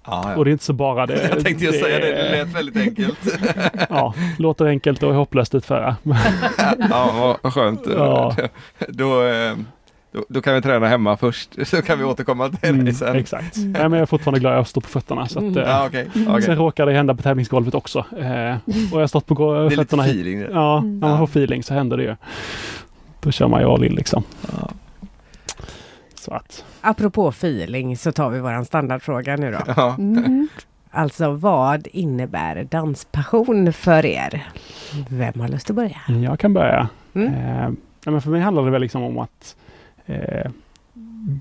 Ja, 0.07 0.35
Och 0.37 0.45
det 0.45 0.51
är 0.51 0.53
inte 0.53 0.65
så 0.65 0.73
bara 0.73 1.07
det. 1.07 1.29
Jag 1.35 1.45
tänkte 1.45 1.65
just 1.65 1.81
säga 1.81 1.99
det, 1.99 2.07
det 2.23 2.31
lät 2.45 2.55
väldigt 2.57 2.77
enkelt. 2.77 3.19
Ja, 3.91 4.15
låter 4.39 4.65
enkelt 4.67 5.03
och 5.03 5.15
hopplöst 5.15 5.55
utföra. 5.55 5.97
Ja, 6.91 7.37
vad- 7.43 7.53
skönt. 7.55 7.81
Ja. 7.97 8.37
Då, 8.89 9.25
eh, 9.27 9.55
då, 10.13 10.25
då 10.29 10.41
kan 10.41 10.55
vi 10.55 10.63
träna 10.63 10.89
hemma 10.89 11.17
först, 11.17 11.67
så 11.69 11.83
kan 11.83 11.99
vi 11.99 12.05
återkomma 12.05 12.49
till 12.49 12.69
Mm, 12.71 12.85
dig 12.85 12.95
sen. 12.95 13.17
exakt. 13.17 13.57
Nej, 13.57 13.73
men 13.83 13.93
jag 13.93 14.01
är 14.01 14.07
fortfarande 14.07 14.41
glad 14.41 14.53
att 14.53 14.57
jag 14.59 14.67
står 14.67 14.81
på 14.81 14.89
fötterna. 14.89 15.29
Så 15.29 15.39
att, 15.39 15.57
eh, 15.57 15.63
Ja, 15.63 15.87
okej. 15.87 16.09
okej. 16.29 16.43
Sen 16.43 16.57
råkar 16.57 16.87
det 16.87 16.93
hända 16.93 17.15
på 17.15 17.23
tävlingsgolvet 17.23 17.75
också. 17.75 17.99
Eh, 17.99 18.57
och 18.93 18.93
jag 18.93 19.01
har 19.01 19.07
stått 19.07 19.27
på 19.27 19.35
gå- 19.35 19.53
Det 19.55 19.59
är 19.61 19.65
lite 19.65 19.77
fötterna 19.83 20.05
feeling. 20.05 20.41
det. 20.41 20.49
Ja, 20.53 20.79
Mm. 20.79 20.99
när 20.99 21.09
man 21.09 21.19
får 21.19 21.25
feeling 21.25 21.63
så 21.63 21.75
händer 21.75 21.97
det 21.97 22.03
ju. 22.03 22.17
Då 23.21 23.31
kör 23.31 23.49
man 23.49 23.61
ju 23.61 23.67
all 23.67 23.85
in 23.85 23.93
liksom. 23.95 24.23
Ja. 24.43 24.69
Så 26.29 26.35
att, 26.35 26.65
Apropå 26.81 27.29
feeling 27.29 27.97
så 27.97 28.13
tar 28.13 28.31
vi 28.31 28.41
våran 28.41 28.65
standardfråga 28.65 29.37
nu 29.37 29.51
då. 29.53 29.59
Ja. 29.77 29.95
Mm. 29.99 30.49
Alltså 30.91 31.31
vad 31.31 31.87
innebär 31.93 32.65
danspassion 32.65 33.73
för 33.73 34.07
er? 34.07 34.47
Vem 35.09 35.41
har 35.41 35.49
lust 35.49 35.71
att 35.71 35.77
börja? 35.77 35.97
jag 36.23 36.39
kan 36.39 36.55
börja. 36.55 36.89
Mm. 37.15 37.35
Eh, 37.35 37.71
men 38.05 38.23
för 38.23 38.31
mig 38.31 38.41
handlar 38.41 38.65
det 38.65 38.71
väl 38.71 38.81
liksom 38.81 39.03
om 39.03 39.19
att 39.19 39.57
eh, 40.07 40.51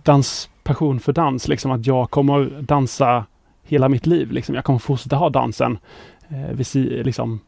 dans, 0.04 0.50
passion 0.64 1.00
för 1.00 1.14
dans, 1.14 1.48
liksom 1.48 1.72
att 1.72 1.86
jag 1.86 2.10
kommer 2.12 2.62
dansa 2.62 3.26
hela 3.64 3.90
mitt 3.90 4.06
liv. 4.06 4.32
Liksom. 4.32 4.56
Jag 4.56 4.64
kommer 4.64 4.80
fortsätta 4.80 5.16
ha 5.16 5.30
dansen 5.30 5.78
eh, 6.30 6.60
si- 6.62 7.04
liksom, 7.04 7.40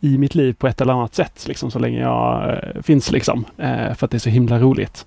i 0.00 0.18
mitt 0.18 0.34
liv 0.34 0.52
på 0.52 0.68
ett 0.68 0.80
eller 0.80 0.92
annat 0.92 1.14
sätt, 1.14 1.44
liksom, 1.48 1.70
så 1.70 1.78
länge 1.78 2.00
jag 2.00 2.50
eh, 2.50 2.82
finns. 2.82 3.10
Liksom, 3.12 3.44
eh, 3.58 3.94
för 3.94 4.04
att 4.04 4.10
det 4.10 4.16
är 4.16 4.18
så 4.18 4.30
himla 4.30 4.58
roligt. 4.58 5.06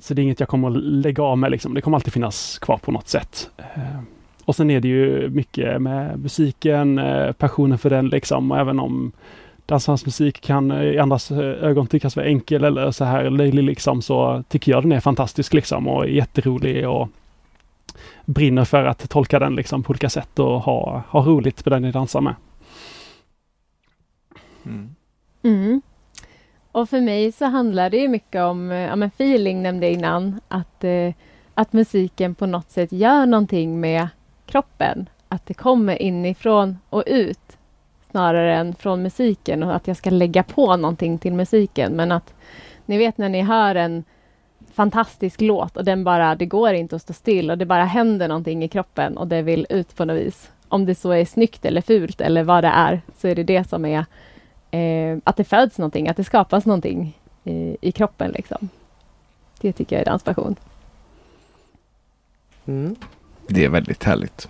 Så 0.00 0.14
det 0.14 0.20
är 0.20 0.24
inget 0.24 0.40
jag 0.40 0.48
kommer 0.48 0.68
att 0.68 0.82
lägga 0.82 1.22
av 1.22 1.38
med. 1.38 1.50
Liksom. 1.50 1.74
Det 1.74 1.80
kommer 1.80 1.96
alltid 1.96 2.12
finnas 2.12 2.58
kvar 2.58 2.78
på 2.78 2.92
något 2.92 3.08
sätt. 3.08 3.50
Eh, 3.56 4.00
och 4.44 4.56
sen 4.56 4.70
är 4.70 4.80
det 4.80 4.88
ju 4.88 5.28
mycket 5.28 5.82
med 5.82 6.18
musiken, 6.18 6.98
eh, 6.98 7.32
passionen 7.32 7.78
för 7.78 7.90
den 7.90 8.08
liksom. 8.08 8.50
Och 8.50 8.58
även 8.58 8.80
om 8.80 9.12
dansarnas 9.66 10.06
musik 10.06 10.40
kan 10.40 10.70
eh, 10.70 10.82
i 10.82 10.98
andras 10.98 11.30
ögon 11.32 11.86
tyckas 11.86 12.16
vara 12.16 12.26
enkel 12.26 12.64
eller 12.64 12.90
så 12.90 13.04
här 13.04 13.30
löjlig 13.30 13.62
liksom, 13.62 14.02
så 14.02 14.44
tycker 14.48 14.72
jag 14.72 14.82
den 14.82 14.92
är 14.92 15.00
fantastisk 15.00 15.54
liksom 15.54 15.88
och 15.88 16.04
är 16.04 16.08
jätterolig 16.08 16.88
och 16.88 17.08
brinner 18.24 18.64
för 18.64 18.84
att 18.84 19.10
tolka 19.10 19.38
den 19.38 19.54
liksom 19.54 19.82
på 19.82 19.90
olika 19.90 20.08
sätt 20.08 20.38
och 20.38 20.60
ha, 20.60 21.02
ha 21.08 21.24
roligt 21.24 21.64
med 21.64 21.72
den 21.72 21.84
jag 21.84 21.92
dansar 21.92 22.20
med. 22.20 22.34
Mm. 24.66 24.94
Mm. 25.42 25.82
Och 26.76 26.88
för 26.88 27.00
mig 27.00 27.32
så 27.32 27.44
handlar 27.44 27.90
det 27.90 27.96
ju 27.96 28.08
mycket 28.08 28.42
om 28.42 28.70
eh, 28.70 28.78
ja, 28.78 28.96
men 28.96 29.08
feeling, 29.08 29.62
nämnde 29.62 29.86
jag 29.86 29.92
innan. 29.92 30.40
Att, 30.48 30.84
eh, 30.84 31.14
att 31.54 31.72
musiken 31.72 32.34
på 32.34 32.46
något 32.46 32.70
sätt 32.70 32.92
gör 32.92 33.26
någonting 33.26 33.80
med 33.80 34.08
kroppen. 34.46 35.08
Att 35.28 35.46
det 35.46 35.54
kommer 35.54 36.02
inifrån 36.02 36.78
och 36.88 37.02
ut 37.06 37.58
snarare 38.10 38.56
än 38.56 38.74
från 38.74 39.02
musiken 39.02 39.62
och 39.62 39.74
att 39.74 39.88
jag 39.88 39.96
ska 39.96 40.10
lägga 40.10 40.42
på 40.42 40.76
någonting 40.76 41.18
till 41.18 41.34
musiken. 41.34 41.92
Men 41.92 42.12
att 42.12 42.34
ni 42.86 42.98
vet 42.98 43.18
när 43.18 43.28
ni 43.28 43.42
hör 43.42 43.74
en 43.74 44.04
fantastisk 44.74 45.40
låt 45.40 45.76
och 45.76 45.84
den 45.84 46.04
bara, 46.04 46.34
det 46.34 46.46
går 46.46 46.72
inte 46.72 46.96
att 46.96 47.02
stå 47.02 47.12
still 47.12 47.50
och 47.50 47.58
det 47.58 47.66
bara 47.66 47.84
händer 47.84 48.28
någonting 48.28 48.64
i 48.64 48.68
kroppen 48.68 49.16
och 49.16 49.26
det 49.26 49.42
vill 49.42 49.66
ut 49.70 49.96
på 49.96 50.04
något 50.04 50.16
vis. 50.16 50.50
Om 50.68 50.86
det 50.86 50.94
så 50.94 51.10
är 51.10 51.24
snyggt 51.24 51.64
eller 51.64 51.80
fult 51.80 52.20
eller 52.20 52.42
vad 52.42 52.64
det 52.64 52.72
är, 52.74 53.00
så 53.16 53.28
är 53.28 53.34
det 53.34 53.44
det 53.44 53.68
som 53.68 53.84
är 53.84 54.04
eh, 54.76 55.18
att 55.24 55.36
det 55.36 55.44
föds 55.44 55.78
någonting, 55.78 56.08
att 56.08 56.16
det 56.16 56.24
skapas 56.24 56.66
någonting 56.66 57.18
i, 57.44 57.76
i 57.80 57.92
kroppen 57.92 58.30
liksom. 58.30 58.68
Det 59.60 59.72
tycker 59.72 59.96
jag 59.96 60.00
är 60.00 60.04
danspassion. 60.04 60.56
Mm. 62.66 62.96
Det 63.48 63.64
är 63.64 63.68
väldigt 63.68 64.04
härligt. 64.04 64.48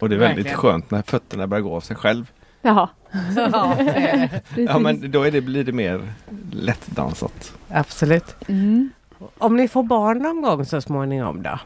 Och 0.00 0.08
det 0.08 0.14
är 0.14 0.18
väldigt 0.18 0.38
Verkligen. 0.38 0.58
skönt 0.58 0.90
när 0.90 1.02
fötterna 1.02 1.46
börjar 1.46 1.62
gå 1.62 1.76
av 1.76 1.80
sig 1.80 1.96
själv. 1.96 2.30
Jaha. 2.62 2.88
Ja 4.56 4.78
men 4.78 5.10
då 5.10 5.22
är 5.22 5.30
det, 5.30 5.40
blir 5.40 5.64
det 5.64 5.72
mer 5.72 6.12
lättdansat. 6.52 7.52
Absolut. 7.68 8.36
Mm. 8.48 8.90
Om 9.38 9.56
ni 9.56 9.68
får 9.68 9.82
barn 9.82 10.18
någon 10.18 10.42
gång 10.42 10.64
så 10.64 10.80
småningom 10.80 11.42
då? 11.42 11.58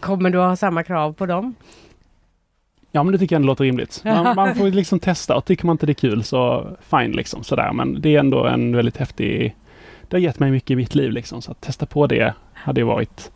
Kommer 0.00 0.30
du 0.30 0.38
ha 0.38 0.56
samma 0.56 0.82
krav 0.82 1.12
på 1.12 1.26
dem? 1.26 1.54
Ja, 2.94 3.02
men 3.02 3.12
det 3.12 3.18
tycker 3.18 3.34
jag 3.34 3.38
ändå 3.38 3.46
låter 3.46 3.64
rimligt. 3.64 4.00
Man, 4.04 4.36
man 4.36 4.54
får 4.54 4.66
ju 4.66 4.72
liksom 4.72 5.00
testa 5.00 5.36
och 5.36 5.44
tycker 5.44 5.66
man 5.66 5.74
inte 5.74 5.86
det 5.86 5.92
är 5.92 5.94
kul 5.94 6.24
så 6.24 6.66
fine 6.80 7.12
liksom 7.12 7.44
sådär. 7.44 7.72
Men 7.72 8.00
det 8.00 8.16
är 8.16 8.20
ändå 8.20 8.46
en 8.46 8.76
väldigt 8.76 8.96
häftig... 8.96 9.56
Det 10.08 10.16
har 10.16 10.20
gett 10.20 10.38
mig 10.38 10.50
mycket 10.50 10.70
i 10.70 10.76
mitt 10.76 10.94
liv 10.94 11.12
liksom. 11.12 11.42
Så 11.42 11.50
att 11.50 11.60
testa 11.60 11.86
på 11.86 12.06
det 12.06 12.34
hade 12.52 12.80
ju 12.80 12.86
varit... 12.86 13.30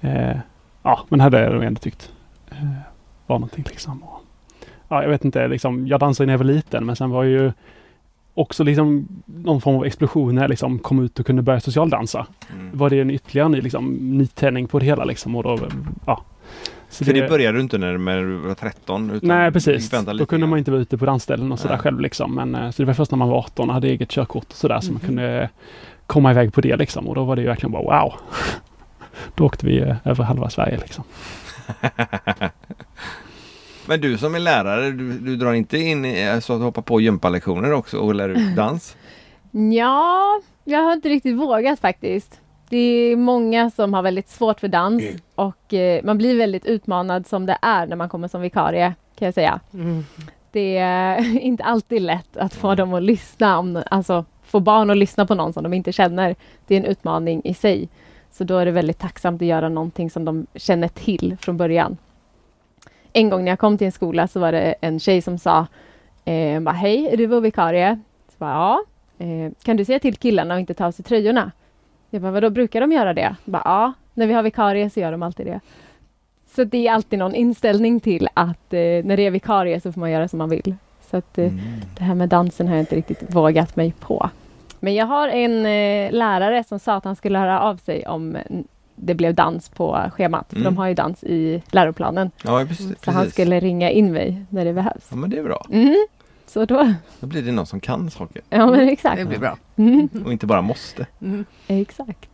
Eh, 0.00 0.36
ja, 0.82 1.00
men 1.08 1.20
hade 1.20 1.40
jag 1.40 1.52
nog 1.52 1.64
ändå 1.64 1.78
tyckt 1.78 2.12
eh, 2.50 2.66
var 3.26 3.38
någonting 3.38 3.64
liksom. 3.68 4.02
Och, 4.02 4.20
ja, 4.88 5.02
jag 5.02 5.10
vet 5.10 5.24
inte, 5.24 5.48
liksom, 5.48 5.86
jag 5.86 6.00
dansade 6.00 6.26
när 6.26 6.32
jag 6.32 6.38
var 6.38 6.44
liten 6.44 6.86
men 6.86 6.96
sen 6.96 7.10
var 7.10 7.22
ju 7.22 7.52
också 8.34 8.64
liksom 8.64 9.08
någon 9.26 9.60
form 9.60 9.76
av 9.76 9.84
explosion 9.84 10.34
när 10.34 10.42
jag 10.42 10.48
liksom 10.48 10.78
kom 10.78 11.04
ut 11.04 11.20
och 11.20 11.26
kunde 11.26 11.42
börja 11.42 11.60
socialdansa. 11.60 12.26
Mm. 12.54 12.78
Var 12.78 12.90
det 12.90 13.00
en 13.00 13.10
ytterligare 13.10 13.48
ny, 13.48 13.60
liksom, 13.60 13.94
nytändning 14.18 14.68
på 14.68 14.78
det 14.78 14.86
hela 14.86 15.04
liksom. 15.04 15.36
Och 15.36 15.42
då, 15.42 15.58
ja. 16.06 16.24
Så 16.90 17.04
För 17.04 17.12
det 17.12 17.28
började 17.28 17.58
du 17.58 17.62
inte 17.62 17.78
när 17.78 17.92
du 18.22 18.36
var 18.36 18.54
13? 18.54 19.10
Utan 19.10 19.28
Nej 19.28 19.52
precis, 19.52 19.90
då 19.90 20.12
lite 20.12 20.26
kunde 20.26 20.46
man 20.46 20.58
inte 20.58 20.70
vara 20.70 20.80
ute 20.80 20.98
på 20.98 21.06
dansställen 21.06 21.52
och 21.52 21.58
sådär 21.58 21.74
Nej. 21.74 21.82
själv 21.82 22.00
liksom. 22.00 22.34
Men, 22.34 22.54
eh, 22.54 22.70
så 22.70 22.82
det 22.82 22.86
var 22.86 22.94
först 22.94 23.10
när 23.10 23.18
man 23.18 23.28
var 23.28 23.38
18 23.38 23.68
och 23.68 23.74
hade 23.74 23.88
eget 23.88 24.08
körkort 24.10 24.44
och 24.48 24.52
sådär 24.56 24.80
som 24.80 24.94
man 24.94 25.00
Mhm. 25.02 25.06
kunde 25.06 25.50
komma 26.06 26.30
iväg 26.30 26.52
på 26.52 26.60
det 26.60 26.76
liksom. 26.76 27.08
Och 27.08 27.14
då 27.14 27.24
var 27.24 27.36
det 27.36 27.42
ju 27.42 27.48
verkligen 27.48 27.72
bara 27.72 27.82
wow. 27.82 28.12
Då 29.34 29.44
åkte 29.46 29.66
vi 29.66 29.78
eh, 29.80 29.96
över 30.04 30.24
halva 30.24 30.50
Sverige 30.50 30.76
liksom. 30.78 31.04
Men 33.86 34.00
du 34.00 34.18
som 34.18 34.34
är 34.34 34.38
lärare, 34.38 34.90
du, 34.90 35.12
du 35.12 35.36
drar 35.36 35.52
inte 35.52 35.78
in 35.78 36.06
så 36.42 36.52
att 36.56 36.60
hoppa 36.62 36.82
på 36.82 37.00
gympalektioner 37.00 37.72
också 37.72 37.98
och 37.98 38.14
lär 38.14 38.28
ut 38.28 38.56
dans? 38.56 38.96
Ja, 39.50 40.40
jag 40.64 40.82
har 40.82 40.92
inte 40.92 41.08
riktigt 41.08 41.36
vågat 41.36 41.80
faktiskt. 41.80 42.40
Det 42.70 42.76
är 43.12 43.16
många 43.16 43.70
som 43.70 43.94
har 43.94 44.02
väldigt 44.02 44.28
svårt 44.28 44.60
för 44.60 44.68
dans 44.68 45.02
och 45.34 45.74
eh, 45.74 46.04
man 46.04 46.18
blir 46.18 46.36
väldigt 46.36 46.66
utmanad 46.66 47.26
som 47.26 47.46
det 47.46 47.58
är 47.62 47.86
när 47.86 47.96
man 47.96 48.08
kommer 48.08 48.28
som 48.28 48.40
vikarie 48.40 48.94
kan 49.18 49.26
jag 49.26 49.34
säga. 49.34 49.60
Mm. 49.74 50.04
Det 50.52 50.76
är 50.76 51.38
inte 51.40 51.64
alltid 51.64 52.02
lätt 52.02 52.36
att 52.36 52.54
få 52.54 52.74
dem 52.74 52.94
att 52.94 53.02
lyssna, 53.02 53.58
om, 53.58 53.82
alltså 53.90 54.24
få 54.42 54.60
barn 54.60 54.90
att 54.90 54.96
lyssna 54.96 55.26
på 55.26 55.34
någon 55.34 55.52
som 55.52 55.62
de 55.62 55.74
inte 55.74 55.92
känner. 55.92 56.36
Det 56.66 56.74
är 56.74 56.78
en 56.78 56.84
utmaning 56.84 57.42
i 57.44 57.54
sig. 57.54 57.88
Så 58.30 58.44
då 58.44 58.56
är 58.56 58.64
det 58.64 58.70
väldigt 58.70 58.98
tacksamt 58.98 59.42
att 59.42 59.48
göra 59.48 59.68
någonting 59.68 60.10
som 60.10 60.24
de 60.24 60.46
känner 60.54 60.88
till 60.88 61.36
från 61.40 61.56
början. 61.56 61.96
En 63.12 63.30
gång 63.30 63.44
när 63.44 63.52
jag 63.52 63.58
kom 63.58 63.78
till 63.78 63.86
en 63.86 63.92
skola 63.92 64.28
så 64.28 64.40
var 64.40 64.52
det 64.52 64.74
en 64.80 65.00
tjej 65.00 65.22
som 65.22 65.38
sa 65.38 65.66
eh, 66.24 66.60
bara, 66.60 66.74
Hej, 66.74 67.08
är 67.12 67.16
du 67.16 67.26
vår 67.26 67.40
vikarie? 67.40 68.00
Så 68.28 68.34
bara, 68.38 68.50
ja. 68.50 68.84
Eh, 69.24 69.52
kan 69.62 69.76
du 69.76 69.84
säga 69.84 69.98
till 69.98 70.16
killarna 70.16 70.54
att 70.54 70.60
inte 70.60 70.74
ta 70.74 70.86
av 70.86 70.92
sig 70.92 71.04
tröjorna? 71.04 71.52
Jag 72.10 72.22
bara, 72.22 72.32
vadå, 72.32 72.50
brukar 72.50 72.80
de 72.80 72.92
göra 72.92 73.14
det? 73.14 73.20
Jag 73.20 73.52
bara, 73.52 73.62
ja, 73.64 73.92
när 74.14 74.26
vi 74.26 74.32
har 74.34 74.42
vikarie 74.42 74.90
så 74.90 75.00
gör 75.00 75.12
de 75.12 75.22
alltid 75.22 75.46
det. 75.46 75.60
Så 76.54 76.64
det 76.64 76.86
är 76.88 76.92
alltid 76.92 77.18
någon 77.18 77.34
inställning 77.34 78.00
till 78.00 78.28
att 78.34 78.72
eh, 78.72 78.78
när 78.80 79.16
det 79.16 79.26
är 79.26 79.30
vikarie 79.30 79.80
så 79.80 79.92
får 79.92 80.00
man 80.00 80.10
göra 80.10 80.28
som 80.28 80.38
man 80.38 80.48
vill. 80.50 80.74
Så 81.10 81.16
att 81.16 81.38
eh, 81.38 81.44
Mm. 81.44 81.60
det 81.98 82.04
här 82.04 82.14
med 82.14 82.28
dansen 82.28 82.68
har 82.68 82.74
jag 82.74 82.82
inte 82.82 82.96
riktigt 82.96 83.34
vågat 83.34 83.76
mig 83.76 83.94
på. 84.00 84.30
Men 84.80 84.94
jag 84.94 85.06
har 85.06 85.28
en 85.28 85.66
eh, 85.66 86.12
lärare 86.12 86.64
som 86.64 86.78
sa 86.78 86.94
att 86.94 87.04
han 87.04 87.16
skulle 87.16 87.38
höra 87.38 87.60
av 87.60 87.76
sig 87.76 88.06
om 88.06 88.36
det 88.94 89.14
blev 89.14 89.34
dans 89.34 89.68
på 89.68 90.00
schemat. 90.12 90.46
För 90.48 90.56
Mm. 90.56 90.64
de 90.64 90.76
har 90.78 90.86
ju 90.88 90.94
dans 90.94 91.24
i 91.24 91.62
läroplanen. 91.70 92.30
Ja, 92.44 92.64
precis. 92.68 93.04
Så 93.04 93.10
han 93.10 93.30
skulle 93.30 93.60
ringa 93.60 93.90
in 93.90 94.12
mig 94.12 94.44
när 94.48 94.64
det 94.64 94.72
behövs. 94.72 95.06
Ja, 95.10 95.16
men 95.16 95.30
det 95.30 95.38
är 95.38 95.42
bra. 95.42 95.66
Mm. 95.72 96.06
Så 96.52 96.64
då, 96.64 96.92
Då 97.20 97.26
blir 97.26 97.42
det 97.42 97.52
någon 97.52 97.66
som 97.66 97.80
kan 97.80 98.10
saker 98.10 98.42
ja 98.50 98.66
men 98.66 98.78
Det 98.86 98.92
exakt. 98.92 99.26
blir 99.28 99.38
bra. 99.38 99.58
Mm. 99.76 100.08
och 100.24 100.32
inte 100.32 100.46
bara 100.46 100.62
måste. 100.62 101.06
Mm. 101.22 101.44
Exakt. 101.66 102.28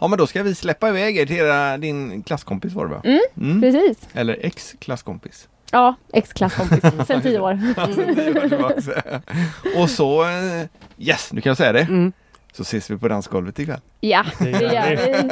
Ja, 0.00 0.08
men 0.08 0.18
då 0.18 0.26
ska 0.26 0.42
vi 0.42 0.54
släppa 0.54 0.88
iväg 0.88 1.16
er 1.16 1.26
till 1.26 1.36
era, 1.36 1.78
din 1.78 2.22
klasskompis 2.22 2.72
var 2.72 2.86
det 2.86 2.90
va? 2.94 3.00
Mm, 3.04 3.20
Mm. 3.36 3.60
Precis. 3.60 4.08
Eller 4.12 4.36
ex-klasskompis. 4.40 5.48
Ja, 5.72 5.94
ex-klasskompis 6.12 6.80
sen 7.06 7.22
tio 7.22 7.40
år. 7.40 7.58
och 9.82 9.90
så, 9.90 10.22
eh, 10.24 10.66
yes, 10.98 11.32
nu 11.32 11.40
kan 11.40 11.50
jag 11.50 11.56
säga 11.56 11.72
det. 11.72 11.80
Mm. 11.82 12.12
Så 12.52 12.62
ses 12.62 12.90
vi 12.90 12.96
på 12.98 13.08
dansgolvet 13.08 13.58
ikväll. 13.58 13.80
Ja, 14.00 14.24
Det 14.38 14.44
det 14.52 14.60
gör 14.74 15.22
vi. 15.22 15.30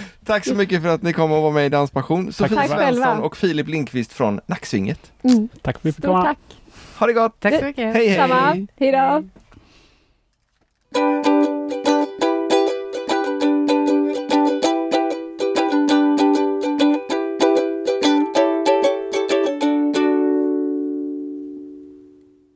Tack 0.26 0.44
så 0.46 0.54
mycket 0.54 0.82
för 0.82 0.88
att 0.88 1.02
ni 1.02 1.12
kom 1.12 1.32
och 1.32 1.42
var 1.42 1.50
med 1.50 1.66
i 1.66 1.68
Danspassion. 1.68 2.32
Sofie 2.32 2.68
Svensson 2.68 3.18
och 3.18 3.36
Filip 3.36 3.68
Lindqvist 3.68 4.12
från 4.12 4.40
Nacksvinget. 4.46 5.12
Mm. 5.22 5.48
Tack 5.62 5.74
för 5.78 5.80
att 5.80 5.84
vi 5.86 5.92
fick 5.92 5.98
Stort 6.04 6.08
komma. 6.08 6.24
tack. 6.24 6.38
Ha 7.02 7.06
det 7.06 7.12
gott! 7.12 7.40
Tack 7.40 7.58
så 7.58 7.64
mycket! 7.64 7.94
Hej, 7.94 8.08
hej! 8.08 8.16
Samma! 8.16 8.66
Hejdå! 8.76 9.24